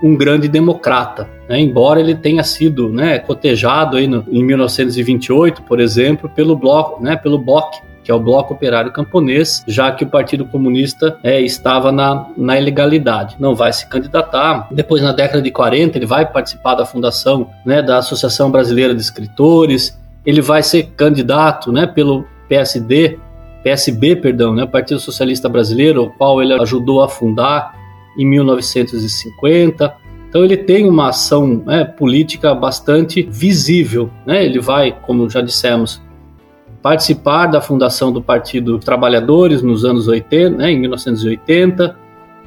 um 0.00 0.14
grande 0.14 0.46
democrata, 0.46 1.28
né? 1.48 1.60
embora 1.60 1.98
ele 1.98 2.14
tenha 2.14 2.44
sido 2.44 2.88
né, 2.88 3.18
cotejado 3.18 3.96
aí 3.96 4.06
no, 4.06 4.24
em 4.28 4.44
1928, 4.44 5.62
por 5.62 5.80
exemplo, 5.80 6.28
pelo 6.28 6.54
bloco, 6.54 7.02
né, 7.02 7.16
pelo 7.16 7.36
BOC, 7.36 7.80
que 8.08 8.12
é 8.12 8.14
o 8.14 8.18
Bloco 8.18 8.54
Operário 8.54 8.90
Camponês, 8.90 9.62
já 9.68 9.92
que 9.92 10.02
o 10.02 10.06
Partido 10.06 10.46
Comunista 10.46 11.18
é, 11.22 11.42
estava 11.42 11.92
na, 11.92 12.26
na 12.38 12.58
ilegalidade. 12.58 13.36
Não 13.38 13.54
vai 13.54 13.70
se 13.70 13.86
candidatar. 13.86 14.66
Depois, 14.70 15.02
na 15.02 15.12
década 15.12 15.42
de 15.42 15.50
40, 15.50 15.98
ele 15.98 16.06
vai 16.06 16.24
participar 16.24 16.74
da 16.74 16.86
fundação 16.86 17.50
né, 17.66 17.82
da 17.82 17.98
Associação 17.98 18.50
Brasileira 18.50 18.94
de 18.94 19.02
Escritores. 19.02 20.00
Ele 20.24 20.40
vai 20.40 20.62
ser 20.62 20.84
candidato 20.96 21.70
né, 21.70 21.86
pelo 21.86 22.24
PSD, 22.48 23.18
PSB, 23.62 24.16
perdão, 24.16 24.54
né, 24.54 24.64
Partido 24.64 25.00
Socialista 25.00 25.46
Brasileiro, 25.46 26.04
o 26.04 26.10
qual 26.10 26.42
ele 26.42 26.54
ajudou 26.54 27.02
a 27.02 27.10
fundar 27.10 27.74
em 28.18 28.24
1950. 28.24 29.94
Então 30.30 30.42
ele 30.42 30.56
tem 30.56 30.88
uma 30.88 31.10
ação 31.10 31.62
né, 31.66 31.84
política 31.84 32.54
bastante 32.54 33.28
visível. 33.30 34.08
Né? 34.24 34.46
Ele 34.46 34.60
vai, 34.60 34.96
como 35.02 35.28
já 35.28 35.42
dissemos, 35.42 36.00
participar 36.88 37.48
da 37.48 37.60
fundação 37.60 38.10
do 38.10 38.22
Partido 38.22 38.78
Trabalhadores 38.78 39.60
nos 39.60 39.84
anos 39.84 40.08
80, 40.08 40.56
né, 40.56 40.72
em 40.72 40.80
1980. 40.80 41.94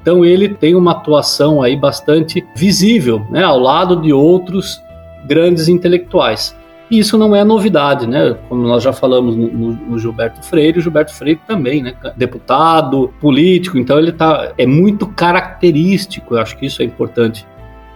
Então 0.01 0.25
ele 0.25 0.49
tem 0.49 0.73
uma 0.73 0.93
atuação 0.93 1.61
aí 1.61 1.75
bastante 1.75 2.43
visível, 2.55 3.23
né, 3.29 3.43
ao 3.43 3.59
lado 3.59 4.01
de 4.01 4.11
outros 4.11 4.81
grandes 5.27 5.67
intelectuais. 5.67 6.57
E 6.89 6.97
isso 6.97 7.19
não 7.19 7.35
é 7.35 7.43
novidade, 7.43 8.07
né? 8.07 8.35
Como 8.49 8.63
nós 8.63 8.81
já 8.81 8.91
falamos 8.91 9.35
no, 9.35 9.47
no, 9.47 9.71
no 9.73 9.99
Gilberto 9.99 10.43
Freire, 10.43 10.79
o 10.79 10.81
Gilberto 10.81 11.13
Freire 11.13 11.39
também, 11.47 11.83
né? 11.83 11.93
Deputado, 12.17 13.13
político, 13.21 13.77
então 13.77 13.99
ele 13.99 14.11
tá 14.11 14.53
é 14.57 14.65
muito 14.65 15.05
característico, 15.05 16.33
eu 16.33 16.41
acho 16.41 16.57
que 16.57 16.65
isso 16.65 16.81
é 16.81 16.85
importante 16.85 17.45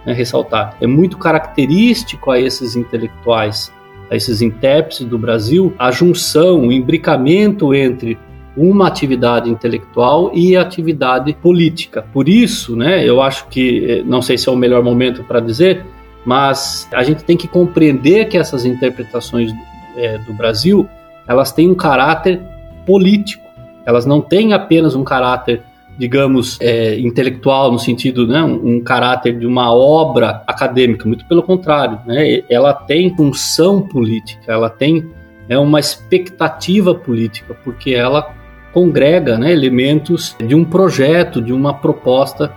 né, 0.06 0.12
ressaltar. 0.12 0.76
É 0.80 0.86
muito 0.86 1.18
característico 1.18 2.30
a 2.30 2.38
esses 2.38 2.76
intelectuais, 2.76 3.72
a 4.10 4.16
esses 4.16 4.42
intérpretes 4.42 5.04
do 5.04 5.18
Brasil, 5.18 5.72
a 5.78 5.90
junção, 5.90 6.68
o 6.68 6.72
imbricamento 6.72 7.74
entre 7.74 8.18
uma 8.56 8.86
atividade 8.86 9.50
intelectual 9.50 10.30
e 10.34 10.56
atividade 10.56 11.34
política. 11.34 12.06
Por 12.12 12.28
isso, 12.28 12.74
né, 12.74 13.06
eu 13.06 13.20
acho 13.20 13.48
que, 13.48 13.84
eh, 13.84 14.02
não 14.04 14.22
sei 14.22 14.38
se 14.38 14.48
é 14.48 14.52
o 14.52 14.56
melhor 14.56 14.82
momento 14.82 15.22
para 15.24 15.40
dizer, 15.40 15.84
mas 16.24 16.88
a 16.92 17.02
gente 17.02 17.22
tem 17.22 17.36
que 17.36 17.46
compreender 17.46 18.28
que 18.28 18.38
essas 18.38 18.64
interpretações 18.64 19.52
é, 19.96 20.18
do 20.18 20.32
Brasil 20.32 20.88
elas 21.26 21.52
têm 21.52 21.70
um 21.70 21.74
caráter 21.74 22.40
político. 22.84 23.44
Elas 23.84 24.06
não 24.06 24.20
têm 24.20 24.52
apenas 24.52 24.94
um 24.94 25.04
caráter, 25.04 25.62
digamos, 25.98 26.58
é, 26.60 26.98
intelectual 26.98 27.72
no 27.72 27.78
sentido, 27.78 28.26
né, 28.26 28.42
um, 28.42 28.76
um, 28.76 28.80
caráter 28.80 29.38
de 29.38 29.46
uma 29.46 29.72
obra 29.72 30.42
acadêmica. 30.46 31.06
Muito 31.06 31.24
pelo 31.26 31.42
contrário, 31.42 31.98
né, 32.06 32.42
ela 32.50 32.72
tem 32.72 33.14
função 33.16 33.80
política. 33.80 34.52
Ela 34.52 34.68
tem 34.68 35.08
é 35.48 35.58
uma 35.58 35.78
expectativa 35.78 36.94
política, 36.94 37.56
porque 37.64 37.92
ela 37.94 38.34
congrega 38.72 39.38
né, 39.38 39.52
elementos 39.52 40.36
de 40.44 40.54
um 40.54 40.64
projeto, 40.64 41.40
de 41.40 41.52
uma 41.52 41.74
proposta 41.74 42.52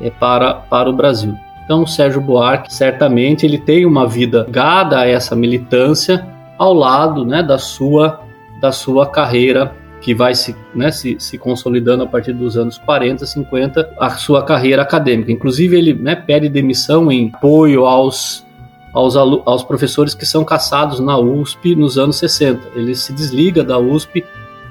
é, 0.00 0.10
para, 0.10 0.54
para 0.54 0.88
o 0.88 0.92
Brasil. 0.92 1.34
Então, 1.64 1.82
o 1.82 1.86
Sérgio 1.86 2.20
Buarque, 2.20 2.74
certamente, 2.74 3.46
ele 3.46 3.58
tem 3.58 3.86
uma 3.86 4.06
vida 4.06 4.44
ligada 4.46 4.98
a 4.98 5.06
essa 5.06 5.36
militância 5.36 6.26
ao 6.58 6.74
lado 6.74 7.24
né, 7.24 7.42
da, 7.42 7.58
sua, 7.58 8.20
da 8.60 8.72
sua 8.72 9.06
carreira 9.06 9.76
que 10.00 10.14
vai 10.14 10.34
se, 10.34 10.56
né, 10.74 10.90
se, 10.90 11.16
se, 11.18 11.36
consolidando 11.36 12.02
a 12.02 12.06
partir 12.06 12.32
dos 12.32 12.56
anos 12.56 12.78
40, 12.78 13.26
50, 13.26 13.90
a 13.98 14.10
sua 14.10 14.42
carreira 14.42 14.82
acadêmica. 14.82 15.30
Inclusive, 15.30 15.76
ele 15.76 15.94
né, 15.94 16.16
pede 16.16 16.48
demissão 16.48 17.12
em 17.12 17.30
apoio 17.34 17.84
aos, 17.84 18.46
aos, 18.94 19.16
aos 19.16 19.62
professores 19.62 20.14
que 20.14 20.24
são 20.24 20.42
caçados 20.42 21.00
na 21.00 21.18
USP 21.18 21.74
nos 21.74 21.98
anos 21.98 22.16
60. 22.16 22.68
Ele 22.74 22.94
se 22.94 23.12
desliga 23.12 23.62
da 23.62 23.78
USP 23.78 24.24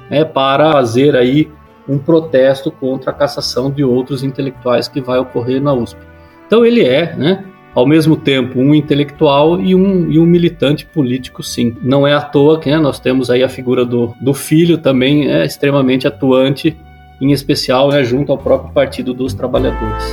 né, 0.10 0.26
para 0.26 0.72
fazer 0.72 1.16
aí 1.16 1.50
um 1.88 1.98
protesto 1.98 2.72
contra 2.72 3.12
a 3.12 3.14
cassação 3.14 3.72
de 3.72 3.84
outros 3.84 4.24
intelectuais 4.24 4.88
que 4.88 5.02
vai 5.02 5.20
ocorrer 5.20 5.62
na 5.62 5.74
USP. 5.74 6.00
Então 6.48 6.66
ele 6.66 6.84
é, 6.84 7.16
né, 7.16 7.46
ao 7.80 7.88
mesmo 7.88 8.18
tempo 8.18 8.60
um 8.60 8.76
intelectual 8.76 9.60
e 9.62 9.74
um, 9.74 10.12
e 10.12 10.20
um 10.20 10.26
militante 10.26 10.86
político, 10.86 11.42
sim. 11.42 11.78
Não 11.82 12.06
é 12.06 12.14
à 12.14 12.22
toa 12.22 12.60
que 12.60 12.70
né, 12.70 12.78
nós 12.78 13.00
temos 13.00 13.30
aí 13.30 13.42
a 13.42 13.48
figura 13.48 13.86
do, 13.86 14.14
do 14.20 14.34
filho 14.34 14.78
também 14.78 15.30
é 15.30 15.46
extremamente 15.46 16.06
atuante, 16.06 16.78
em 17.22 17.32
especial 17.32 17.90
né, 17.90 18.04
junto 18.04 18.34
ao 18.34 18.38
próprio 18.38 18.74
Partido 18.74 19.14
dos 19.14 19.34
Trabalhadores. 19.34 20.04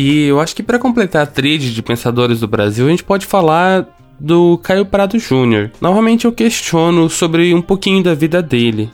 E 0.00 0.28
eu 0.28 0.40
acho 0.40 0.56
que 0.56 0.62
para 0.62 0.78
completar 0.78 1.24
a 1.24 1.26
tríade 1.26 1.74
de 1.74 1.82
pensadores 1.82 2.40
do 2.40 2.48
Brasil, 2.48 2.86
a 2.86 2.90
gente 2.90 3.04
pode 3.04 3.26
falar 3.26 3.86
do 4.18 4.56
Caio 4.62 4.86
Prado 4.86 5.18
Júnior. 5.18 5.70
Novamente 5.78 6.24
eu 6.24 6.32
questiono 6.32 7.10
sobre 7.10 7.52
um 7.52 7.60
pouquinho 7.60 8.02
da 8.02 8.14
vida 8.14 8.40
dele. 8.40 8.88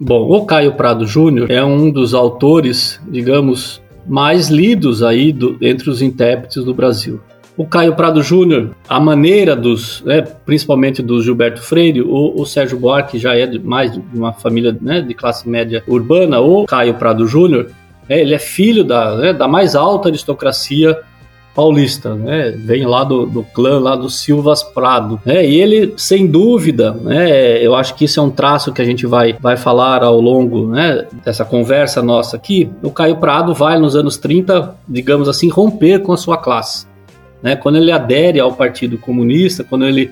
Bom, 0.00 0.26
o 0.30 0.46
Caio 0.46 0.72
Prado 0.72 1.06
Júnior 1.06 1.50
é 1.50 1.62
um 1.62 1.90
dos 1.90 2.14
autores, 2.14 2.98
digamos, 3.06 3.82
mais 4.08 4.48
lidos 4.48 5.02
aí 5.02 5.30
do, 5.30 5.58
entre 5.60 5.90
os 5.90 6.00
intérpretes 6.00 6.64
do 6.64 6.72
Brasil. 6.72 7.20
O 7.54 7.66
Caio 7.66 7.94
Prado 7.94 8.22
Júnior, 8.22 8.70
a 8.88 8.98
maneira 8.98 9.54
dos, 9.54 10.02
né, 10.06 10.22
principalmente 10.22 11.02
do 11.02 11.20
Gilberto 11.20 11.60
Freire, 11.60 12.00
o, 12.00 12.40
o 12.40 12.46
Sérgio 12.46 12.78
Buarque 12.78 13.18
já 13.18 13.36
é 13.36 13.46
de, 13.46 13.58
mais 13.58 13.92
de 13.92 14.02
uma 14.14 14.32
família 14.32 14.74
né, 14.80 15.02
de 15.02 15.12
classe 15.12 15.46
média 15.46 15.84
urbana, 15.86 16.40
o 16.40 16.64
Caio 16.64 16.94
Prado 16.94 17.26
Júnior, 17.26 17.66
é, 18.10 18.20
ele 18.20 18.34
é 18.34 18.38
filho 18.38 18.82
da, 18.82 19.16
né, 19.16 19.32
da 19.32 19.46
mais 19.46 19.76
alta 19.76 20.08
aristocracia 20.08 20.98
paulista, 21.54 22.14
né? 22.14 22.50
Vem 22.56 22.86
lá 22.86 23.04
do, 23.04 23.26
do 23.26 23.42
clã 23.42 23.78
lá 23.78 23.96
do 23.96 24.08
Silvas 24.08 24.62
Prado, 24.62 25.20
né? 25.24 25.44
E 25.46 25.60
ele, 25.60 25.94
sem 25.96 26.26
dúvida, 26.26 26.92
né? 26.92 27.64
Eu 27.64 27.74
acho 27.74 27.94
que 27.94 28.04
isso 28.04 28.20
é 28.20 28.22
um 28.22 28.30
traço 28.30 28.72
que 28.72 28.80
a 28.80 28.84
gente 28.84 29.06
vai, 29.06 29.36
vai 29.40 29.56
falar 29.56 30.02
ao 30.02 30.20
longo, 30.20 30.68
né? 30.68 31.06
Dessa 31.24 31.44
conversa 31.44 32.02
nossa 32.02 32.36
aqui. 32.36 32.70
O 32.82 32.90
Caio 32.90 33.16
Prado 33.16 33.52
vai 33.52 33.78
nos 33.78 33.96
anos 33.96 34.16
30, 34.16 34.74
digamos 34.88 35.28
assim, 35.28 35.48
romper 35.48 36.00
com 36.00 36.12
a 36.12 36.16
sua 36.16 36.36
classe, 36.36 36.86
né? 37.42 37.56
Quando 37.56 37.78
ele 37.78 37.92
adere 37.92 38.38
ao 38.38 38.52
Partido 38.52 38.96
Comunista, 38.96 39.64
quando 39.64 39.86
ele 39.86 40.10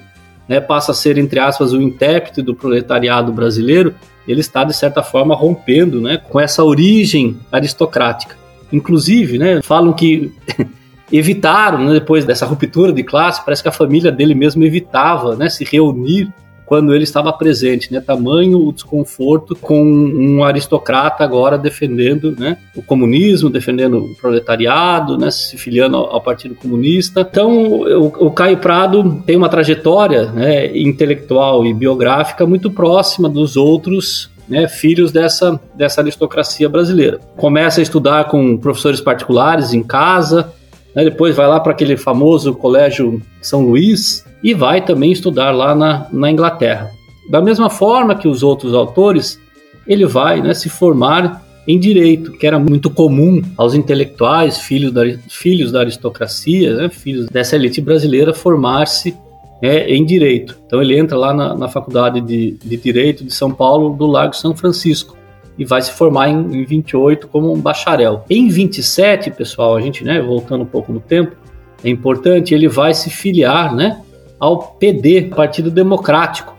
né, 0.49 0.61
passa 0.61 0.93
a 0.93 0.95
ser 0.95 1.19
entre 1.19 1.39
aspas 1.39 1.73
o 1.73 1.81
intérprete 1.81 2.43
do 2.43 2.55
proletariado 2.55 3.33
brasileiro, 3.33 3.95
ele 4.29 4.41
está, 4.41 4.63
de 4.63 4.75
certa 4.75 5.03
forma, 5.03 5.35
rompendo 5.35 6.01
né, 6.01 6.19
com 6.19 6.39
essa 6.39 6.63
origem 6.63 7.39
aristocrática. 7.51 8.37
Inclusive, 8.71 9.39
né, 9.39 9.63
falam 9.63 9.93
que 9.93 10.31
evitaram, 11.11 11.85
né, 11.85 11.95
depois 11.95 12.27
dessa 12.27 12.45
ruptura 12.45 12.93
de 12.93 13.03
classe, 13.03 13.43
parece 13.43 13.63
que 13.63 13.69
a 13.69 13.73
família 13.73 14.13
dele 14.13 14.35
mesmo 14.35 14.63
evitava 14.63 15.35
né, 15.35 15.49
se 15.49 15.65
reunir 15.65 16.31
quando 16.69 16.95
ele 16.95 17.05
estava 17.05 17.33
presente, 17.33 17.91
né? 17.91 17.99
Tamanho 17.99 18.59
o 18.59 18.73
desconforto 18.73 19.57
com 19.57 19.83
um 19.83 20.45
aristocrata 20.45 21.25
agora 21.25 21.57
defendendo, 21.57 22.37
né? 22.39 22.59
O 22.77 22.83
comunismo, 22.83 23.49
defendendo 23.49 23.97
o 23.97 24.15
proletariado, 24.17 25.17
né? 25.17 25.31
Se 25.31 25.57
filiando 25.57 25.97
ao, 25.97 26.21
Partido 26.21 26.55
Comunista. 26.55 27.27
Então, 27.29 27.67
o, 27.81 28.27
o, 28.27 28.31
Caio 28.31 28.59
Prado 28.59 29.23
tem 29.25 29.35
uma 29.35 29.49
trajetória, 29.49 30.27
né? 30.27 30.77
Intelectual 30.77 31.65
e 31.65 31.73
biográfica 31.73 32.45
muito 32.45 32.71
próxima 32.71 33.31
dos 33.31 33.57
outros 33.57 34.29
né, 34.47 34.69
filhos 34.69 35.11
dessa, 35.11 35.59
dessa 35.75 36.03
aristocracia 36.03 36.69
brasileira. 36.69 37.19
Começa 37.35 37.81
a 37.81 37.83
estudar 37.83 38.25
com 38.25 38.59
professores 38.59 39.01
particulares 39.01 39.73
em 39.73 39.83
casa, 39.83 40.53
né, 40.99 41.05
depois 41.05 41.37
vai 41.37 41.47
lá 41.47 41.61
para 41.61 41.71
aquele 41.71 41.97
famoso 41.97 42.53
colégio 42.53 43.23
São 43.41 43.63
Luís, 43.63 44.27
e 44.43 44.53
vai 44.53 44.85
também 44.85 45.13
estudar 45.13 45.53
lá 45.53 45.73
na, 45.73 46.09
na 46.13 46.29
Inglaterra. 46.29 46.91
Da 47.31 47.41
mesma 47.41 47.71
forma 47.71 48.17
que 48.17 48.27
os 48.27 48.43
outros 48.43 48.75
autores, 48.75 49.41
ele 49.87 50.05
vai 50.05 50.43
né, 50.43 50.53
se 50.55 50.69
formar 50.69 51.45
em 51.69 51.79
direito, 51.79 52.33
que 52.33 52.45
era 52.45 52.59
muito 52.59 52.91
comum 52.91 53.41
aos 53.57 53.75
intelectuais, 53.75 54.59
filhos 54.59 54.91
da, 54.91 55.03
filhos 55.29 55.71
da 55.71 55.81
aristocracia, 55.81 56.75
né, 56.75 56.89
filhos 56.89 57.27
dessa 57.27 57.55
elite 57.55 57.81
brasileira, 57.81 58.35
formar-se 58.35 59.15
né, 59.63 59.89
em 59.89 60.05
direito. 60.05 60.59
Então 60.67 60.83
ele 60.83 60.99
entra 60.99 61.17
lá 61.17 61.33
na, 61.33 61.55
na 61.55 61.69
Faculdade 61.69 62.21
de, 62.21 62.59
de, 62.61 62.77
Direito 62.77 63.23
de 63.23 63.33
São 63.33 63.53
Paulo, 63.53 63.95
do 63.95 64.07
Largo 64.07 64.35
São 64.35 64.57
Francisco, 64.57 65.17
e 65.59 65.65
vai 65.65 65.83
se 65.83 65.91
formar 65.93 66.29
em, 66.29 66.61
em 66.61 66.65
28 66.65 67.27
como 67.27 67.53
um 67.53 67.61
bacharel. 67.61 68.25
Em 68.31 68.49
27, 68.49 69.31
pessoal, 69.33 69.77
a 69.77 69.81
gente, 69.81 70.05
né, 70.05 70.21
voltando 70.21 70.63
um 70.63 70.67
pouco 70.67 70.93
no 70.93 71.01
tempo, 71.01 71.37
é 71.83 71.91
importante, 71.91 72.55
ele 72.55 72.69
vai 72.69 72.95
se 72.95 73.11
filiar, 73.11 73.75
né, 73.75 74.01
ao 74.39 74.59
PD, 74.59 75.23
Partido 75.23 75.71
Democrático, 75.71 76.57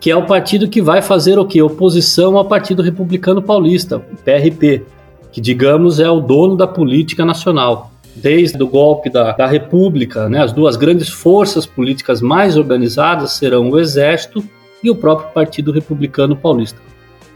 que 0.00 0.10
é 0.10 0.16
o 0.16 0.26
partido 0.26 0.68
que 0.68 0.82
vai 0.82 1.00
fazer 1.00 1.38
o 1.38 1.46
que? 1.46 1.62
Oposição 1.62 2.36
ao 2.36 2.44
Partido 2.44 2.82
Republicano 2.82 3.40
Paulista, 3.40 4.00
PRP, 4.24 4.84
que 5.30 5.40
digamos 5.40 6.00
é 6.00 6.10
o 6.10 6.20
dono 6.20 6.56
da 6.56 6.66
política 6.66 7.24
nacional. 7.24 7.92
Desde 8.14 8.60
o 8.62 8.66
golpe 8.66 9.08
da, 9.08 9.32
da 9.32 9.46
República, 9.46 10.28
né, 10.28 10.42
as 10.42 10.52
duas 10.52 10.76
grandes 10.76 11.08
forças 11.08 11.64
políticas 11.64 12.20
mais 12.20 12.56
organizadas 12.56 13.32
serão 13.32 13.70
o 13.70 13.78
Exército 13.78 14.44
e 14.82 14.90
o 14.90 14.96
próprio 14.96 15.30
Partido 15.32 15.70
Republicano 15.70 16.36
Paulista. 16.36 16.78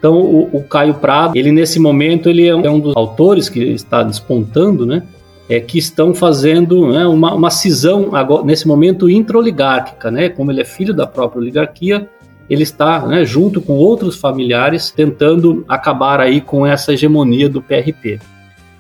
Então, 0.07 0.21
o, 0.21 0.59
o 0.59 0.63
Caio 0.63 0.95
Prado, 0.95 1.37
ele 1.37 1.51
nesse 1.51 1.81
momento 1.81 2.31
ele 2.31 2.47
é 2.47 2.55
um 2.55 2.79
dos 2.79 2.97
autores 2.97 3.49
que 3.49 3.59
está 3.59 4.05
despontando, 4.05 4.87
né, 4.87 5.03
é, 5.49 5.59
que 5.59 5.79
estão 5.79 6.15
fazendo 6.15 6.93
né, 6.93 7.05
uma, 7.09 7.35
uma 7.35 7.51
cisão, 7.51 8.15
agora, 8.15 8.45
nesse 8.45 8.69
momento, 8.69 9.11
introligárquica. 9.11 10.09
Né? 10.09 10.29
Como 10.29 10.53
ele 10.53 10.61
é 10.61 10.65
filho 10.65 10.95
da 10.95 11.09
própria 11.09 11.41
oligarquia, 11.41 12.09
ele 12.49 12.63
está, 12.63 13.05
né, 13.05 13.25
junto 13.25 13.61
com 13.61 13.73
outros 13.73 14.15
familiares, 14.17 14.93
tentando 14.93 15.65
acabar 15.67 16.21
aí 16.21 16.41
com 16.41 16.65
essa 16.65 16.93
hegemonia 16.93 17.49
do 17.49 17.61
PRP. 17.61 18.21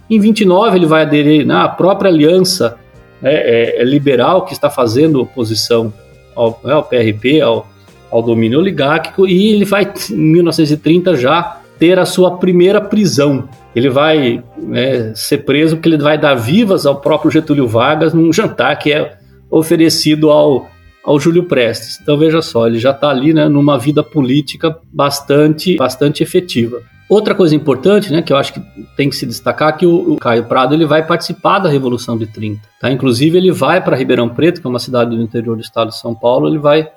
Em 0.08 0.20
29, 0.20 0.78
ele 0.78 0.86
vai 0.86 1.02
aderir 1.02 1.44
né, 1.44 1.56
à 1.56 1.68
própria 1.68 2.08
aliança 2.08 2.76
né, 3.20 3.34
é, 3.34 3.82
é, 3.82 3.84
liberal 3.84 4.44
que 4.44 4.52
está 4.52 4.70
fazendo 4.70 5.20
oposição 5.20 5.92
ao, 6.36 6.60
né, 6.62 6.72
ao 6.72 6.84
PRP, 6.84 7.40
ao, 7.40 7.66
ao 8.10 8.22
domínio 8.22 8.58
oligárquico, 8.58 9.26
e 9.26 9.52
ele 9.52 9.64
vai, 9.64 9.92
em 10.10 10.14
1930, 10.16 11.16
já 11.16 11.60
ter 11.78 11.98
a 11.98 12.06
sua 12.06 12.38
primeira 12.38 12.80
prisão 12.80 13.48
ele 13.76 13.90
vai 13.90 14.42
né, 14.56 15.12
ser 15.14 15.44
preso 15.44 15.76
porque 15.76 15.90
ele 15.90 15.98
vai 15.98 16.16
dar 16.16 16.34
vivas 16.34 16.86
ao 16.86 16.96
próprio 16.96 17.30
Getúlio 17.30 17.68
Vargas 17.68 18.14
num 18.14 18.32
jantar 18.32 18.74
que 18.78 18.90
é 18.90 19.18
oferecido 19.50 20.30
ao, 20.30 20.70
ao 21.04 21.20
Júlio 21.20 21.44
Prestes. 21.44 21.98
Então 22.00 22.16
veja 22.16 22.40
só, 22.40 22.66
ele 22.66 22.78
já 22.78 22.92
está 22.92 23.10
ali 23.10 23.34
né, 23.34 23.50
numa 23.50 23.78
vida 23.78 24.02
política 24.02 24.74
bastante, 24.90 25.76
bastante 25.76 26.22
efetiva. 26.22 26.80
Outra 27.06 27.34
coisa 27.34 27.54
importante, 27.54 28.10
né, 28.10 28.22
que 28.22 28.32
eu 28.32 28.38
acho 28.38 28.54
que 28.54 28.62
tem 28.96 29.10
que 29.10 29.14
se 29.14 29.26
destacar, 29.26 29.76
que 29.76 29.84
o, 29.84 30.14
o 30.14 30.16
Caio 30.16 30.44
Prado 30.44 30.74
ele 30.74 30.86
vai 30.86 31.06
participar 31.06 31.58
da 31.58 31.68
Revolução 31.68 32.16
de 32.16 32.26
30. 32.26 32.62
Tá? 32.80 32.90
Inclusive 32.90 33.36
ele 33.36 33.52
vai 33.52 33.84
para 33.84 33.94
Ribeirão 33.94 34.30
Preto, 34.30 34.62
que 34.62 34.66
é 34.66 34.70
uma 34.70 34.78
cidade 34.78 35.14
do 35.14 35.22
interior 35.22 35.54
do 35.54 35.62
estado 35.62 35.88
de 35.88 35.98
São 35.98 36.14
Paulo, 36.14 36.48
ele 36.48 36.58
vai 36.58 36.88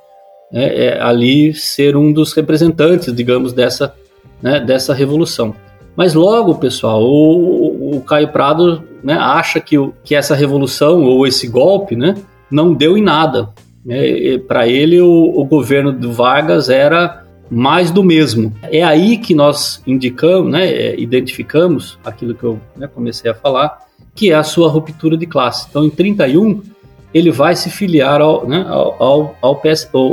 é, 0.53 0.85
é, 0.85 1.01
ali 1.01 1.53
ser 1.53 1.95
um 1.95 2.11
dos 2.11 2.33
representantes, 2.33 3.13
digamos, 3.13 3.53
dessa, 3.53 3.93
né, 4.41 4.59
dessa 4.59 4.93
revolução. 4.93 5.55
Mas 5.95 6.13
logo, 6.13 6.55
pessoal, 6.55 7.03
o, 7.03 7.97
o 7.97 8.01
Caio 8.01 8.29
Prado 8.29 8.83
né, 9.03 9.13
acha 9.13 9.59
que, 9.59 9.75
que 10.03 10.15
essa 10.15 10.35
revolução 10.35 11.03
ou 11.03 11.27
esse 11.27 11.47
golpe 11.47 11.95
né, 11.95 12.15
não 12.49 12.73
deu 12.73 12.97
em 12.97 13.01
nada. 13.01 13.49
Né? 13.85 14.37
Para 14.47 14.67
ele, 14.67 14.99
o, 15.01 15.33
o 15.35 15.45
governo 15.45 15.91
do 15.91 16.11
Vargas 16.11 16.69
era 16.69 17.25
mais 17.49 17.91
do 17.91 18.03
mesmo. 18.03 18.53
É 18.63 18.83
aí 18.83 19.17
que 19.17 19.33
nós 19.33 19.81
indicamos, 19.85 20.51
né, 20.51 20.67
é, 20.67 20.99
identificamos 20.99 21.97
aquilo 22.03 22.35
que 22.35 22.43
eu 22.43 22.59
né, 22.75 22.87
comecei 22.87 23.29
a 23.29 23.35
falar, 23.35 23.79
que 24.15 24.31
é 24.31 24.35
a 24.35 24.43
sua 24.43 24.69
ruptura 24.69 25.17
de 25.17 25.25
classe. 25.25 25.67
Então, 25.69 25.83
em 25.83 25.89
31, 25.89 26.61
ele 27.13 27.31
vai 27.31 27.55
se 27.55 27.69
filiar 27.69 28.21
ao, 28.21 28.47
né, 28.47 28.65
ao, 28.67 28.95
ao, 29.01 29.35
ao, 29.41 29.61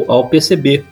ao, 0.09 0.28
PCB. 0.28 0.84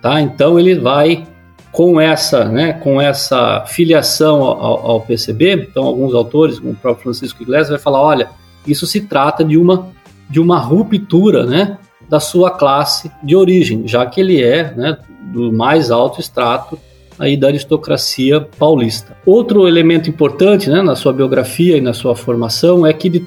Tá? 0.00 0.20
Então, 0.20 0.58
ele 0.58 0.74
vai 0.74 1.26
com 1.72 2.00
essa, 2.00 2.44
né, 2.44 2.72
com 2.72 3.00
essa 3.00 3.64
filiação 3.66 4.42
ao, 4.42 4.90
ao, 4.90 5.00
PCB, 5.00 5.66
então 5.70 5.84
alguns 5.84 6.14
autores, 6.14 6.60
como 6.60 6.72
o 6.72 6.76
próprio 6.76 7.02
Francisco 7.02 7.42
Iglesias, 7.42 7.70
vai 7.70 7.78
falar, 7.78 8.00
olha, 8.00 8.30
isso 8.66 8.86
se 8.86 9.00
trata 9.00 9.44
de 9.44 9.58
uma 9.58 9.92
de 10.28 10.40
uma 10.40 10.58
ruptura, 10.58 11.44
né, 11.44 11.78
da 12.08 12.18
sua 12.20 12.50
classe 12.50 13.10
de 13.22 13.36
origem, 13.36 13.86
já 13.86 14.06
que 14.06 14.20
ele 14.20 14.42
é, 14.42 14.72
né, 14.74 14.96
do 15.32 15.52
mais 15.52 15.90
alto 15.90 16.20
extrato 16.20 16.78
aí 17.18 17.36
da 17.36 17.48
aristocracia 17.48 18.40
paulista. 18.40 19.16
Outro 19.24 19.68
elemento 19.68 20.10
importante, 20.10 20.68
né, 20.68 20.82
na 20.82 20.96
sua 20.96 21.12
biografia 21.12 21.76
e 21.76 21.80
na 21.80 21.92
sua 21.92 22.16
formação 22.16 22.86
é 22.86 22.92
que 22.92 23.08
de 23.08 23.20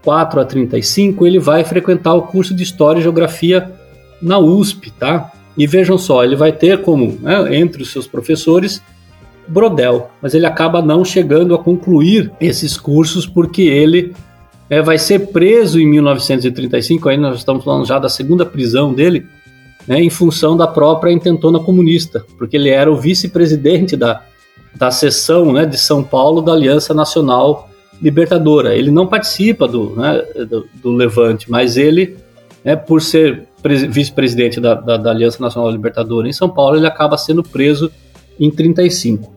34 0.00 0.40
a 0.40 0.44
35 0.44 1.26
ele 1.26 1.38
vai 1.38 1.64
frequentar 1.64 2.14
o 2.14 2.22
curso 2.22 2.54
de 2.54 2.62
História 2.62 3.00
e 3.00 3.02
Geografia 3.02 3.70
na 4.20 4.38
USP, 4.38 4.90
tá? 4.90 5.30
E 5.56 5.66
vejam 5.66 5.98
só, 5.98 6.24
ele 6.24 6.36
vai 6.36 6.52
ter 6.52 6.82
como, 6.82 7.18
né, 7.20 7.56
entre 7.56 7.82
os 7.82 7.90
seus 7.90 8.06
professores, 8.06 8.82
Brodel, 9.46 10.10
mas 10.22 10.32
ele 10.32 10.46
acaba 10.46 10.80
não 10.80 11.04
chegando 11.04 11.54
a 11.54 11.58
concluir 11.58 12.30
esses 12.40 12.76
cursos 12.76 13.26
porque 13.26 13.62
ele 13.62 14.14
é, 14.68 14.80
vai 14.80 14.96
ser 14.96 15.28
preso 15.28 15.80
em 15.80 15.86
1935, 15.86 17.08
aí 17.08 17.16
nós 17.16 17.38
estamos 17.38 17.64
falando 17.64 17.84
já 17.84 17.98
da 17.98 18.08
segunda 18.08 18.46
prisão 18.46 18.94
dele, 18.94 19.26
né, 19.86 20.00
em 20.00 20.10
função 20.10 20.56
da 20.56 20.66
própria 20.66 21.12
intentona 21.12 21.58
comunista, 21.58 22.24
porque 22.38 22.56
ele 22.56 22.68
era 22.68 22.90
o 22.90 22.96
vice-presidente 22.96 23.96
da, 23.96 24.22
da 24.74 24.90
seção 24.90 25.52
né, 25.52 25.66
de 25.66 25.76
São 25.76 26.04
Paulo 26.04 26.40
da 26.40 26.52
Aliança 26.52 26.94
Nacional 26.94 27.68
Libertadora. 28.00 28.74
Ele 28.74 28.90
não 28.90 29.06
participa 29.06 29.68
do, 29.68 29.90
né, 29.96 30.22
do, 30.48 30.66
do 30.82 30.92
Levante, 30.92 31.50
mas 31.50 31.76
ele, 31.76 32.16
né, 32.64 32.76
por 32.76 33.02
ser 33.02 33.46
vice-presidente 33.62 34.60
da, 34.60 34.74
da, 34.74 34.96
da, 34.96 35.10
Aliança 35.10 35.42
Nacional 35.42 35.70
Libertadora 35.70 36.28
em 36.28 36.32
São 36.32 36.48
Paulo, 36.48 36.76
ele 36.76 36.86
acaba 36.86 37.18
sendo 37.18 37.42
preso 37.42 37.90
em 38.38 38.50
35. 38.50 39.30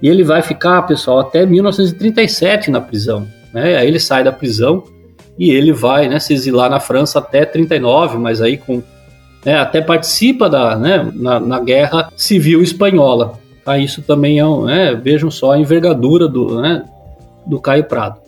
E 0.00 0.08
ele 0.08 0.22
vai 0.22 0.42
ficar, 0.42 0.82
pessoal, 0.82 1.18
até 1.18 1.44
1937 1.44 2.70
na 2.70 2.80
prisão. 2.80 3.26
Né? 3.52 3.76
Aí 3.76 3.88
ele 3.88 3.98
sai 3.98 4.22
da 4.22 4.30
prisão 4.30 4.84
e 5.38 5.50
ele 5.50 5.72
vai 5.72 6.08
né, 6.08 6.20
se 6.20 6.32
exilar 6.32 6.70
na 6.70 6.78
França 6.78 7.18
até 7.18 7.44
39, 7.44 8.18
mas 8.18 8.40
aí 8.40 8.56
com 8.56 8.82
né, 9.44 9.56
até 9.56 9.80
participa 9.80 10.48
da, 10.48 10.76
né, 10.76 11.10
na, 11.14 11.40
na, 11.40 11.60
guerra 11.60 12.12
civil 12.16 12.62
espanhola. 12.62 13.38
Tá? 13.64 13.78
Isso 13.78 14.02
também 14.02 14.38
é, 14.38 14.44
um, 14.44 14.64
né, 14.64 14.94
vejam 14.94 15.30
só 15.30 15.52
a 15.52 15.58
envergadura 15.58 16.28
do, 16.28 16.60
né, 16.60 16.84
do 17.46 17.60
Caio 17.60 17.84
Prado. 17.84 18.20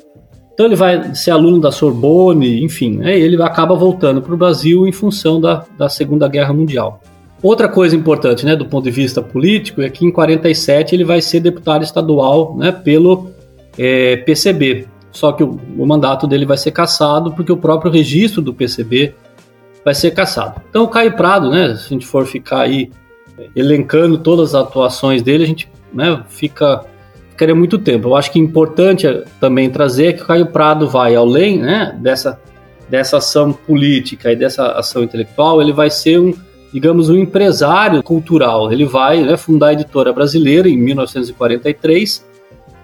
Então 0.53 0.67
ele 0.67 0.77
vai 0.77 1.15
ser 1.15 1.31
aluno 1.31 1.59
da 1.59 1.73
Sorbonne, 1.73 2.63
enfim, 2.63 2.99
né, 2.99 3.19
ele 3.19 3.43
acaba 3.43 3.75
voltando 3.75 4.21
para 4.21 4.35
o 4.35 4.37
Brasil 4.37 4.87
em 4.87 4.93
função 4.93 5.41
da, 5.41 5.65
da 5.79 5.89
Segunda 5.89 6.29
Guerra 6.29 6.53
Mundial. 6.53 7.01
Outra 7.43 7.69
coisa 7.69 7.97
importante, 7.97 8.45
né, 8.45 8.55
do 8.55 8.67
ponto 8.67 8.85
de 8.85 8.91
vista 8.91 9.23
político, 9.23 9.81
é 9.81 9.89
que 9.89 10.05
em 10.05 10.11
47 10.11 10.95
ele 10.95 11.05
vai 11.05 11.23
ser 11.23 11.41
deputado 11.41 11.83
estadual, 11.83 12.55
né, 12.57 12.71
pelo 12.71 13.31
é, 13.79 14.17
PCB. 14.17 14.87
Só 15.11 15.33
que 15.33 15.43
o, 15.43 15.59
o, 15.79 15.87
mandato 15.87 16.27
dele 16.27 16.45
vai 16.45 16.59
ser 16.59 16.71
cassado 16.71 17.33
porque 17.33 17.51
o 17.51 17.57
próprio 17.57 17.91
registro 17.91 18.43
do 18.43 18.53
PCB 18.53 19.15
vai 19.83 19.95
ser 19.95 20.11
cassado. 20.11 20.61
Então 20.69 20.85
o 20.85 20.89
Caio 20.89 21.17
Prado, 21.17 21.51
né, 21.51 21.75
se 21.75 21.87
a 21.87 21.89
gente 21.89 22.07
for 22.07 22.27
ficar 22.27 22.61
aí 22.61 22.91
elencando 23.57 24.19
todas 24.19 24.55
as 24.55 24.67
atuações 24.67 25.23
dele, 25.23 25.45
a 25.45 25.47
gente 25.47 25.71
né, 25.93 26.23
fica 26.29 26.85
ficaria 27.41 27.55
muito 27.55 27.79
tempo. 27.79 28.09
Eu 28.09 28.17
acho 28.17 28.31
que 28.31 28.39
é 28.39 28.43
importante 28.43 29.07
também 29.41 29.71
trazer 29.71 30.13
que 30.13 30.23
o 30.23 30.27
Caio 30.27 30.47
Prado 30.47 30.87
vai 30.87 31.15
além 31.15 31.59
né, 31.59 31.97
dessa, 31.99 32.39
dessa 32.87 33.17
ação 33.17 33.51
política 33.51 34.31
e 34.31 34.37
dessa 34.37 34.73
ação 34.73 35.03
intelectual, 35.03 35.63
ele 35.63 35.73
vai 35.73 35.89
ser 35.89 36.21
um, 36.21 36.35
digamos, 36.71 37.09
um 37.09 37.17
empresário 37.17 38.03
cultural. 38.03 38.71
Ele 38.71 38.85
vai 38.85 39.23
né, 39.23 39.39
fundar 39.39 39.69
a 39.69 39.73
editora 39.73 40.13
brasileira 40.13 40.69
em 40.69 40.77
1943, 40.77 42.27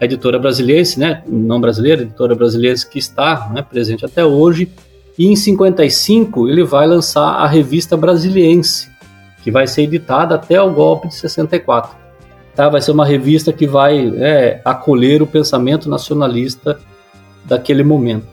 a 0.00 0.04
editora 0.07 0.38
brasileira, 0.38 0.88
né, 0.96 1.22
não 1.26 1.61
brasileira, 1.61 2.00
editora 2.00 2.34
brasileira 2.34 2.78
que 2.90 2.98
está 2.98 3.50
né, 3.52 3.61
presente 3.61 4.07
até 4.07 4.24
hoje. 4.24 4.70
E 5.18 5.26
em 5.26 5.36
55 5.36 6.48
ele 6.48 6.64
vai 6.64 6.86
lançar 6.86 7.28
a 7.28 7.46
revista 7.46 7.94
Brasiliense, 7.94 8.88
que 9.44 9.50
vai 9.50 9.66
ser 9.66 9.82
editada 9.82 10.34
até 10.34 10.61
o 10.61 10.70
golpe 10.70 11.09
de 11.09 11.14
64. 11.14 12.05
Tá? 12.57 12.70
Vai 12.70 12.80
ser 12.80 12.90
uma 12.90 13.04
revista 13.04 13.52
que 13.52 13.66
vai 13.66 14.09
é, 14.16 14.62
acolher 14.64 15.22
o 15.22 15.26
pensamento 15.26 15.88
nacionalista 15.88 16.78
daquele 17.44 17.84
momento. 17.84 18.26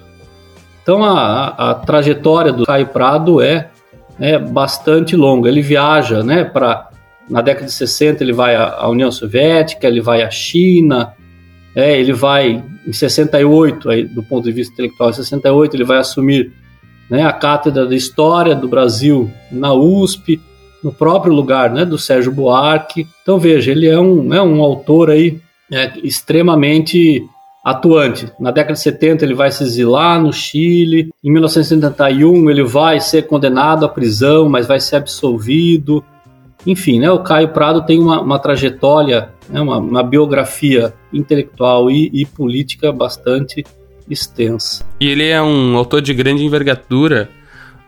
Então 0.82 1.04
a, 1.04 1.72
a 1.72 1.74
trajetória 1.76 2.52
do 2.52 2.66
Caio 2.66 2.88
Prado 2.88 3.42
é, 3.42 3.70
é 4.20 4.40
bastante 4.40 5.16
longa. 5.16 5.50
Ele 5.50 5.62
viaja, 5.62 6.24
né, 6.24 6.46
para 6.46 6.90
na 7.30 7.42
década 7.42 7.68
de 7.68 7.72
60 7.72 8.24
ele 8.24 8.34
vai 8.34 8.56
à 8.56 8.88
União 8.90 9.12
Soviética, 9.12 9.88
ele 9.88 10.02
vai 10.02 10.24
à 10.24 10.30
China, 10.30 11.14
é, 11.76 11.98
ele 11.98 12.14
vai 12.14 12.64
em 12.86 12.94
68, 12.94 13.90
aí, 13.90 14.04
do 14.04 14.22
ponto 14.22 14.44
de 14.44 14.52
vista 14.52 14.74
intelectual, 14.74 15.10
em 15.10 15.14
68 15.14 15.76
ele 15.76 15.86
vai 15.86 15.98
assumir 15.98 16.52
né, 17.10 17.26
a 17.26 17.32
cátedra 17.32 17.88
de 17.88 17.96
História 17.96 18.56
do 18.56 18.68
Brasil 18.68 19.32
na 19.52 19.74
USP, 19.74 20.40
no 20.84 20.92
próprio 20.92 21.34
lugar 21.34 21.72
né, 21.72 21.86
do 21.86 21.98
Sérgio 21.98 22.32
Buarque. 22.32 23.08
Então 23.22 23.40
veja, 23.40 23.72
ele 23.72 23.88
é 23.88 24.00
um, 24.00 24.24
né, 24.24 24.42
um 24.42 24.62
autor 24.62 25.10
aí 25.10 25.40
é, 25.72 25.94
extremamente 26.04 27.24
atuante. 27.64 28.30
Na 28.40 28.52
década 28.52 28.74
de 28.74 28.82
70 28.82 29.24
ele 29.24 29.34
vai 29.34 29.50
se 29.50 29.64
exilar 29.64 30.22
no 30.22 30.34
Chile. 30.34 31.10
Em 31.24 31.32
1971 31.32 32.50
ele 32.50 32.64
vai 32.64 33.00
ser 33.00 33.24
condenado 33.24 33.86
à 33.86 33.90
prisão, 33.90 34.50
mas 34.50 34.68
vai 34.68 34.80
ser 34.80 34.98
absolvido. 34.98 36.04
Enfim, 36.68 37.00
né, 37.00 37.10
o 37.12 37.20
Caio 37.20 37.50
Prado 37.50 37.86
tem 37.86 38.00
uma, 38.00 38.22
uma 38.22 38.40
trajetória, 38.40 39.30
né, 39.50 39.62
uma, 39.62 39.78
uma, 39.78 40.04
biografia 40.04 40.94
intelectual 41.12 41.90
e, 41.90 42.10
e 42.14 42.26
política 42.26 42.92
bastante 42.92 43.66
extensa. 44.10 44.86
E 45.00 45.08
ele 45.08 45.28
é 45.28 45.42
um 45.42 45.78
autor 45.78 46.02
de 46.02 46.14
grande 46.14 46.44
envergadura 46.44 47.30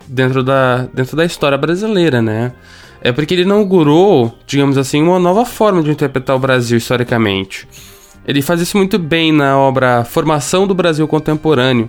dentro 0.07 0.43
da, 0.43 0.87
dentro 0.93 1.15
da 1.15 1.25
história 1.25 1.57
brasileira, 1.57 2.21
né? 2.21 2.53
É 3.05 3.11
porque 3.11 3.35
ele 3.35 3.43
inaugurou, 3.43 4.35
digamos 4.47 4.79
assim, 4.79 4.99
uma 4.99 5.19
nova 5.19 5.45
forma 5.45 5.83
de 5.83 5.91
interpretar 5.91 6.35
o 6.35 6.39
Brasil 6.39 6.75
historicamente. 6.75 7.67
Ele 8.27 8.41
faz 8.41 8.59
isso 8.59 8.75
muito 8.77 8.97
bem 8.97 9.31
na 9.31 9.55
obra 9.59 10.03
Formação 10.03 10.65
do 10.65 10.73
Brasil 10.73 11.07
Contemporâneo, 11.07 11.87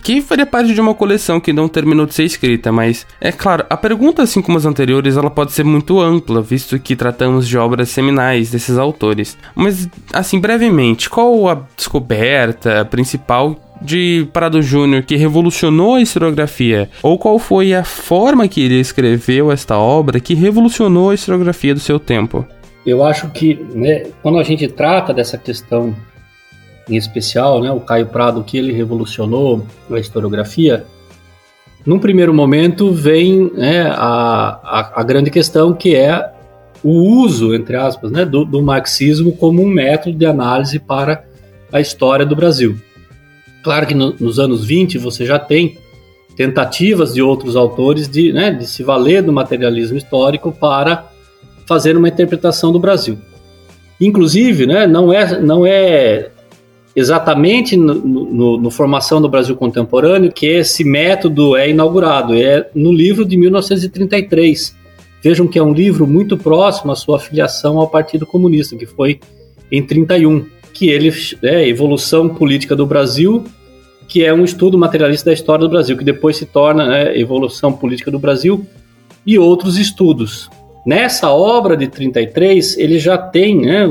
que 0.00 0.22
faria 0.22 0.46
parte 0.46 0.72
de 0.72 0.80
uma 0.80 0.94
coleção 0.94 1.40
que 1.40 1.52
não 1.52 1.66
terminou 1.66 2.06
de 2.06 2.14
ser 2.14 2.22
escrita, 2.22 2.70
mas 2.70 3.04
é 3.20 3.32
claro, 3.32 3.66
a 3.68 3.76
pergunta, 3.76 4.22
assim 4.22 4.40
como 4.40 4.56
as 4.56 4.64
anteriores, 4.64 5.16
ela 5.16 5.28
pode 5.28 5.50
ser 5.50 5.64
muito 5.64 6.00
ampla, 6.00 6.40
visto 6.40 6.78
que 6.78 6.94
tratamos 6.94 7.48
de 7.48 7.58
obras 7.58 7.88
seminais 7.88 8.48
desses 8.48 8.78
autores. 8.78 9.36
Mas, 9.56 9.88
assim, 10.12 10.38
brevemente, 10.38 11.10
qual 11.10 11.48
a 11.48 11.62
descoberta 11.76 12.84
principal 12.84 13.56
de 13.80 14.28
Prado 14.32 14.60
Júnior 14.60 15.02
que 15.02 15.16
revolucionou 15.16 15.94
a 15.94 16.00
historiografia? 16.00 16.90
Ou 17.02 17.18
qual 17.18 17.38
foi 17.38 17.74
a 17.74 17.84
forma 17.84 18.48
que 18.48 18.62
ele 18.62 18.80
escreveu 18.80 19.50
esta 19.50 19.78
obra 19.78 20.20
que 20.20 20.34
revolucionou 20.34 21.10
a 21.10 21.14
historiografia 21.14 21.74
do 21.74 21.80
seu 21.80 21.98
tempo? 21.98 22.46
Eu 22.86 23.04
acho 23.04 23.28
que 23.30 23.54
né, 23.74 24.06
quando 24.22 24.38
a 24.38 24.42
gente 24.42 24.66
trata 24.68 25.12
dessa 25.12 25.36
questão 25.36 25.94
em 26.88 26.96
especial, 26.96 27.60
né, 27.60 27.70
o 27.70 27.80
Caio 27.80 28.06
Prado, 28.06 28.42
que 28.42 28.56
ele 28.56 28.72
revolucionou 28.72 29.66
a 29.90 29.98
historiografia, 29.98 30.86
num 31.84 31.98
primeiro 31.98 32.32
momento 32.32 32.92
vem 32.92 33.50
né, 33.54 33.82
a, 33.90 34.58
a, 34.62 35.00
a, 35.00 35.02
grande 35.02 35.30
questão 35.30 35.74
que 35.74 35.94
é 35.94 36.32
o 36.82 36.90
uso, 36.90 37.54
entre 37.54 37.76
aspas, 37.76 38.10
né, 38.10 38.24
do, 38.24 38.44
do 38.44 38.62
marxismo 38.62 39.32
como 39.32 39.62
um 39.62 39.68
método 39.68 40.16
de 40.16 40.26
análise 40.26 40.78
para 40.78 41.24
a 41.72 41.80
história 41.80 42.24
do 42.24 42.34
Brasil. 42.34 42.78
Claro 43.68 43.86
que 43.86 43.94
no, 43.94 44.16
nos 44.18 44.38
anos 44.38 44.64
20 44.64 44.96
você 44.96 45.26
já 45.26 45.38
tem 45.38 45.76
tentativas 46.34 47.12
de 47.12 47.20
outros 47.20 47.54
autores 47.54 48.08
de, 48.08 48.32
né, 48.32 48.50
de 48.50 48.66
se 48.66 48.82
valer 48.82 49.22
do 49.22 49.30
materialismo 49.30 49.98
histórico 49.98 50.50
para 50.50 51.10
fazer 51.66 51.94
uma 51.94 52.08
interpretação 52.08 52.72
do 52.72 52.78
Brasil. 52.78 53.18
Inclusive, 54.00 54.66
né, 54.66 54.86
não, 54.86 55.12
é, 55.12 55.38
não 55.38 55.66
é 55.66 56.30
exatamente 56.96 57.76
no, 57.76 57.92
no, 57.92 58.56
no, 58.58 58.70
Formação 58.70 59.20
do 59.20 59.28
Brasil 59.28 59.54
Contemporâneo 59.54 60.32
que 60.32 60.46
esse 60.46 60.82
método 60.82 61.54
é 61.54 61.68
inaugurado, 61.68 62.34
é 62.34 62.70
no 62.74 62.90
livro 62.90 63.22
de 63.22 63.36
1933. 63.36 64.74
Vejam 65.22 65.46
que 65.46 65.58
é 65.58 65.62
um 65.62 65.74
livro 65.74 66.06
muito 66.06 66.38
próximo 66.38 66.90
à 66.90 66.96
sua 66.96 67.18
filiação 67.18 67.78
ao 67.78 67.86
Partido 67.86 68.24
Comunista, 68.24 68.74
que 68.76 68.86
foi 68.86 69.20
em 69.70 69.82
31, 69.82 70.46
que 70.72 70.88
ele 70.88 71.12
é 71.42 71.68
Evolução 71.68 72.30
Política 72.30 72.74
do 72.74 72.86
Brasil, 72.86 73.44
que 74.08 74.24
é 74.24 74.32
um 74.32 74.42
estudo 74.42 74.78
materialista 74.78 75.30
da 75.30 75.34
história 75.34 75.60
do 75.60 75.70
Brasil, 75.70 75.96
que 75.96 76.04
depois 76.04 76.36
se 76.36 76.46
torna 76.46 76.86
né, 76.88 77.18
Evolução 77.18 77.72
Política 77.72 78.10
do 78.10 78.18
Brasil 78.18 78.66
e 79.26 79.38
outros 79.38 79.76
estudos. 79.76 80.48
Nessa 80.86 81.30
obra 81.30 81.76
de 81.76 81.86
33, 81.86 82.78
ele 82.78 82.98
já 82.98 83.18
tem 83.18 83.60
né, 83.60 83.86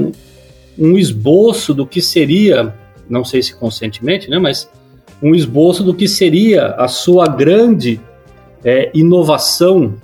um 0.78 0.98
esboço 0.98 1.74
do 1.74 1.86
que 1.86 2.02
seria, 2.02 2.74
não 3.08 3.24
sei 3.24 3.44
se 3.44 3.56
conscientemente, 3.56 4.30
né, 4.30 4.40
mas 4.40 4.68
um 5.22 5.36
esboço 5.36 5.84
do 5.84 5.94
que 5.94 6.08
seria 6.08 6.70
a 6.70 6.88
sua 6.88 7.28
grande 7.28 8.02
é, 8.64 8.90
inovação 8.94 9.96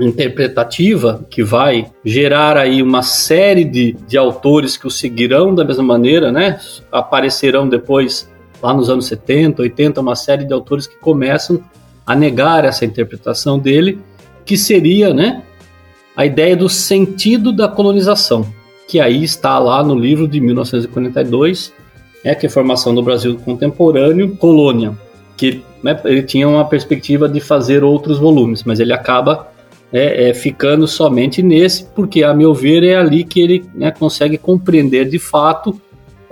interpretativa 0.00 1.24
que 1.30 1.42
vai 1.42 1.90
gerar 2.04 2.56
aí 2.56 2.82
uma 2.82 3.02
série 3.02 3.64
de, 3.64 3.92
de 4.08 4.16
autores 4.16 4.76
que 4.76 4.86
o 4.86 4.90
seguirão 4.90 5.54
da 5.54 5.64
mesma 5.64 5.82
maneira, 5.82 6.32
né? 6.32 6.58
Aparecerão 6.90 7.68
depois, 7.68 8.30
lá 8.62 8.72
nos 8.72 8.88
anos 8.88 9.06
70, 9.06 9.62
80, 9.62 10.00
uma 10.00 10.14
série 10.14 10.44
de 10.44 10.52
autores 10.52 10.86
que 10.86 10.96
começam 10.96 11.60
a 12.06 12.14
negar 12.14 12.64
essa 12.64 12.84
interpretação 12.84 13.58
dele, 13.58 13.98
que 14.44 14.56
seria, 14.56 15.12
né? 15.12 15.42
A 16.16 16.26
ideia 16.26 16.56
do 16.56 16.68
sentido 16.68 17.52
da 17.52 17.68
colonização, 17.68 18.46
que 18.86 19.00
aí 19.00 19.24
está 19.24 19.58
lá 19.58 19.82
no 19.82 19.94
livro 19.94 20.28
de 20.28 20.40
1942, 20.40 21.72
é 22.24 22.34
que 22.34 22.46
é 22.46 22.48
a 22.48 22.52
formação 22.52 22.94
do 22.94 23.02
Brasil 23.02 23.38
contemporâneo, 23.44 24.36
colônia, 24.36 24.96
que 25.36 25.62
né, 25.82 25.98
ele 26.04 26.22
tinha 26.22 26.48
uma 26.48 26.64
perspectiva 26.64 27.28
de 27.28 27.40
fazer 27.40 27.82
outros 27.82 28.18
volumes, 28.18 28.62
mas 28.62 28.78
ele 28.78 28.92
acaba 28.92 29.48
é, 29.92 30.28
é, 30.28 30.34
ficando 30.34 30.86
somente 30.86 31.42
nesse, 31.42 31.84
porque, 31.84 32.22
a 32.22 32.32
meu 32.32 32.54
ver, 32.54 32.84
é 32.84 32.96
ali 32.96 33.24
que 33.24 33.40
ele 33.40 33.64
né, 33.74 33.90
consegue 33.90 34.38
compreender 34.38 35.08
de 35.08 35.18
fato 35.18 35.80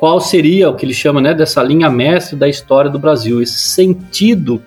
qual 0.00 0.18
seria 0.18 0.70
o 0.70 0.74
que 0.74 0.84
ele 0.84 0.94
chama 0.94 1.20
né, 1.20 1.34
dessa 1.34 1.62
linha 1.62 1.90
mestre 1.90 2.34
da 2.34 2.48
história 2.48 2.90
do 2.90 2.98
Brasil, 2.98 3.40
esse 3.42 3.58
sentido 3.58 4.62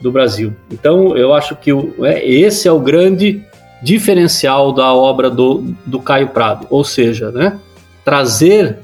do 0.00 0.12
Brasil. 0.12 0.54
Então, 0.70 1.16
eu 1.16 1.32
acho 1.32 1.56
que 1.56 1.70
é, 2.02 2.28
esse 2.28 2.68
é 2.68 2.72
o 2.72 2.78
grande 2.78 3.42
diferencial 3.82 4.72
da 4.72 4.92
obra 4.92 5.30
do, 5.30 5.64
do 5.86 5.98
Caio 5.98 6.28
Prado, 6.28 6.66
ou 6.68 6.84
seja, 6.84 7.32
né, 7.32 7.58
trazer 8.04 8.78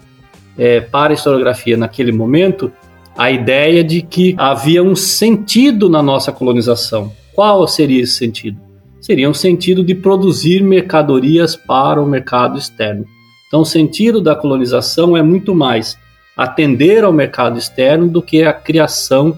é, 0.57 0.81
para 0.81 1.12
a 1.12 1.14
historiografia 1.14 1.77
naquele 1.77 2.11
momento 2.11 2.72
a 3.16 3.31
ideia 3.31 3.85
de 3.85 4.03
que 4.03 4.35
havia 4.39 4.83
um 4.83 4.97
sentido 4.97 5.89
na 5.89 6.03
nossa 6.03 6.33
colonização. 6.33 7.12
Qual 7.35 7.68
seria 7.68 8.03
esse 8.03 8.14
sentido? 8.14 8.66
seria 9.07 9.31
um 9.31 9.35
sentido 9.35 9.85
de 9.85 9.95
produzir 9.95 10.64
mercadorias 10.64 11.55
para 11.55 12.03
o 12.03 12.07
mercado 12.07 12.59
externo. 12.59 13.07
Então, 13.49 13.61
o 13.61 13.66
sentido 13.66 14.20
da 14.20 14.34
colonização 14.34 15.16
é 15.16 15.22
muito 15.22 15.55
mais 15.55 15.99
atender 16.36 17.05
ao 17.05 17.12
mercado 17.12 17.59
externo 17.59 18.09
do 18.09 18.20
que 18.20 18.42
a 18.42 18.53
criação 18.53 19.36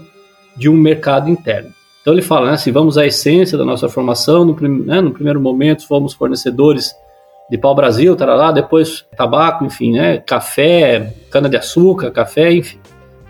de 0.55 0.67
um 0.67 0.73
mercado 0.73 1.29
interno. 1.29 1.69
Então, 2.01 2.13
ele 2.13 2.21
fala, 2.21 2.51
né, 2.51 2.57
se 2.57 2.71
vamos 2.71 2.97
à 2.97 3.05
essência 3.05 3.57
da 3.57 3.63
nossa 3.63 3.87
formação, 3.87 4.43
no, 4.43 4.55
né, 4.59 4.99
no 4.99 5.11
primeiro 5.11 5.39
momento 5.39 5.87
fomos 5.87 6.13
fornecedores 6.13 6.93
de 7.49 7.57
pau-brasil, 7.57 8.15
tarará, 8.15 8.51
depois 8.51 9.05
tabaco, 9.15 9.65
enfim, 9.65 9.93
né, 9.93 10.17
café, 10.17 11.13
cana-de-açúcar, 11.29 12.11
café, 12.11 12.51
enfim. 12.51 12.79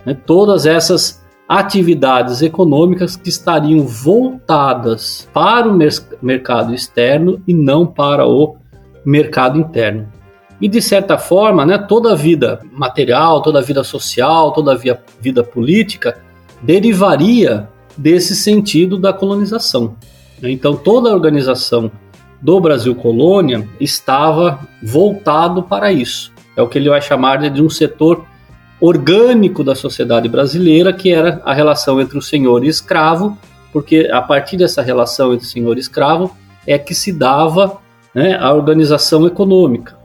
Né, 0.06 0.18
todas 0.26 0.66
essas 0.66 1.22
atividades 1.48 2.42
econômicas 2.42 3.16
que 3.16 3.30
estariam 3.30 3.80
voltadas 3.86 5.28
para 5.34 5.68
o 5.68 5.78
mercado 6.22 6.76
externo 6.76 7.42
e 7.48 7.54
não 7.56 7.88
para 7.88 8.28
o 8.28 8.56
mercado 9.04 9.58
interno. 9.58 10.08
E 10.62 10.68
de 10.68 10.82
certa 10.82 11.18
forma, 11.18 11.66
né, 11.66 11.78
toda 11.78 12.12
a 12.12 12.16
vida 12.16 12.60
material, 12.72 13.42
toda 13.42 13.60
a 13.60 13.62
vida 13.62 13.84
social, 13.84 14.52
toda 14.52 14.74
a 14.74 14.78
vida 15.22 15.44
política 15.44 16.18
derivaria 16.62 17.70
desse 17.96 18.36
sentido 18.36 18.98
da 18.98 19.14
colonização. 19.14 19.96
Então, 20.42 20.76
toda 20.76 21.10
a 21.10 21.14
organização 21.14 21.92
do 22.42 22.60
Brasil 22.60 22.96
Colônia 22.96 23.68
estava 23.80 24.60
voltado 24.82 25.64
para 25.64 25.92
isso. 25.92 26.32
É 26.56 26.62
o 26.62 26.68
que 26.68 26.78
ele 26.78 26.90
vai 26.90 27.02
chamar 27.02 27.38
de 27.50 27.62
um 27.62 27.70
setor 27.70 28.26
orgânico 28.80 29.64
da 29.64 29.76
sociedade 29.76 30.30
brasileira, 30.30 30.94
que 30.94 31.12
era 31.12 31.42
a 31.44 31.54
relação 31.54 32.00
entre 32.00 32.18
o 32.18 32.22
senhor 32.22 32.64
e 32.64 32.70
escravo, 32.70 33.38
porque 33.74 34.10
a 34.12 34.22
partir 34.22 34.58
dessa 34.58 34.82
relação 34.82 35.34
entre 35.34 35.46
senhor 35.46 35.78
e 35.78 35.82
escravo 35.82 36.36
é 36.66 36.78
que 36.78 36.96
se 36.96 37.12
dava 37.12 37.78
né, 38.16 38.38
a 38.40 38.54
organização 38.54 39.28
econômica. 39.28 39.99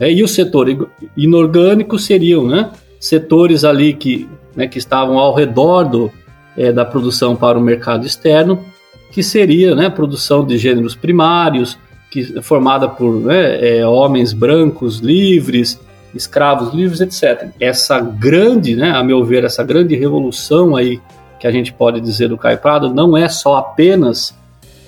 É, 0.00 0.10
e 0.10 0.22
o 0.22 0.28
setor 0.28 0.88
inorgânico 1.16 1.98
seriam 1.98 2.46
né, 2.46 2.70
setores 2.98 3.64
ali 3.64 3.94
que, 3.94 4.28
né, 4.54 4.66
que 4.66 4.78
estavam 4.78 5.18
ao 5.18 5.34
redor 5.34 5.84
do, 5.84 6.10
é, 6.56 6.72
da 6.72 6.84
produção 6.84 7.36
para 7.36 7.58
o 7.58 7.62
mercado 7.62 8.06
externo, 8.06 8.64
que 9.10 9.22
seria 9.22 9.74
né, 9.74 9.90
produção 9.90 10.44
de 10.44 10.56
gêneros 10.56 10.94
primários, 10.94 11.78
que, 12.10 12.40
formada 12.42 12.88
por 12.88 13.14
né, 13.20 13.78
é, 13.78 13.86
homens 13.86 14.32
brancos 14.32 14.98
livres, 14.98 15.80
escravos 16.14 16.74
livres, 16.74 17.00
etc. 17.00 17.48
Essa 17.58 17.98
grande, 18.00 18.76
né, 18.76 18.90
a 18.90 19.02
meu 19.02 19.24
ver, 19.24 19.44
essa 19.44 19.64
grande 19.64 19.96
revolução 19.96 20.76
aí 20.76 21.00
que 21.40 21.46
a 21.46 21.50
gente 21.50 21.72
pode 21.72 22.00
dizer 22.00 22.28
do 22.28 22.38
Caio 22.38 22.58
Prado 22.58 22.92
não 22.92 23.16
é 23.16 23.28
só 23.28 23.56
apenas 23.56 24.34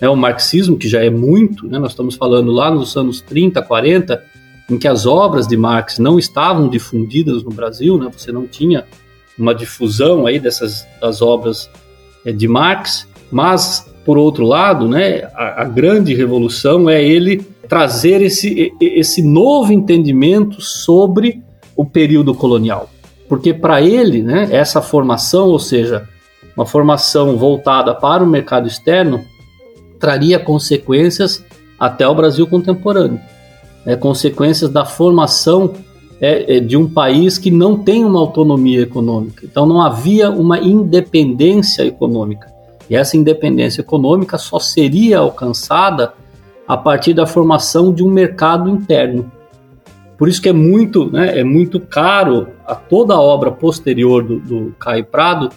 né, 0.00 0.08
o 0.08 0.16
marxismo, 0.16 0.76
que 0.76 0.88
já 0.88 1.02
é 1.02 1.10
muito, 1.10 1.66
né, 1.66 1.78
nós 1.78 1.92
estamos 1.92 2.14
falando 2.14 2.52
lá 2.52 2.70
nos 2.70 2.96
anos 2.96 3.20
30, 3.20 3.60
40, 3.62 4.22
em 4.70 4.78
que 4.78 4.88
as 4.88 5.06
obras 5.06 5.46
de 5.46 5.56
Marx 5.56 5.98
não 5.98 6.18
estavam 6.18 6.68
difundidas 6.68 7.42
no 7.42 7.50
Brasil, 7.50 7.98
né, 7.98 8.10
você 8.10 8.32
não 8.32 8.46
tinha 8.46 8.84
uma 9.38 9.54
difusão 9.54 10.26
aí 10.26 10.38
dessas 10.38 10.86
das 11.00 11.20
obras 11.20 11.68
é, 12.24 12.32
de 12.32 12.48
Marx, 12.48 13.06
mas 13.30 13.86
por 14.04 14.18
outro 14.18 14.44
lado, 14.44 14.88
né, 14.88 15.28
a, 15.34 15.62
a 15.62 15.64
grande 15.64 16.14
revolução 16.14 16.88
é 16.88 17.02
ele 17.02 17.38
trazer 17.68 18.20
esse, 18.20 18.72
esse 18.80 19.22
novo 19.22 19.72
entendimento 19.72 20.60
sobre 20.60 21.42
o 21.74 21.84
período 21.84 22.34
colonial. 22.34 22.90
Porque 23.28 23.54
para 23.54 23.80
ele, 23.80 24.22
né, 24.22 24.48
essa 24.50 24.82
formação, 24.82 25.48
ou 25.48 25.58
seja, 25.58 26.06
uma 26.54 26.66
formação 26.66 27.36
voltada 27.36 27.94
para 27.94 28.22
o 28.22 28.26
mercado 28.26 28.68
externo, 28.68 29.24
traria 29.98 30.38
consequências 30.38 31.42
até 31.78 32.06
o 32.06 32.14
Brasil 32.14 32.46
contemporâneo. 32.46 33.18
É, 33.86 33.94
consequências 33.96 34.70
da 34.70 34.84
formação 34.84 35.72
é, 36.20 36.56
é, 36.56 36.60
de 36.60 36.76
um 36.76 36.88
país 36.88 37.36
que 37.36 37.50
não 37.50 37.76
tem 37.78 38.04
uma 38.04 38.18
autonomia 38.18 38.80
econômica. 38.80 39.44
Então 39.44 39.66
não 39.66 39.82
havia 39.82 40.30
uma 40.30 40.58
independência 40.58 41.82
econômica. 41.82 42.52
E 42.88 42.96
essa 42.96 43.16
independência 43.16 43.80
econômica 43.80 44.38
só 44.38 44.58
seria 44.58 45.18
alcançada 45.18 46.14
a 46.66 46.76
partir 46.76 47.12
da 47.12 47.26
formação 47.26 47.92
de 47.92 48.02
um 48.02 48.10
mercado 48.10 48.70
interno. 48.70 49.30
Por 50.16 50.28
isso 50.28 50.40
que 50.40 50.48
é 50.48 50.52
muito, 50.52 51.10
né, 51.10 51.38
é 51.38 51.44
muito 51.44 51.78
caro 51.80 52.48
a 52.66 52.74
toda 52.74 53.14
a 53.14 53.20
obra 53.20 53.50
posterior 53.50 54.22
do, 54.22 54.38
do 54.38 54.74
Caio 54.78 55.04
Prado 55.04 55.50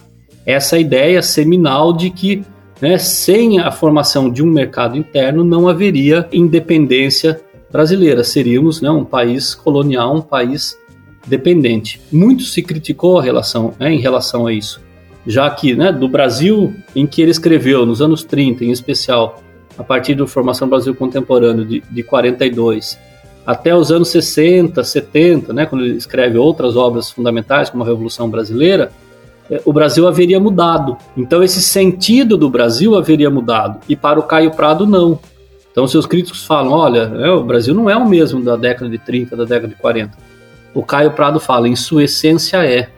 essa 0.48 0.80
ideia 0.80 1.22
seminal 1.22 1.92
de 1.92 2.10
que 2.10 2.42
né, 2.82 2.98
sem 2.98 3.60
a 3.60 3.70
formação 3.70 4.30
de 4.30 4.42
um 4.42 4.48
mercado 4.48 4.98
interno 4.98 5.44
não 5.44 5.68
haveria 5.68 6.28
independência 6.32 7.42
brasileira. 7.72 8.24
Seríamos 8.24 8.82
né, 8.82 8.90
um 8.90 9.06
país 9.06 9.56
colonial, 9.56 10.16
um 10.16 10.22
país 10.22 10.78
dependente. 11.26 12.02
Muito 12.12 12.44
se 12.44 12.62
criticou 12.62 13.20
a 13.20 13.24
relação, 13.24 13.74
né, 13.80 13.92
em 13.92 14.00
relação 14.00 14.48
a 14.48 14.54
isso, 14.54 14.82
já 15.26 15.50
que 15.50 15.76
né, 15.76 15.92
do 15.92 16.08
Brasil, 16.08 16.74
em 16.96 17.06
que 17.06 17.22
ele 17.22 17.32
escreveu, 17.32 17.86
nos 17.86 18.02
anos 18.02 18.24
30 18.24 18.66
em 18.66 18.72
especial, 18.72 19.42
a 19.78 19.84
partir 19.84 20.16
da 20.16 20.26
Formação 20.26 20.68
Brasil 20.68 20.96
Contemporâneo 20.96 21.66
de, 21.66 21.82
de 21.82 22.04
42 22.04 22.98
até 23.48 23.74
os 23.74 23.94
anos 23.94 24.10
60, 24.10 24.84
70, 24.84 25.54
né, 25.54 25.66
quando 25.66 25.86
ele 25.86 25.96
escreve 25.96 26.38
outras 26.38 26.76
obras 26.76 27.10
fundamentais 27.10 27.70
como 27.70 27.82
a 27.82 27.88
Revolução 27.88 28.30
Brasileira, 28.30 28.92
é, 29.50 29.62
o 29.64 29.72
Brasil 29.72 30.06
haveria 30.06 30.38
mudado. 30.38 30.98
Então 31.16 31.42
esse 31.42 31.62
sentido 31.62 32.36
do 32.36 32.50
Brasil 32.50 32.94
haveria 32.94 33.30
mudado 33.30 33.80
e 33.88 33.96
para 33.96 34.20
o 34.20 34.24
Caio 34.24 34.52
Prado 34.52 34.86
não. 34.86 35.18
Então, 35.78 35.88
seus 35.88 36.08
críticos 36.08 36.44
falam: 36.44 36.72
olha, 36.72 37.02
é, 37.20 37.30
o 37.30 37.44
Brasil 37.44 37.72
não 37.72 37.88
é 37.88 37.96
o 37.96 38.10
mesmo 38.10 38.44
da 38.44 38.56
década 38.56 38.90
de 38.90 38.98
30, 38.98 39.36
da 39.36 39.44
década 39.44 39.68
de 39.68 39.76
40. 39.76 40.18
O 40.74 40.82
Caio 40.82 41.12
Prado 41.12 41.40
fala: 41.40 41.70
em 41.70 41.76
sua 41.76 42.06
essência 42.06 42.66
é. 42.66 42.90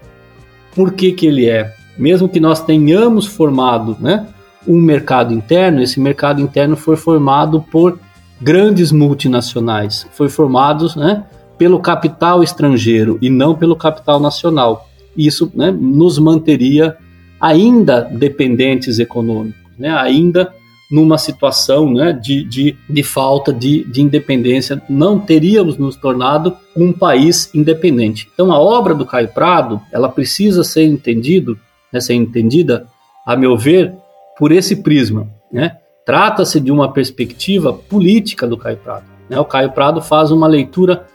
Por 0.74 0.94
que, 0.94 1.12
que 1.12 1.28
ele 1.28 1.50
é? 1.50 1.76
Mesmo 1.98 2.30
que 2.30 2.40
nós 2.40 2.64
tenhamos 2.64 3.26
formado 3.26 3.98
né, 4.00 4.26
um 4.66 4.80
mercado 4.80 5.34
interno, 5.34 5.82
esse 5.82 6.00
mercado 6.00 6.40
interno 6.40 6.78
foi 6.78 6.96
formado 6.96 7.62
por 7.70 8.00
grandes 8.40 8.94
multinacionais, 8.94 10.08
foi 10.14 10.30
formado 10.30 10.88
né, 10.96 11.26
pelo 11.58 11.82
capital 11.82 12.42
estrangeiro 12.42 13.20
e 13.22 13.30
não 13.30 13.56
pelo 13.56 13.76
capital 13.76 14.22
nacional. 14.22 14.88
Isso 15.18 15.52
né, 15.54 15.70
nos 15.70 16.18
manteria 16.18 16.96
ainda 17.42 18.00
dependentes 18.00 19.00
econômicos, 19.00 19.60
né, 19.78 19.92
ainda 19.92 20.54
numa 20.90 21.18
situação 21.18 21.92
né, 21.92 22.12
de, 22.12 22.44
de, 22.44 22.76
de 22.90 23.04
falta 23.04 23.54
de, 23.54 23.84
de 23.86 24.02
independência, 24.02 24.82
não 24.90 25.20
teríamos 25.20 25.78
nos 25.78 25.96
tornado 25.96 26.58
um 26.76 26.92
país 26.92 27.54
independente. 27.54 28.28
Então, 28.34 28.52
a 28.52 28.60
obra 28.60 28.96
do 28.96 29.06
Caio 29.06 29.28
Prado, 29.28 29.80
ela 29.92 30.10
precisa 30.10 30.64
ser 30.64 30.84
entendido, 30.86 31.60
né, 31.94 32.00
ser 32.00 32.16
entendida, 32.16 32.88
a 33.26 33.36
meu 33.36 33.56
ver, 33.56 33.94
por 34.38 34.52
esse 34.52 34.78
prisma. 34.78 35.28
Né? 35.52 35.78
Trata-se 36.06 36.60
de 36.60 36.72
uma 36.72 36.92
perspectiva 36.92 37.72
política 37.72 38.48
do 38.48 38.58
Caio 38.58 38.78
Prado. 38.78 39.06
Né? 39.30 39.40
O 39.40 39.46
Caio 39.46 39.72
Prado 39.72 40.02
faz 40.02 40.32
uma 40.32 40.48
leitura 40.48 41.06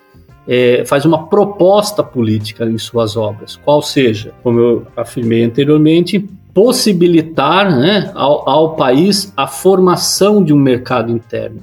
é, 0.47 0.85
faz 0.85 1.07
uma 1.07 1.27
proposta 1.27 2.03
política 2.03 2.67
em 2.67 2.77
suas 2.77 3.17
obras, 3.17 3.57
qual 3.57 3.81
seja, 3.81 4.33
como 4.43 4.61
eu 4.61 4.87
afirmei 4.95 5.43
anteriormente, 5.43 6.29
possibilitar 6.55 7.77
né, 7.77 8.13
ao, 8.15 8.49
ao, 8.49 8.77
país 8.77 9.33
a 9.37 9.49
formação 9.49 10.43
de 10.43 10.55
um 10.55 10.59
mercado 10.59 11.11
interno, 11.11 11.61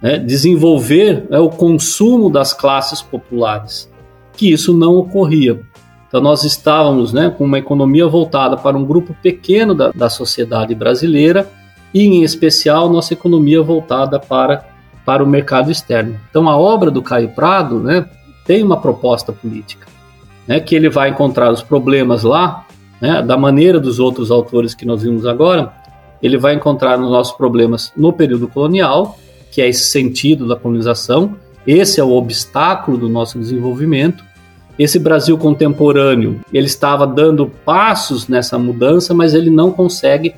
né, 0.00 0.18
desenvolver 0.18 1.26
né, 1.30 1.38
o 1.38 1.48
consumo 1.48 2.28
das 2.28 2.52
classes 2.52 3.00
populares, 3.00 3.90
que 4.34 4.52
isso 4.52 4.76
não 4.76 4.94
ocorria. 4.96 5.58
Então 6.06 6.20
nós 6.20 6.44
estávamos 6.44 7.14
né, 7.14 7.30
com 7.30 7.44
uma 7.44 7.58
economia 7.58 8.06
voltada 8.06 8.58
para 8.58 8.76
um 8.76 8.84
grupo 8.84 9.16
pequeno 9.22 9.74
da, 9.74 9.90
da 9.90 10.10
sociedade 10.10 10.74
brasileira 10.74 11.50
e, 11.94 12.04
em 12.04 12.22
especial, 12.22 12.90
nossa 12.90 13.14
economia 13.14 13.62
voltada 13.62 14.20
para, 14.20 14.66
para 15.04 15.24
o 15.24 15.26
mercado 15.26 15.70
externo. 15.70 16.20
Então 16.28 16.46
a 16.46 16.56
obra 16.58 16.90
do 16.90 17.00
Caio 17.00 17.30
Prado 17.30 17.80
né, 17.80 18.04
tem 18.44 18.62
uma 18.62 18.76
proposta 18.76 19.32
política, 19.32 19.86
né, 20.46 20.60
que 20.60 20.74
ele 20.74 20.90
vai 20.90 21.08
encontrar 21.08 21.50
os 21.50 21.62
problemas 21.62 22.22
lá 22.22 22.65
né, 23.00 23.22
da 23.22 23.36
maneira 23.36 23.78
dos 23.78 23.98
outros 23.98 24.30
autores 24.30 24.74
que 24.74 24.86
nós 24.86 25.02
vimos 25.02 25.26
agora, 25.26 25.72
ele 26.22 26.38
vai 26.38 26.54
encontrar 26.54 26.98
os 26.98 27.10
nossos 27.10 27.36
problemas 27.36 27.92
no 27.96 28.12
período 28.12 28.48
colonial, 28.48 29.18
que 29.50 29.60
é 29.60 29.68
esse 29.68 29.86
sentido 29.86 30.46
da 30.46 30.56
colonização, 30.56 31.36
esse 31.66 32.00
é 32.00 32.04
o 32.04 32.12
obstáculo 32.12 32.96
do 32.96 33.08
nosso 33.08 33.38
desenvolvimento. 33.38 34.24
Esse 34.78 34.98
Brasil 34.98 35.36
contemporâneo, 35.36 36.40
ele 36.52 36.66
estava 36.66 37.06
dando 37.06 37.50
passos 37.64 38.28
nessa 38.28 38.58
mudança, 38.58 39.14
mas 39.14 39.34
ele 39.34 39.50
não 39.50 39.72
consegue 39.72 40.34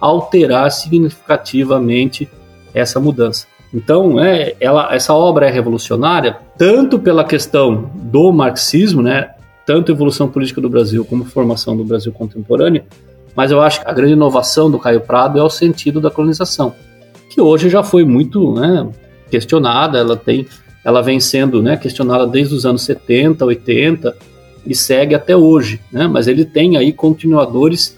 alterar 0.00 0.70
significativamente 0.70 2.28
essa 2.74 2.98
mudança. 2.98 3.46
Então, 3.72 4.18
é, 4.18 4.54
ela, 4.60 4.94
essa 4.94 5.14
obra 5.14 5.46
é 5.46 5.50
revolucionária 5.50 6.38
tanto 6.58 6.98
pela 6.98 7.24
questão 7.24 7.90
do 7.94 8.32
marxismo, 8.32 9.02
né, 9.02 9.30
tanto 9.66 9.90
a 9.90 9.94
evolução 9.94 10.28
política 10.28 10.60
do 10.60 10.68
Brasil 10.68 11.04
como 11.04 11.24
a 11.24 11.26
formação 11.26 11.76
do 11.76 11.84
Brasil 11.84 12.12
contemporâneo, 12.12 12.82
mas 13.34 13.50
eu 13.50 13.60
acho 13.60 13.80
que 13.80 13.88
a 13.88 13.92
grande 13.92 14.12
inovação 14.12 14.70
do 14.70 14.78
Caio 14.78 15.00
Prado 15.00 15.38
é 15.38 15.42
o 15.42 15.50
sentido 15.50 16.00
da 16.00 16.10
colonização, 16.10 16.74
que 17.30 17.40
hoje 17.40 17.68
já 17.68 17.82
foi 17.82 18.04
muito 18.04 18.52
né, 18.54 18.88
questionada, 19.30 19.98
ela 19.98 20.16
tem, 20.16 20.46
ela 20.84 21.00
vem 21.00 21.18
sendo 21.18 21.62
né, 21.62 21.76
questionada 21.76 22.26
desde 22.26 22.54
os 22.54 22.66
anos 22.66 22.82
70, 22.82 23.44
80 23.44 24.16
e 24.66 24.74
segue 24.74 25.14
até 25.14 25.36
hoje, 25.36 25.80
né, 25.90 26.06
mas 26.06 26.28
ele 26.28 26.44
tem 26.44 26.76
aí 26.76 26.92
continuadores 26.92 27.96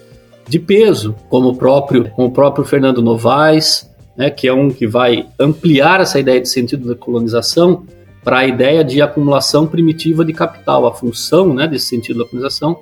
de 0.49 0.59
peso, 0.59 1.15
como 1.29 1.49
o 1.49 1.57
próprio, 1.57 2.11
como 2.11 2.29
o 2.29 2.31
próprio 2.31 2.65
Fernando 2.65 3.03
Novaes, 3.03 3.91
né, 4.17 4.31
que 4.31 4.47
é 4.47 4.53
um 4.53 4.71
que 4.71 4.87
vai 4.87 5.27
ampliar 5.39 6.01
essa 6.01 6.21
ideia 6.21 6.41
de 6.41 6.49
sentido 6.49 6.89
da 6.89 6.95
colonização 6.95 7.85
para 8.25 8.39
a 8.39 8.47
ideia 8.47 8.83
de 8.83 9.03
acumulação 9.03 9.66
primitiva 9.66 10.25
de 10.25 10.33
capital. 10.33 10.87
A 10.87 10.95
função 10.95 11.53
né, 11.53 11.68
desse 11.68 11.87
sentido 11.87 12.20
da 12.20 12.25
colonização 12.25 12.81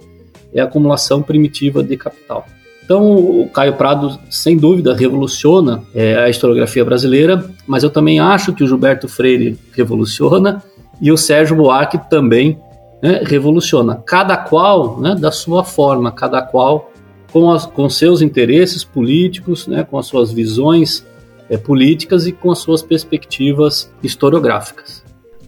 é 0.55 0.61
a 0.61 0.64
acumulação 0.64 1.20
primitiva 1.20 1.82
de 1.82 1.97
capital. 1.97 2.47
Então, 2.84 3.14
o 3.14 3.49
Caio 3.49 3.74
Prado, 3.74 4.18
sem 4.30 4.57
dúvida, 4.57 4.95
revoluciona 4.95 5.82
é, 5.95 6.16
a 6.16 6.28
historiografia 6.28 6.84
brasileira, 6.84 7.45
mas 7.66 7.82
eu 7.82 7.90
também 7.90 8.20
acho 8.20 8.53
que 8.53 8.62
o 8.62 8.66
Gilberto 8.66 9.09
Freire 9.09 9.59
revoluciona 9.72 10.62
e 11.01 11.11
o 11.11 11.16
Sérgio 11.16 11.57
Buarque 11.57 11.99
também 12.11 12.59
né, 13.03 13.22
revoluciona. 13.24 14.03
Cada 14.07 14.36
qual 14.36 15.01
né, 15.01 15.14
da 15.14 15.32
sua 15.32 15.64
forma, 15.64 16.12
cada 16.12 16.43
qual 16.43 16.93
com, 17.32 17.51
as, 17.51 17.66
com 17.66 17.88
seus 17.88 18.20
interesses 18.20 18.84
políticos, 18.84 19.66
né, 19.66 19.86
com 19.88 19.99
as 19.99 20.07
suas 20.07 20.30
visões 20.32 21.05
é, 21.49 21.57
políticas 21.57 22.26
e 22.26 22.32
com 22.32 22.51
as 22.51 22.59
suas 22.59 22.82
perspectivas 22.82 23.90
historiográficas. 24.03 25.01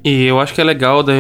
E 0.05 0.27
eu 0.27 0.39
acho 0.39 0.53
que 0.53 0.61
é 0.61 0.65
legal 0.65 1.03
de, 1.03 1.13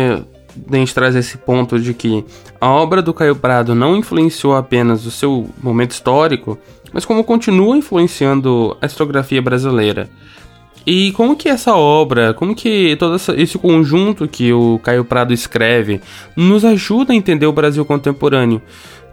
de 0.54 0.76
a 0.76 0.78
gente 0.78 0.94
trazer 0.94 1.20
esse 1.20 1.38
ponto 1.38 1.80
de 1.80 1.94
que 1.94 2.22
a 2.60 2.68
obra 2.68 3.00
do 3.00 3.14
Caio 3.14 3.34
Prado 3.34 3.74
não 3.74 3.96
influenciou 3.96 4.54
apenas 4.54 5.06
o 5.06 5.10
seu 5.10 5.48
momento 5.62 5.92
histórico, 5.92 6.58
mas 6.92 7.06
como 7.06 7.24
continua 7.24 7.76
influenciando 7.78 8.76
a 8.80 8.86
historiografia 8.86 9.40
brasileira. 9.40 10.08
E 10.86 11.12
como 11.12 11.34
que 11.34 11.48
essa 11.48 11.74
obra, 11.74 12.34
como 12.34 12.54
que 12.54 12.94
todo 12.96 13.16
esse 13.16 13.56
conjunto 13.56 14.28
que 14.28 14.52
o 14.52 14.78
Caio 14.82 15.04
Prado 15.04 15.32
escreve 15.32 16.00
nos 16.36 16.62
ajuda 16.62 17.14
a 17.14 17.16
entender 17.16 17.46
o 17.46 17.52
Brasil 17.52 17.84
contemporâneo? 17.86 18.60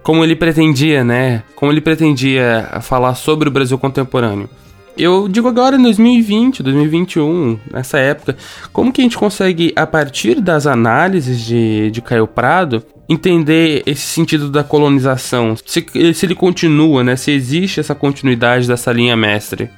Como 0.03 0.24
ele 0.24 0.36
pretendia, 0.36 1.03
né? 1.03 1.43
Como 1.55 1.72
ele 1.72 1.80
pretendia 1.80 2.80
falar 2.82 3.15
sobre 3.15 3.47
o 3.47 3.51
Brasil 3.51 3.78
contemporâneo. 3.78 4.49
Eu 4.98 5.28
digo 5.28 5.48
agora 5.48 5.78
em 5.78 5.82
2020, 5.82 6.62
2021, 6.62 7.60
nessa 7.72 7.98
época, 7.98 8.36
como 8.74 8.92
que 8.92 9.02
a 9.02 9.04
gente 9.04 9.18
consegue, 9.18 9.74
a 9.76 9.88
partir 9.88 10.42
das 10.42 10.68
análises 10.68 11.39
de, 11.42 11.89
de 11.92 12.02
Caio 12.02 12.28
Prado, 12.28 12.84
entender 13.08 13.84
esse 13.86 14.02
sentido 14.02 14.50
da 14.50 14.64
colonização? 14.64 15.56
Se, 15.66 15.86
se 16.14 16.26
ele 16.26 16.36
continua, 16.36 17.04
né? 17.04 17.16
Se 17.16 17.32
existe 17.32 17.80
essa 17.80 17.96
continuidade 17.96 18.68
dessa 18.68 18.92
linha 18.92 19.16
mestre? 19.16 19.70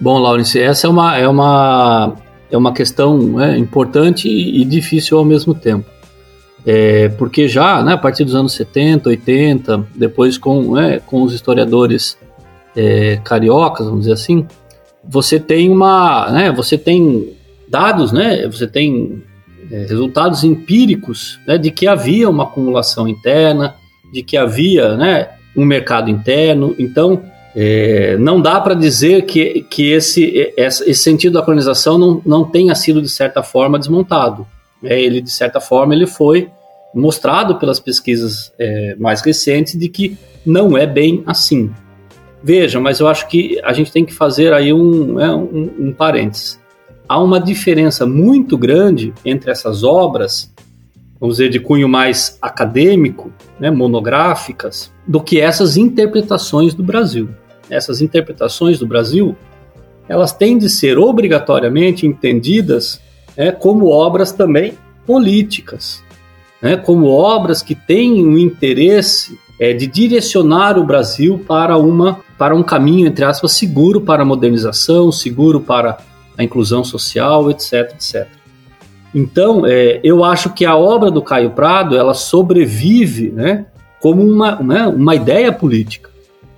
Bom, 0.00 0.18
Laurence, 0.18 0.58
essa 0.58 0.86
é 0.86 0.90
uma, 0.90 1.16
é 1.18 1.28
uma, 1.28 2.14
é 2.50 2.56
uma 2.56 2.72
questão 2.72 3.18
né, 3.18 3.58
importante 3.58 4.28
e 4.28 4.64
difícil 4.64 5.18
ao 5.18 5.24
mesmo 5.24 5.54
tempo. 5.54 5.84
É, 6.64 7.08
porque 7.10 7.48
já, 7.48 7.82
né, 7.82 7.94
a 7.94 7.98
partir 7.98 8.24
dos 8.24 8.34
anos 8.34 8.52
70, 8.54 9.08
80, 9.10 9.86
depois 9.94 10.36
com, 10.38 10.74
né, 10.74 11.00
com 11.04 11.22
os 11.22 11.34
historiadores 11.34 12.18
é, 12.76 13.20
cariocas, 13.24 13.86
vamos 13.86 14.02
dizer 14.02 14.12
assim, 14.12 14.46
você 15.04 15.38
tem 15.40 15.70
uma, 15.70 16.30
né, 16.30 16.52
você 16.52 16.76
tem 16.76 17.34
dados, 17.68 18.12
né, 18.12 18.46
você 18.46 18.66
tem 18.66 19.22
é, 19.70 19.86
resultados 19.86 20.44
empíricos 20.44 21.40
né, 21.46 21.56
de 21.56 21.70
que 21.70 21.86
havia 21.86 22.28
uma 22.28 22.44
acumulação 22.44 23.08
interna, 23.08 23.74
de 24.12 24.22
que 24.22 24.36
havia, 24.36 24.96
né, 24.96 25.28
um 25.56 25.64
mercado 25.64 26.10
interno. 26.10 26.74
Então, 26.78 27.22
é, 27.54 28.16
não 28.18 28.40
dá 28.40 28.60
para 28.60 28.74
dizer 28.74 29.22
que, 29.22 29.62
que 29.62 29.90
esse, 29.90 30.52
esse 30.56 30.94
sentido 30.94 31.34
da 31.34 31.42
colonização 31.42 31.98
não, 31.98 32.22
não 32.24 32.44
tenha 32.44 32.74
sido 32.74 33.02
de 33.02 33.08
certa 33.08 33.42
forma 33.42 33.78
desmontado. 33.78 34.46
É, 34.82 35.00
ele 35.00 35.20
de 35.20 35.30
certa 35.30 35.60
forma 35.60 35.94
ele 35.94 36.06
foi 36.06 36.48
mostrado 36.94 37.56
pelas 37.56 37.78
pesquisas 37.78 38.52
é, 38.58 38.96
mais 38.98 39.20
recentes 39.20 39.78
de 39.78 39.88
que 39.88 40.16
não 40.44 40.76
é 40.76 40.86
bem 40.86 41.22
assim. 41.26 41.70
Veja, 42.42 42.80
mas 42.80 43.00
eu 43.00 43.08
acho 43.08 43.28
que 43.28 43.60
a 43.62 43.72
gente 43.72 43.92
tem 43.92 44.04
que 44.04 44.14
fazer 44.14 44.52
aí 44.52 44.72
um, 44.72 45.20
é, 45.20 45.34
um, 45.34 45.70
um 45.78 45.92
parênteses. 45.92 46.58
Há 47.08 47.20
uma 47.20 47.40
diferença 47.40 48.06
muito 48.06 48.56
grande 48.56 49.12
entre 49.24 49.50
essas 49.50 49.82
obras, 49.82 50.52
vamos 51.20 51.36
dizer, 51.36 51.50
de 51.50 51.60
cunho 51.60 51.88
mais 51.88 52.38
acadêmico, 52.40 53.30
né, 53.58 53.70
monográficas, 53.70 54.92
do 55.06 55.20
que 55.20 55.40
essas 55.40 55.76
interpretações 55.76 56.72
do 56.72 56.82
Brasil. 56.82 57.28
Essas 57.68 58.00
interpretações 58.00 58.78
do 58.78 58.86
Brasil, 58.86 59.36
elas 60.08 60.32
têm 60.32 60.56
de 60.56 60.70
ser 60.70 60.98
obrigatoriamente 60.98 62.06
entendidas 62.06 63.00
né, 63.36 63.52
como 63.52 63.88
obras 63.88 64.32
também 64.32 64.74
políticas, 65.06 66.02
né, 66.62 66.76
como 66.76 67.06
obras 67.06 67.62
que 67.62 67.74
têm 67.74 68.24
um 68.24 68.38
interesse 68.38 69.38
é, 69.60 69.74
de 69.74 69.86
direcionar 69.86 70.78
o 70.78 70.84
Brasil 70.84 71.44
para, 71.46 71.76
uma, 71.76 72.20
para 72.38 72.56
um 72.56 72.62
caminho, 72.62 73.06
entre 73.06 73.26
aspas, 73.26 73.52
seguro 73.52 74.00
para 74.00 74.22
a 74.22 74.24
modernização, 74.24 75.12
seguro 75.12 75.60
para 75.60 75.98
a 76.38 76.42
inclusão 76.42 76.82
social, 76.82 77.50
etc, 77.50 77.92
etc. 77.92 78.26
Então, 79.14 79.66
é, 79.66 80.00
eu 80.02 80.24
acho 80.24 80.54
que 80.54 80.64
a 80.64 80.74
obra 80.74 81.10
do 81.10 81.20
Caio 81.20 81.50
Prado, 81.50 81.94
ela 81.94 82.14
sobrevive 82.14 83.30
né, 83.30 83.66
como 84.00 84.22
uma, 84.22 84.56
né, 84.62 84.86
uma 84.86 85.14
ideia 85.14 85.52
política. 85.52 86.08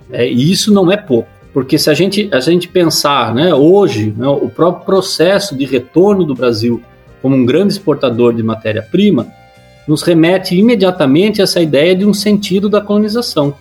É, 0.09 0.25
e 0.25 0.49
isso 0.49 0.73
não 0.73 0.89
é 0.89 0.95
pouco. 0.95 1.27
Porque 1.53 1.77
se 1.77 1.89
a 1.89 1.93
gente, 1.93 2.29
a 2.31 2.39
gente 2.39 2.67
pensar 2.69 3.35
né, 3.35 3.53
hoje, 3.53 4.13
né, 4.15 4.27
o 4.27 4.49
próprio 4.49 4.85
processo 4.85 5.55
de 5.57 5.65
retorno 5.65 6.23
do 6.23 6.33
Brasil 6.33 6.81
como 7.21 7.35
um 7.35 7.45
grande 7.45 7.73
exportador 7.73 8.33
de 8.33 8.43
matéria-prima, 8.43 9.27
nos 9.87 10.01
remete 10.01 10.55
imediatamente 10.55 11.41
a 11.41 11.43
essa 11.43 11.61
ideia 11.61 11.95
de 11.95 12.05
um 12.05 12.13
sentido 12.13 12.69
da 12.69 12.81
colonização. 12.81 13.53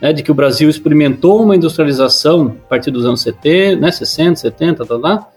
Né, 0.00 0.14
de 0.14 0.22
que 0.22 0.30
o 0.30 0.34
Brasil 0.34 0.70
experimentou 0.70 1.42
uma 1.42 1.54
industrialização 1.54 2.56
a 2.64 2.68
partir 2.68 2.90
dos 2.90 3.04
anos 3.04 3.20
70, 3.20 3.80
né, 3.80 3.90
60, 3.92 4.36
70, 4.36 4.86
tá, 4.86 4.98
tá, 4.98 5.28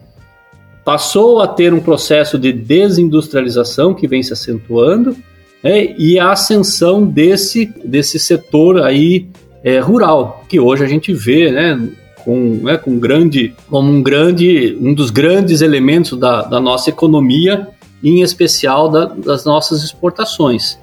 passou 0.86 1.42
a 1.42 1.48
ter 1.48 1.74
um 1.74 1.82
processo 1.82 2.40
de 2.40 2.54
desindustrialização 2.54 3.94
que 3.94 4.08
vem 4.08 4.24
se 4.24 4.32
acentuando 4.32 5.18
né, 5.62 5.94
e 5.98 6.18
a 6.20 6.32
ascensão 6.32 7.06
desse, 7.06 7.74
desse 7.84 8.18
setor 8.20 8.82
aí 8.82 9.28
é, 9.64 9.80
rural, 9.80 10.44
que 10.50 10.60
hoje 10.60 10.84
a 10.84 10.88
gente 10.88 11.14
vê, 11.14 11.52
né, 11.52 11.90
com, 12.24 12.60
né, 12.64 12.78
com 12.78 13.00
grande, 13.00 13.54
como 13.70 13.90
um 13.92 14.02
grande, 14.02 14.78
um 14.80 14.94
dos 14.94 15.10
grandes 15.10 15.62
elementos 15.62 16.18
da, 16.18 16.42
da 16.42 16.60
nossa 16.60 16.90
economia, 16.90 17.68
em 18.04 18.22
especial 18.22 18.90
da, 18.90 19.06
das 19.06 19.46
nossas 19.46 19.84
exportações. 19.84 20.78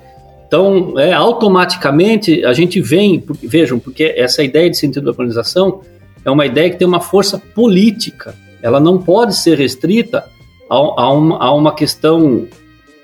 Então, 0.46 0.98
é, 0.98 1.12
automaticamente 1.12 2.44
a 2.44 2.52
gente 2.52 2.80
vem, 2.80 3.22
vejam, 3.42 3.78
porque 3.78 4.14
essa 4.16 4.42
ideia 4.42 4.68
de 4.68 4.76
sentido 4.76 5.04
da 5.04 5.10
organização 5.10 5.82
é 6.24 6.30
uma 6.30 6.46
ideia 6.46 6.70
que 6.70 6.76
tem 6.76 6.88
uma 6.88 7.00
força 7.00 7.38
política. 7.38 8.34
Ela 8.62 8.80
não 8.80 8.98
pode 8.98 9.36
ser 9.36 9.56
restrita 9.56 10.24
a, 10.68 10.74
a, 10.74 11.12
uma, 11.12 11.38
a 11.38 11.52
uma 11.52 11.74
questão 11.74 12.46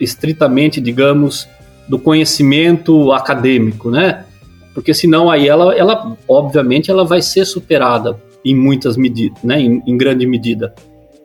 estritamente, 0.00 0.80
digamos, 0.80 1.48
do 1.88 1.98
conhecimento 1.98 3.12
acadêmico, 3.12 3.90
né? 3.90 4.24
porque 4.76 4.92
senão 4.92 5.30
aí 5.30 5.48
ela, 5.48 5.74
ela 5.74 6.14
obviamente, 6.28 6.90
ela 6.90 7.02
vai 7.02 7.22
ser 7.22 7.46
superada 7.46 8.20
em 8.44 8.54
muitas 8.54 8.94
medidas, 8.94 9.42
né, 9.42 9.58
em, 9.58 9.82
em 9.86 9.96
grande 9.96 10.26
medida. 10.26 10.74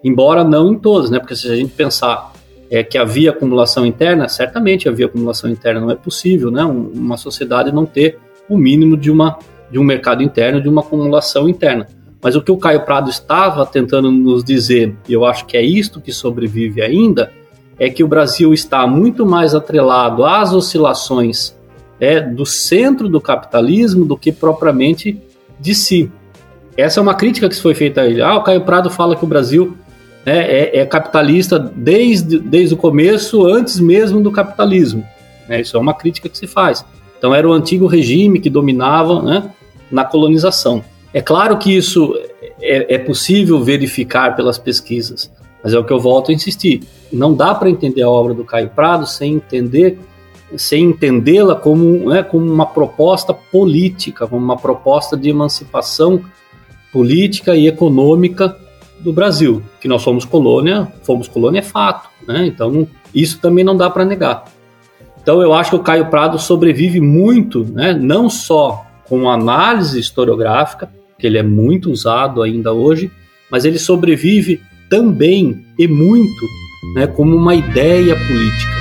Embora 0.01 0.41
não 0.41 0.71
em 0.71 0.79
todas, 0.79 1.11
né, 1.11 1.19
porque 1.19 1.35
se 1.35 1.51
a 1.51 1.55
gente 1.57 1.73
pensar 1.73 2.30
é, 2.71 2.81
que 2.81 2.97
havia 2.97 3.31
acumulação 3.31 3.85
interna, 3.85 4.29
certamente 4.29 4.87
havia 4.87 5.05
acumulação 5.05 5.49
interna, 5.49 5.81
não 5.81 5.91
é 5.91 5.95
possível, 5.95 6.49
né, 6.49 6.63
uma 6.63 7.17
sociedade 7.17 7.69
não 7.69 7.85
ter 7.85 8.17
o 8.47 8.57
mínimo 8.57 8.95
de, 8.95 9.11
uma, 9.11 9.37
de 9.69 9.77
um 9.77 9.83
mercado 9.83 10.23
interno, 10.23 10.61
de 10.61 10.69
uma 10.69 10.79
acumulação 10.81 11.49
interna. 11.49 11.85
Mas 12.23 12.35
o 12.35 12.41
que 12.41 12.51
o 12.51 12.57
Caio 12.57 12.85
Prado 12.85 13.09
estava 13.09 13.65
tentando 13.65 14.09
nos 14.09 14.41
dizer, 14.41 14.95
e 15.09 15.11
eu 15.11 15.25
acho 15.25 15.45
que 15.45 15.57
é 15.57 15.61
isto 15.61 15.99
que 15.99 16.13
sobrevive 16.13 16.81
ainda, 16.81 17.31
é 17.77 17.89
que 17.89 18.03
o 18.03 18.07
Brasil 18.07 18.53
está 18.53 18.87
muito 18.87 19.25
mais 19.25 19.53
atrelado 19.53 20.23
às 20.23 20.53
oscilações 20.53 21.53
é, 21.99 22.21
do 22.21 22.45
centro 22.45 23.09
do 23.09 23.19
capitalismo 23.19 24.05
do 24.05 24.15
que 24.15 24.31
propriamente 24.31 25.19
de 25.59 25.75
si. 25.75 26.09
Essa 26.77 26.99
é 26.99 27.03
uma 27.03 27.15
crítica 27.15 27.49
que 27.49 27.55
foi 27.55 27.73
feita 27.73 28.01
a 28.01 28.07
ele. 28.07 28.21
Ah, 28.21 28.37
o 28.37 28.43
Caio 28.43 28.61
Prado 28.61 28.89
fala 28.89 29.15
que 29.15 29.25
o 29.25 29.27
Brasil 29.27 29.75
é, 30.25 30.79
é, 30.79 30.85
capitalista 30.85 31.57
desde, 31.57 32.39
desde 32.39 32.73
o 32.73 32.77
começo, 32.77 33.45
antes 33.45 33.79
mesmo 33.79 34.21
do 34.21 34.31
capitalismo. 34.31 35.05
É, 35.49 35.59
isso 35.61 35.75
é 35.75 35.79
uma 35.79 35.93
crítica 35.93 36.29
que 36.29 36.37
se 36.37 36.47
faz. 36.47 36.85
Então 37.17 37.33
era 37.33 37.47
o 37.47 37.53
antigo 37.53 37.87
regime 37.87 38.39
que 38.39 38.49
dominava 38.49 39.21
né, 39.21 39.51
na 39.91 40.03
colonização. 40.05 40.83
É 41.13 41.21
claro 41.21 41.57
que 41.57 41.75
isso 41.75 42.15
é, 42.61 42.95
é 42.95 42.97
possível 42.97 43.61
verificar 43.63 44.35
pelas 44.35 44.57
pesquisas, 44.57 45.31
mas 45.63 45.73
é 45.73 45.79
o 45.79 45.83
que 45.83 45.91
eu 45.91 45.99
volto 45.99 46.31
a 46.31 46.33
insistir. 46.33 46.81
Não 47.11 47.33
dá 47.33 47.53
para 47.53 47.69
entender 47.69 48.01
a 48.01 48.09
obra 48.09 48.33
do 48.33 48.45
Caio 48.45 48.69
Prado 48.69 49.05
sem 49.05 49.35
entender 49.35 49.99
sem 50.57 50.83
entendê-la 50.83 51.55
como, 51.55 52.09
né, 52.09 52.23
como 52.23 52.51
uma 52.51 52.65
proposta 52.65 53.33
política, 53.33 54.27
como 54.27 54.43
uma 54.43 54.57
proposta 54.57 55.15
de 55.15 55.29
emancipação 55.29 56.21
política 56.91 57.55
e 57.55 57.67
econômica 57.67 58.57
do 59.01 59.13
Brasil, 59.13 59.61
que 59.79 59.87
nós 59.87 60.01
somos 60.01 60.25
colônia, 60.25 60.91
fomos 61.03 61.27
colônia 61.27 61.59
é 61.59 61.63
fato, 61.63 62.09
né? 62.27 62.45
Então 62.45 62.87
isso 63.13 63.39
também 63.39 63.63
não 63.63 63.75
dá 63.75 63.89
para 63.89 64.05
negar. 64.05 64.45
Então 65.21 65.41
eu 65.41 65.53
acho 65.53 65.71
que 65.71 65.75
o 65.75 65.83
Caio 65.83 66.07
Prado 66.07 66.39
sobrevive 66.39 66.99
muito, 66.99 67.65
né? 67.65 67.93
Não 67.93 68.29
só 68.29 68.85
com 69.05 69.29
análise 69.29 69.99
historiográfica, 69.99 70.89
que 71.19 71.27
ele 71.27 71.37
é 71.37 71.43
muito 71.43 71.91
usado 71.91 72.41
ainda 72.41 72.73
hoje, 72.73 73.11
mas 73.51 73.65
ele 73.65 73.77
sobrevive 73.77 74.61
também 74.89 75.65
e 75.77 75.87
muito, 75.87 76.45
né? 76.95 77.07
Como 77.07 77.35
uma 77.35 77.53
ideia 77.53 78.15
política. 78.15 78.80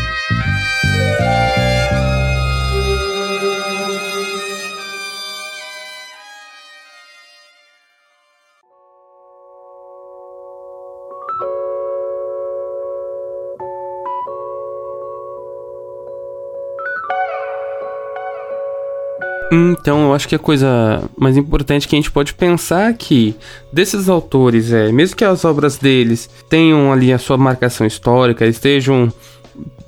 Então, 19.53 20.05
eu 20.05 20.15
acho 20.15 20.29
que 20.29 20.35
a 20.37 20.39
coisa 20.39 21.03
mais 21.19 21.37
importante 21.37 21.89
que 21.89 21.97
a 21.97 21.99
gente 21.99 22.11
pode 22.11 22.35
pensar 22.35 22.93
que 22.95 23.35
desses 23.73 24.09
autores, 24.09 24.73
é, 24.73 24.93
mesmo 24.93 25.17
que 25.17 25.25
as 25.25 25.45
obras 25.45 25.77
deles 25.77 26.31
tenham 26.49 26.93
ali 26.93 27.13
a 27.13 27.19
sua 27.19 27.37
marcação 27.37 27.85
histórica, 27.85 28.47
estejam 28.47 29.13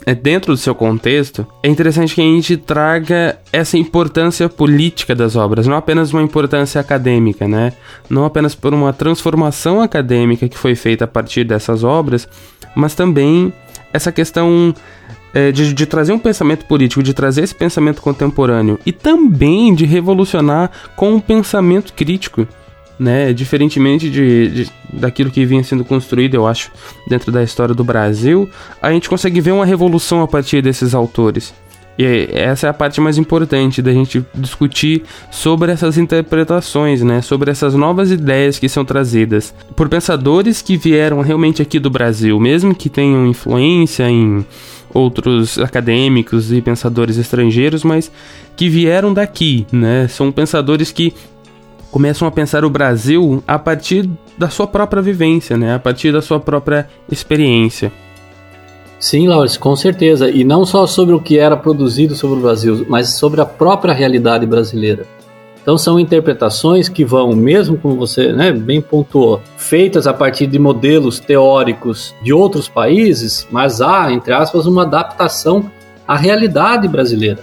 é, 0.04 0.14
dentro 0.14 0.52
do 0.52 0.56
seu 0.56 0.74
contexto, 0.74 1.46
é 1.62 1.68
interessante 1.68 2.14
que 2.14 2.20
a 2.20 2.24
gente 2.24 2.56
traga 2.56 3.38
essa 3.52 3.78
importância 3.78 4.48
política 4.48 5.14
das 5.14 5.36
obras, 5.36 5.66
não 5.66 5.76
apenas 5.76 6.12
uma 6.12 6.22
importância 6.22 6.80
acadêmica, 6.80 7.46
né? 7.46 7.72
Não 8.10 8.24
apenas 8.24 8.56
por 8.56 8.74
uma 8.74 8.92
transformação 8.92 9.80
acadêmica 9.80 10.48
que 10.48 10.58
foi 10.58 10.74
feita 10.74 11.04
a 11.04 11.08
partir 11.08 11.44
dessas 11.44 11.84
obras, 11.84 12.28
mas 12.74 12.96
também 12.96 13.52
essa 13.92 14.10
questão 14.10 14.74
é, 15.34 15.50
de, 15.50 15.72
de, 15.72 15.86
trazer 15.86 16.12
um 16.12 16.18
pensamento 16.18 16.64
político, 16.66 17.02
de 17.02 17.14
trazer 17.14 17.42
esse 17.42 17.54
pensamento 17.54 18.02
contemporâneo 18.02 18.78
e 18.84 18.92
também 18.92 19.74
de 19.74 19.84
revolucionar 19.84 20.70
com 20.96 21.14
um 21.14 21.20
pensamento 21.20 21.92
crítico, 21.92 22.46
né? 22.98 23.32
Diferentemente 23.32 24.10
de, 24.10 24.48
de, 24.48 24.70
daquilo 24.92 25.30
que 25.30 25.44
vinha 25.44 25.64
sendo 25.64 25.84
construído, 25.84 26.34
eu 26.34 26.46
acho, 26.46 26.70
dentro 27.08 27.32
da 27.32 27.42
história 27.42 27.74
do 27.74 27.84
Brasil, 27.84 28.48
a 28.80 28.92
gente 28.92 29.08
consegue 29.08 29.40
ver 29.40 29.52
uma 29.52 29.66
revolução 29.66 30.22
a 30.22 30.28
partir 30.28 30.62
desses 30.62 30.94
autores. 30.94 31.52
E 31.98 32.28
essa 32.32 32.66
é 32.66 32.70
a 32.70 32.74
parte 32.74 33.00
mais 33.00 33.18
importante 33.18 33.82
da 33.82 33.92
gente 33.92 34.24
discutir 34.34 35.02
sobre 35.30 35.70
essas 35.70 35.98
interpretações, 35.98 37.02
né? 37.02 37.20
Sobre 37.20 37.50
essas 37.50 37.74
novas 37.74 38.10
ideias 38.10 38.58
que 38.58 38.68
são 38.68 38.84
trazidas 38.84 39.54
por 39.76 39.88
pensadores 39.88 40.62
que 40.62 40.76
vieram 40.76 41.20
realmente 41.20 41.60
aqui 41.60 41.78
do 41.78 41.90
Brasil, 41.90 42.40
mesmo 42.40 42.74
que 42.74 42.88
tenham 42.88 43.26
influência 43.26 44.08
em 44.08 44.44
outros 44.94 45.58
acadêmicos 45.58 46.52
e 46.52 46.60
pensadores 46.60 47.18
estrangeiros, 47.18 47.84
mas 47.84 48.10
que 48.56 48.68
vieram 48.68 49.12
daqui, 49.12 49.66
né? 49.72 50.06
São 50.08 50.30
pensadores 50.30 50.92
que 50.92 51.14
começam 51.90 52.26
a 52.26 52.30
pensar 52.30 52.64
o 52.64 52.70
Brasil 52.70 53.42
a 53.46 53.58
partir 53.58 54.08
da 54.38 54.48
sua 54.48 54.66
própria 54.66 55.02
vivência, 55.02 55.56
né? 55.56 55.74
A 55.74 55.78
partir 55.78 56.12
da 56.12 56.22
sua 56.22 56.40
própria 56.40 56.88
experiência. 57.10 57.92
Sim, 58.98 59.26
Laurence, 59.26 59.58
com 59.58 59.74
certeza. 59.74 60.30
E 60.30 60.44
não 60.44 60.64
só 60.64 60.86
sobre 60.86 61.14
o 61.14 61.20
que 61.20 61.36
era 61.36 61.56
produzido 61.56 62.14
sobre 62.14 62.38
o 62.38 62.42
Brasil, 62.42 62.86
mas 62.88 63.10
sobre 63.10 63.40
a 63.40 63.44
própria 63.44 63.92
realidade 63.92 64.46
brasileira. 64.46 65.04
Então 65.62 65.78
são 65.78 65.98
interpretações 65.98 66.88
que 66.88 67.04
vão, 67.04 67.34
mesmo 67.36 67.78
como 67.78 67.94
você 67.94 68.32
né, 68.32 68.50
bem 68.50 68.80
pontuou, 68.80 69.40
feitas 69.56 70.08
a 70.08 70.12
partir 70.12 70.48
de 70.48 70.58
modelos 70.58 71.20
teóricos 71.20 72.12
de 72.20 72.32
outros 72.32 72.68
países, 72.68 73.46
mas 73.50 73.80
há, 73.80 74.12
entre 74.12 74.32
aspas, 74.32 74.66
uma 74.66 74.82
adaptação 74.82 75.70
à 76.06 76.16
realidade 76.16 76.88
brasileira. 76.88 77.38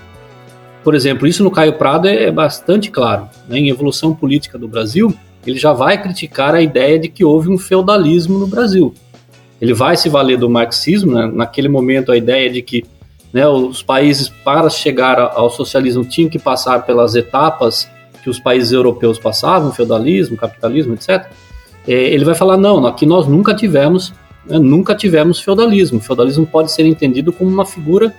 Por 0.84 0.96
exemplo, 0.96 1.28
isso 1.28 1.44
no 1.44 1.52
Caio 1.52 1.74
Prado 1.74 2.08
é, 2.08 2.26
é 2.26 2.32
bastante 2.32 2.92
claro. 2.92 3.30
Né? 3.48 3.60
Em 3.60 3.70
Evolução 3.70 4.14
Política 4.14 4.58
do 4.58 4.68
Brasil, 4.68 5.14
ele 5.48 5.58
já 5.58 5.72
vai 5.72 6.02
criticar 6.02 6.54
a 6.54 6.62
ideia 6.62 7.00
de 7.00 7.08
que 7.08 7.24
houve 7.24 7.50
um 7.50 7.58
feudalismo 7.58 8.38
no 8.38 8.48
Brasil. 8.48 8.94
Ele 9.62 9.74
vai 9.74 9.96
se 9.96 10.10
valer 10.10 10.38
do 10.38 10.50
marxismo, 10.50 11.14
né? 11.14 11.32
naquele 11.34 11.70
momento 11.70 12.12
a 12.12 12.18
ideia 12.18 12.50
de 12.50 12.62
que 12.62 12.84
né, 13.32 13.48
os 13.48 13.82
países, 13.82 14.28
para 14.28 14.70
chegar 14.70 15.20
ao 15.20 15.50
socialismo, 15.50 16.04
tinham 16.04 16.30
que 16.30 16.40
passar 16.40 16.86
pelas 16.86 17.16
etapas 17.16 17.88
que 18.22 18.30
os 18.30 18.40
países 18.40 18.72
europeus 18.72 19.18
passavam, 19.18 19.72
feudalismo, 19.72 20.38
capitalismo, 20.38 20.94
etc., 20.94 21.28
é, 21.88 21.94
ele 21.94 22.26
vai 22.26 22.36
falar, 22.36 22.58
não, 22.58 22.86
aqui 22.86 23.06
nós 23.06 23.28
nunca 23.28 23.54
tivemos, 23.54 24.14
né, 24.46 24.60
nunca 24.60 24.94
tivemos 24.94 25.40
feudalismo. 25.40 25.98
O 25.98 26.02
feudalismo 26.02 26.46
pode 26.46 26.72
ser 26.72 26.86
entendido 26.86 27.32
como 27.32 27.50
uma 27.50 27.66
figura 27.66 28.14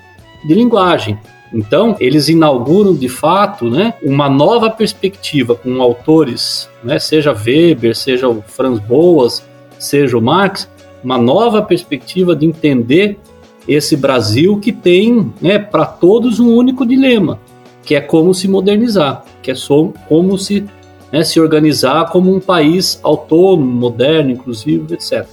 de 0.44 0.54
linguagem. 0.54 1.18
Então, 1.52 1.96
eles 1.98 2.28
inauguram 2.28 2.94
de 2.94 3.08
fato 3.08 3.68
né, 3.68 3.94
uma 4.02 4.28
nova 4.28 4.70
perspectiva 4.70 5.54
com 5.54 5.82
autores, 5.82 6.68
né, 6.82 6.98
seja 6.98 7.32
Weber, 7.32 7.96
seja 7.96 8.28
o 8.28 8.42
Franz 8.42 8.78
Boas, 8.78 9.44
seja 9.78 10.16
o 10.16 10.22
Marx, 10.22 10.68
uma 11.02 11.18
nova 11.18 11.62
perspectiva 11.62 12.36
de 12.36 12.46
entender 12.46 13.18
esse 13.66 13.96
Brasil 13.96 14.58
que 14.58 14.72
tem 14.72 15.32
né, 15.40 15.58
para 15.58 15.84
todos 15.84 16.38
um 16.38 16.54
único 16.54 16.86
dilema, 16.86 17.38
que 17.82 17.94
é 17.94 18.00
como 18.00 18.34
se 18.34 18.46
modernizar, 18.46 19.24
que 19.42 19.50
é 19.50 19.54
só 19.54 19.92
como 20.08 20.38
se 20.38 20.64
né, 21.12 21.24
se 21.24 21.40
organizar 21.40 22.10
como 22.10 22.34
um 22.34 22.40
país 22.40 23.00
autônomo, 23.02 23.66
moderno, 23.66 24.30
inclusive, 24.30 24.94
etc. 24.94 25.26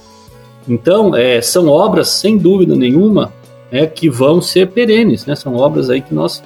Então, 0.68 1.16
é, 1.16 1.40
são 1.40 1.68
obras, 1.68 2.08
sem 2.08 2.36
dúvida 2.36 2.74
nenhuma, 2.74 3.32
é, 3.70 3.86
que 3.86 4.10
vão 4.10 4.40
ser 4.40 4.68
perenes, 4.68 5.24
né? 5.24 5.34
São 5.34 5.54
obras 5.54 5.88
aí 5.88 6.00
que 6.00 6.14
nós, 6.14 6.42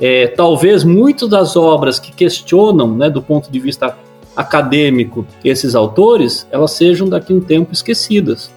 é, 0.00 0.26
talvez 0.28 0.82
muitas 0.82 1.28
das 1.28 1.56
obras 1.56 1.98
que 1.98 2.12
questionam, 2.12 2.96
né, 2.96 3.10
do 3.10 3.22
ponto 3.22 3.50
de 3.50 3.60
vista 3.60 3.96
acadêmico, 4.34 5.26
esses 5.44 5.74
autores, 5.74 6.46
elas 6.50 6.72
sejam 6.72 7.08
daqui 7.08 7.32
a 7.32 7.36
um 7.36 7.40
tempo 7.40 7.72
esquecidas, 7.72 8.50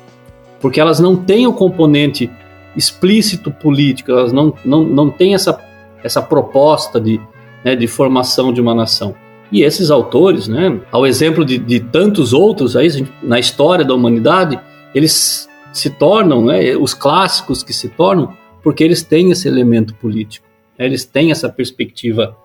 porque 0.62 0.80
elas 0.80 1.00
não 1.00 1.16
têm 1.16 1.46
o 1.46 1.54
componente 1.54 2.32
explícito 2.76 3.52
político, 3.52 4.12
elas 4.12 4.32
não, 4.32 4.54
não, 4.64 4.84
não 4.84 5.10
têm 5.10 5.36
essa, 5.36 5.60
essa 6.04 6.22
proposta 6.22 7.00
de, 7.00 7.20
né, 7.64 7.76
de 7.76 7.88
formação 7.88 8.52
de 8.52 8.62
uma 8.62 8.76
nação. 8.76 9.16
E 9.52 9.62
esses 9.62 9.92
autores, 9.92 10.48
né, 10.48 10.82
ao 10.92 11.06
exemplo 11.06 11.46
de, 11.46 11.58
de 11.58 11.80
tantos 11.80 12.34
outros 12.34 12.76
aí, 12.76 12.88
na 13.22 13.40
história 13.40 13.86
da 13.86 13.94
humanidade, 13.94 14.60
eles 14.96 15.48
se 15.72 15.90
tornam, 15.90 16.44
né, 16.44 16.76
os 16.76 16.94
clássicos 16.94 17.64
que 17.64 17.74
se 17.74 17.90
tornam, 17.90 18.34
porque 18.64 18.84
eles 18.84 19.04
têm 19.04 19.32
esse 19.32 19.48
elemento 19.48 19.94
político, 19.96 20.48
né, 20.78 20.86
eles 20.86 21.06
têm 21.06 21.32
essa 21.32 21.50
perspectiva 21.50 22.36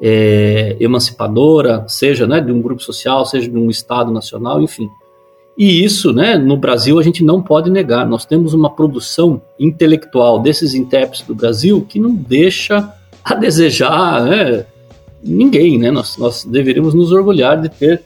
é, 0.00 0.76
emancipadora, 0.80 1.84
seja 1.88 2.26
né, 2.26 2.40
de 2.40 2.52
um 2.52 2.60
grupo 2.60 2.82
social, 2.82 3.24
seja 3.24 3.48
de 3.48 3.56
um 3.56 3.70
Estado 3.70 4.10
nacional, 4.10 4.60
enfim. 4.60 4.88
E 5.56 5.82
isso, 5.82 6.12
né, 6.12 6.36
no 6.36 6.56
Brasil, 6.56 6.98
a 6.98 7.02
gente 7.02 7.24
não 7.24 7.40
pode 7.40 7.70
negar. 7.70 8.06
Nós 8.06 8.26
temos 8.26 8.52
uma 8.52 8.68
produção 8.68 9.40
intelectual 9.58 10.38
desses 10.38 10.74
intérpretes 10.74 11.26
do 11.26 11.34
Brasil 11.34 11.86
que 11.88 11.98
não 11.98 12.14
deixa 12.14 12.92
a 13.26 13.34
desejar, 13.34 14.24
né, 14.24 14.64
ninguém, 15.20 15.76
né? 15.78 15.90
Nós, 15.90 16.16
nós 16.16 16.44
deveríamos 16.44 16.94
nos 16.94 17.10
orgulhar 17.10 17.60
de 17.60 17.68
ter 17.68 18.02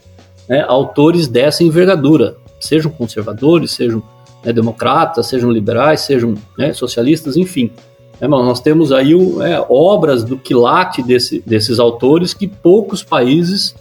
né, 0.49 0.65
autores 0.67 1.29
dessa 1.29 1.63
envergadura, 1.63 2.37
sejam 2.59 2.91
conservadores, 2.91 3.73
sejam 3.73 4.03
né, 4.43 4.51
democratas, 4.51 5.27
sejam 5.27 5.51
liberais, 5.51 6.01
sejam 6.01 6.35
né, 6.57 6.73
socialistas, 6.73 7.37
enfim. 7.37 7.71
É, 8.19 8.27
nós 8.27 8.61
temos 8.61 8.93
aí 8.93 9.13
é, 9.13 9.63
obras 9.69 10.25
do 10.25 10.39
quilate 10.39 11.03
desse, 11.03 11.43
desses 11.47 11.79
autores 11.79 12.33
que 12.33 12.47
poucos 12.47 13.03
países 13.03 13.75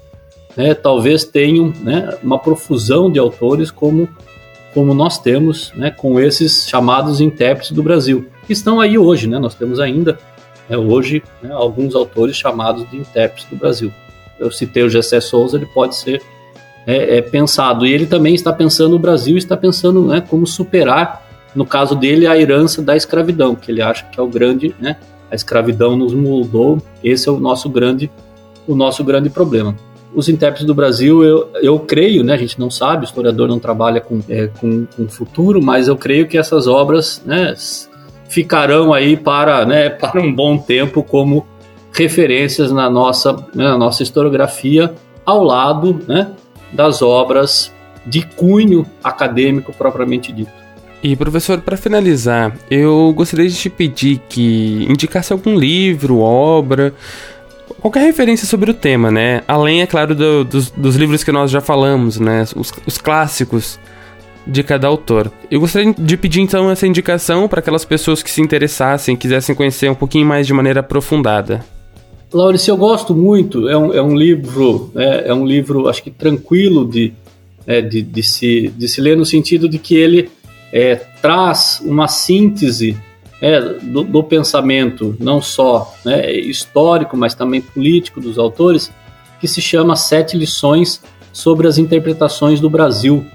né, 0.57 0.73
talvez 0.73 1.23
tenham 1.23 1.73
né, 1.81 2.17
uma 2.21 2.37
profusão 2.37 3.09
de 3.09 3.17
autores 3.17 3.71
como, 3.71 4.09
como 4.73 4.93
nós 4.93 5.17
temos 5.17 5.71
né, 5.73 5.89
com 5.89 6.19
esses 6.19 6.67
chamados 6.67 7.21
intérpretes 7.21 7.71
do 7.71 7.81
Brasil, 7.81 8.27
que 8.45 8.51
estão 8.51 8.81
aí 8.81 8.97
hoje. 8.97 9.25
Né, 9.25 9.39
nós 9.39 9.55
temos 9.55 9.79
ainda 9.79 10.19
é, 10.69 10.77
hoje 10.77 11.23
né, 11.41 11.51
alguns 11.51 11.95
autores 11.95 12.35
chamados 12.35 12.89
de 12.89 12.97
intérpretes 12.97 13.49
do 13.49 13.55
Brasil. 13.55 13.91
Eu 14.39 14.51
citei 14.51 14.83
o 14.83 14.89
Gessé 14.89 15.19
Souza, 15.19 15.57
ele 15.57 15.65
pode 15.65 15.95
ser 15.95 16.21
é, 16.85 17.17
é, 17.17 17.21
pensado. 17.21 17.85
E 17.85 17.91
ele 17.91 18.05
também 18.05 18.33
está 18.33 18.53
pensando 18.53 18.95
o 18.95 18.99
Brasil, 18.99 19.37
está 19.37 19.57
pensando 19.57 20.05
né, 20.05 20.21
como 20.21 20.47
superar, 20.47 21.27
no 21.55 21.65
caso 21.65 21.95
dele, 21.95 22.27
a 22.27 22.37
herança 22.37 22.81
da 22.81 22.95
escravidão, 22.95 23.55
que 23.55 23.71
ele 23.71 23.81
acha 23.81 24.05
que 24.05 24.19
é 24.19 24.23
o 24.23 24.27
grande, 24.27 24.75
né, 24.79 24.97
a 25.29 25.35
escravidão 25.35 25.95
nos 25.95 26.13
moldou. 26.13 26.81
Esse 27.03 27.27
é 27.27 27.31
o 27.31 27.39
nosso 27.39 27.69
grande, 27.69 28.09
o 28.67 28.75
nosso 28.75 29.03
grande 29.03 29.29
problema. 29.29 29.75
Os 30.13 30.29
intérpretes 30.29 30.65
do 30.65 30.73
Brasil, 30.73 31.23
eu, 31.23 31.49
eu 31.61 31.79
creio, 31.79 32.23
né, 32.23 32.33
a 32.33 32.37
gente 32.37 32.59
não 32.59 32.71
sabe, 32.71 33.03
o 33.03 33.05
historiador 33.05 33.47
não 33.47 33.59
trabalha 33.59 34.01
com, 34.01 34.21
é, 34.29 34.47
com, 34.47 34.85
com 34.85 35.07
futuro, 35.07 35.61
mas 35.61 35.87
eu 35.87 35.95
creio 35.95 36.27
que 36.27 36.37
essas 36.37 36.65
obras 36.65 37.21
né, 37.25 37.53
ficarão 38.29 38.93
aí 38.93 39.17
para, 39.17 39.65
né, 39.65 39.89
para 39.89 40.21
um 40.21 40.33
bom 40.33 40.57
tempo 40.57 41.03
como 41.03 41.45
referências 41.91 42.71
na 42.71 42.89
nossa, 42.89 43.33
né, 43.53 43.65
na 43.65 43.77
nossa 43.77 44.03
historiografia, 44.03 44.93
ao 45.25 45.43
lado 45.43 45.99
né, 46.07 46.31
das 46.71 47.01
obras 47.01 47.73
de 48.05 48.21
cunho 48.21 48.85
acadêmico 49.03 49.73
propriamente 49.73 50.31
dito. 50.31 50.51
E 51.01 51.15
professor, 51.15 51.59
para 51.61 51.77
finalizar, 51.77 52.55
eu 52.69 53.11
gostaria 53.15 53.47
de 53.47 53.55
te 53.55 53.69
pedir 53.69 54.21
que 54.29 54.85
indicasse 54.89 55.31
algum 55.31 55.57
livro, 55.57 56.19
obra, 56.19 56.93
qualquer 57.79 58.01
referência 58.01 58.45
sobre 58.45 58.69
o 58.69 58.73
tema, 58.73 59.09
né? 59.09 59.41
Além, 59.47 59.81
é 59.81 59.87
claro, 59.87 60.13
do, 60.13 60.43
dos, 60.43 60.69
dos, 60.71 60.95
livros 60.97 61.23
que 61.23 61.31
nós 61.31 61.49
já 61.49 61.61
falamos, 61.61 62.19
né? 62.19 62.43
Os, 62.55 62.73
os 62.85 62.97
clássicos 62.97 63.79
de 64.45 64.63
cada 64.63 64.87
autor. 64.87 65.31
Eu 65.49 65.59
gostaria 65.59 65.93
de 65.93 66.17
pedir 66.17 66.41
então 66.41 66.69
essa 66.69 66.87
indicação 66.87 67.47
para 67.47 67.59
aquelas 67.59 67.85
pessoas 67.85 68.23
que 68.23 68.31
se 68.31 68.41
interessassem, 68.41 69.15
quisessem 69.15 69.55
conhecer 69.55 69.89
um 69.89 69.95
pouquinho 69.95 70.25
mais 70.25 70.47
de 70.47 70.53
maneira 70.53 70.79
aprofundada. 70.79 71.63
Laurice, 72.33 72.69
eu 72.69 72.77
gosto 72.77 73.15
muito. 73.15 73.67
É 73.67 73.77
um, 73.77 73.93
é 73.93 74.01
um 74.01 74.15
livro, 74.15 74.91
é, 74.95 75.29
é, 75.29 75.33
um 75.33 75.45
livro, 75.45 75.87
acho 75.87 76.03
que 76.03 76.11
tranquilo 76.11 76.87
de, 76.87 77.13
é, 77.65 77.81
de, 77.81 78.01
de, 78.01 78.23
se, 78.23 78.67
de 78.75 78.87
se 78.87 79.01
ler 79.01 79.17
no 79.17 79.25
sentido 79.25 79.67
de 79.67 79.79
que 79.79 79.95
ele 79.95 80.29
é, 80.71 80.95
traz 80.95 81.81
uma 81.83 82.07
síntese 82.07 82.95
é, 83.41 83.59
do, 83.59 84.03
do, 84.03 84.23
pensamento, 84.23 85.15
não 85.19 85.41
só 85.41 85.93
né, 86.05 86.31
histórico, 86.31 87.17
mas 87.17 87.33
também 87.33 87.61
político 87.61 88.19
dos 88.19 88.37
autores, 88.37 88.91
que 89.39 89.47
se 89.47 89.61
chama 89.61 89.95
Sete 89.95 90.37
Lições 90.37 91.01
sobre 91.31 91.67
as 91.67 91.77
Interpretações 91.77 92.59
do 92.59 92.69
Brasil, 92.69 93.25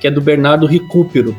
que 0.00 0.06
é 0.06 0.10
do 0.10 0.20
Bernardo 0.20 0.66
Recupero. 0.66 1.36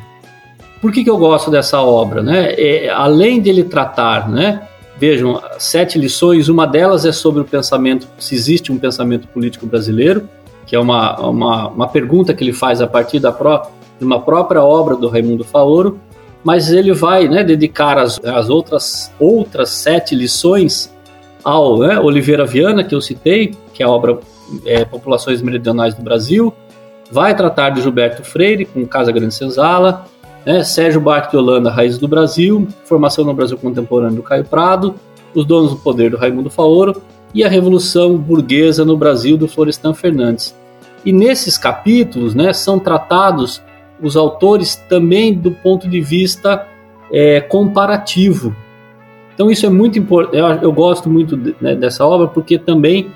Por 0.79 0.91
que, 0.91 1.03
que 1.03 1.09
eu 1.09 1.17
gosto 1.17 1.51
dessa 1.51 1.81
obra? 1.81 2.23
Né? 2.23 2.53
É, 2.53 2.89
além 2.89 3.39
dele 3.39 3.63
tratar 3.63 4.29
né, 4.29 4.61
Vejam, 5.01 5.41
sete 5.57 5.97
lições, 5.97 6.47
uma 6.47 6.67
delas 6.67 7.07
é 7.07 7.11
sobre 7.11 7.41
o 7.41 7.43
pensamento, 7.43 8.07
se 8.19 8.35
existe 8.35 8.71
um 8.71 8.77
pensamento 8.77 9.27
político 9.27 9.65
brasileiro, 9.65 10.29
que 10.63 10.75
é 10.75 10.79
uma, 10.79 11.19
uma, 11.27 11.67
uma 11.69 11.88
pergunta 11.88 12.35
que 12.35 12.43
ele 12.43 12.53
faz 12.53 12.81
a 12.81 12.85
partir 12.85 13.19
da 13.19 13.31
pró 13.31 13.63
de 13.97 14.05
uma 14.05 14.21
própria 14.21 14.61
obra 14.63 14.95
do 14.95 15.09
Raimundo 15.09 15.43
Faoro, 15.43 15.99
mas 16.43 16.71
ele 16.71 16.93
vai 16.93 17.27
né, 17.27 17.43
dedicar 17.43 17.97
as, 17.97 18.23
as 18.23 18.47
outras, 18.47 19.11
outras 19.19 19.71
sete 19.71 20.13
lições 20.13 20.93
ao 21.43 21.79
né, 21.79 21.99
Oliveira 21.99 22.45
Viana, 22.45 22.83
que 22.83 22.93
eu 22.93 23.01
citei, 23.01 23.55
que 23.73 23.81
é 23.81 23.85
a 23.88 23.89
obra 23.89 24.19
é, 24.67 24.85
Populações 24.85 25.41
Meridionais 25.41 25.95
do 25.95 26.03
Brasil, 26.03 26.53
vai 27.11 27.35
tratar 27.35 27.71
de 27.71 27.81
Gilberto 27.81 28.23
Freire, 28.23 28.65
com 28.65 28.85
Casa 28.88 29.11
Grande 29.11 29.33
Senzala, 29.33 30.05
né? 30.45 30.63
Sérgio 30.63 31.01
Bart 31.01 31.29
de 31.29 31.38
Holanda, 31.38 31.69
Raízes 31.69 31.99
do 31.99 32.07
Brasil, 32.07 32.67
Formação 32.85 33.25
no 33.25 33.33
Brasil 33.33 33.57
Contemporâneo 33.57 34.15
do 34.15 34.23
Caio 34.23 34.45
Prado, 34.45 34.95
Os 35.35 35.45
Donos 35.45 35.71
do 35.71 35.77
Poder 35.77 36.11
do 36.11 36.17
Raimundo 36.17 36.49
Faoro 36.49 37.01
e 37.33 37.43
a 37.43 37.49
Revolução 37.49 38.17
Burguesa 38.17 38.83
no 38.83 38.97
Brasil 38.97 39.38
do 39.38 39.47
Florestan 39.47 39.93
Fernandes. 39.93 40.55
E 41.05 41.11
nesses 41.11 41.57
capítulos 41.57 42.35
né, 42.35 42.53
são 42.53 42.79
tratados 42.79 43.61
os 44.01 44.15
autores 44.15 44.75
também 44.75 45.33
do 45.33 45.51
ponto 45.51 45.88
de 45.88 46.01
vista 46.01 46.67
é, 47.11 47.39
comparativo. 47.39 48.55
Então 49.33 49.49
isso 49.49 49.65
é 49.65 49.69
muito 49.69 49.97
importante, 49.97 50.38
eu, 50.38 50.47
eu, 50.47 50.71
gosto 50.71 51.09
muito 51.09 51.38
né, 51.59 51.75
dessa 51.75 52.05
obra 52.05 52.27
porque 52.27 52.57
também 52.57 53.11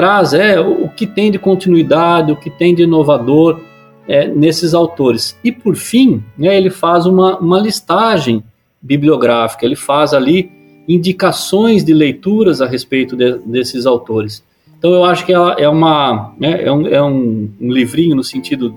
traz 0.00 0.32
é, 0.32 0.58
o 0.58 0.88
que 0.88 1.06
tem 1.06 1.30
de 1.30 1.38
continuidade, 1.38 2.32
o 2.32 2.36
que 2.36 2.48
tem 2.48 2.74
de 2.74 2.84
inovador, 2.84 3.60
é, 4.08 4.26
nesses 4.26 4.72
autores. 4.72 5.38
E 5.44 5.52
por 5.52 5.76
fim, 5.76 6.24
né, 6.38 6.56
ele 6.56 6.70
faz 6.70 7.04
uma, 7.04 7.36
uma 7.36 7.60
listagem 7.60 8.42
bibliográfica, 8.80 9.66
ele 9.66 9.76
faz 9.76 10.14
ali 10.14 10.50
indicações 10.88 11.84
de 11.84 11.92
leituras 11.92 12.62
a 12.62 12.66
respeito 12.66 13.14
de, 13.14 13.40
desses 13.40 13.84
autores. 13.84 14.42
Então 14.78 14.90
eu 14.94 15.04
acho 15.04 15.26
que 15.26 15.34
é, 15.34 15.36
é 15.58 15.68
uma 15.68 16.32
né, 16.40 16.62
é, 16.64 16.72
um, 16.72 16.86
é 16.86 17.02
um, 17.02 17.50
um, 17.60 17.70
livrinho 17.70 18.16
no 18.16 18.24
sentido 18.24 18.74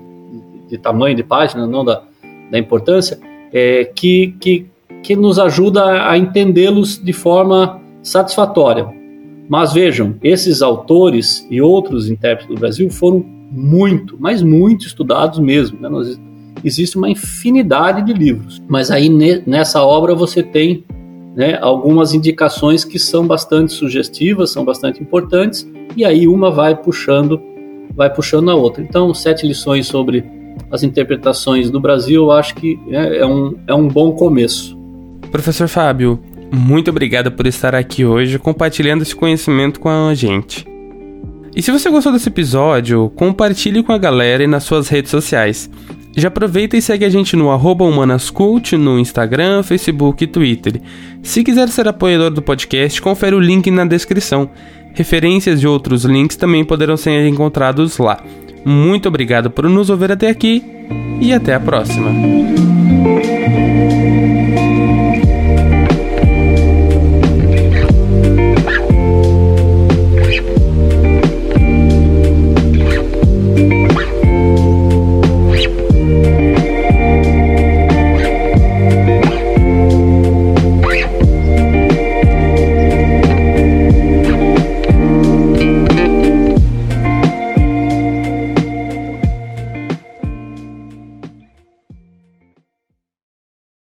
de 0.68 0.76
tamanho 0.76 1.16
de 1.16 1.22
página, 1.22 1.66
não 1.66 1.86
da, 1.86 2.02
da 2.50 2.58
importância, 2.58 3.18
é, 3.50 3.82
que, 3.86 4.36
que, 4.38 4.66
que 5.02 5.16
nos 5.16 5.38
ajuda 5.38 6.06
a 6.06 6.18
entendê-los 6.18 7.02
de 7.02 7.14
forma 7.14 7.80
satisfatória. 8.02 9.03
Mas 9.48 9.72
vejam, 9.72 10.14
esses 10.22 10.62
autores 10.62 11.46
e 11.50 11.60
outros 11.60 12.08
intérpretes 12.08 12.54
do 12.54 12.58
Brasil 12.58 12.88
foram 12.90 13.24
muito, 13.50 14.16
mas 14.18 14.42
muito 14.42 14.86
estudados 14.86 15.38
mesmo. 15.38 15.78
Né? 15.80 15.88
Nós, 15.88 16.18
existe 16.64 16.96
uma 16.96 17.10
infinidade 17.10 18.02
de 18.02 18.12
livros, 18.12 18.62
mas 18.66 18.90
aí 18.90 19.08
ne, 19.08 19.42
nessa 19.46 19.82
obra 19.82 20.14
você 20.14 20.42
tem 20.42 20.84
né, 21.36 21.58
algumas 21.60 22.14
indicações 22.14 22.84
que 22.84 22.98
são 22.98 23.26
bastante 23.26 23.72
sugestivas, 23.72 24.50
são 24.50 24.64
bastante 24.64 25.02
importantes, 25.02 25.68
e 25.96 26.04
aí 26.04 26.26
uma 26.26 26.50
vai 26.50 26.74
puxando, 26.74 27.40
vai 27.94 28.12
puxando 28.12 28.50
a 28.50 28.54
outra. 28.54 28.82
Então, 28.82 29.12
sete 29.12 29.46
lições 29.46 29.86
sobre 29.86 30.24
as 30.70 30.82
interpretações 30.82 31.70
do 31.70 31.80
Brasil, 31.80 32.24
eu 32.24 32.32
acho 32.32 32.54
que 32.54 32.78
é, 32.88 33.18
é 33.18 33.26
um, 33.26 33.56
é 33.66 33.74
um 33.74 33.88
bom 33.88 34.12
começo. 34.12 34.78
Professor 35.30 35.68
Fábio, 35.68 36.20
muito 36.54 36.90
obrigado 36.90 37.32
por 37.32 37.46
estar 37.46 37.74
aqui 37.74 38.04
hoje 38.04 38.38
compartilhando 38.38 39.02
esse 39.02 39.14
conhecimento 39.14 39.80
com 39.80 39.88
a 39.88 40.14
gente. 40.14 40.66
E 41.54 41.62
se 41.62 41.70
você 41.70 41.88
gostou 41.90 42.12
desse 42.12 42.28
episódio, 42.28 43.10
compartilhe 43.14 43.82
com 43.82 43.92
a 43.92 43.98
galera 43.98 44.42
e 44.42 44.46
nas 44.46 44.64
suas 44.64 44.88
redes 44.88 45.10
sociais. 45.10 45.70
Já 46.16 46.28
aproveita 46.28 46.76
e 46.76 46.82
segue 46.82 47.04
a 47.04 47.10
gente 47.10 47.36
no 47.36 47.54
humanascult 47.54 48.76
no 48.76 48.98
Instagram, 48.98 49.62
Facebook 49.62 50.22
e 50.22 50.26
Twitter. 50.26 50.80
Se 51.22 51.42
quiser 51.42 51.68
ser 51.68 51.88
apoiador 51.88 52.30
do 52.30 52.42
podcast, 52.42 53.02
confere 53.02 53.34
o 53.34 53.40
link 53.40 53.70
na 53.70 53.84
descrição. 53.84 54.48
Referências 54.94 55.60
de 55.60 55.66
outros 55.66 56.04
links 56.04 56.36
também 56.36 56.64
poderão 56.64 56.96
ser 56.96 57.26
encontrados 57.26 57.98
lá. 57.98 58.20
Muito 58.64 59.08
obrigado 59.08 59.50
por 59.50 59.68
nos 59.68 59.90
ouvir 59.90 60.12
até 60.12 60.28
aqui 60.28 60.62
e 61.20 61.32
até 61.32 61.54
a 61.54 61.60
próxima. 61.60 62.10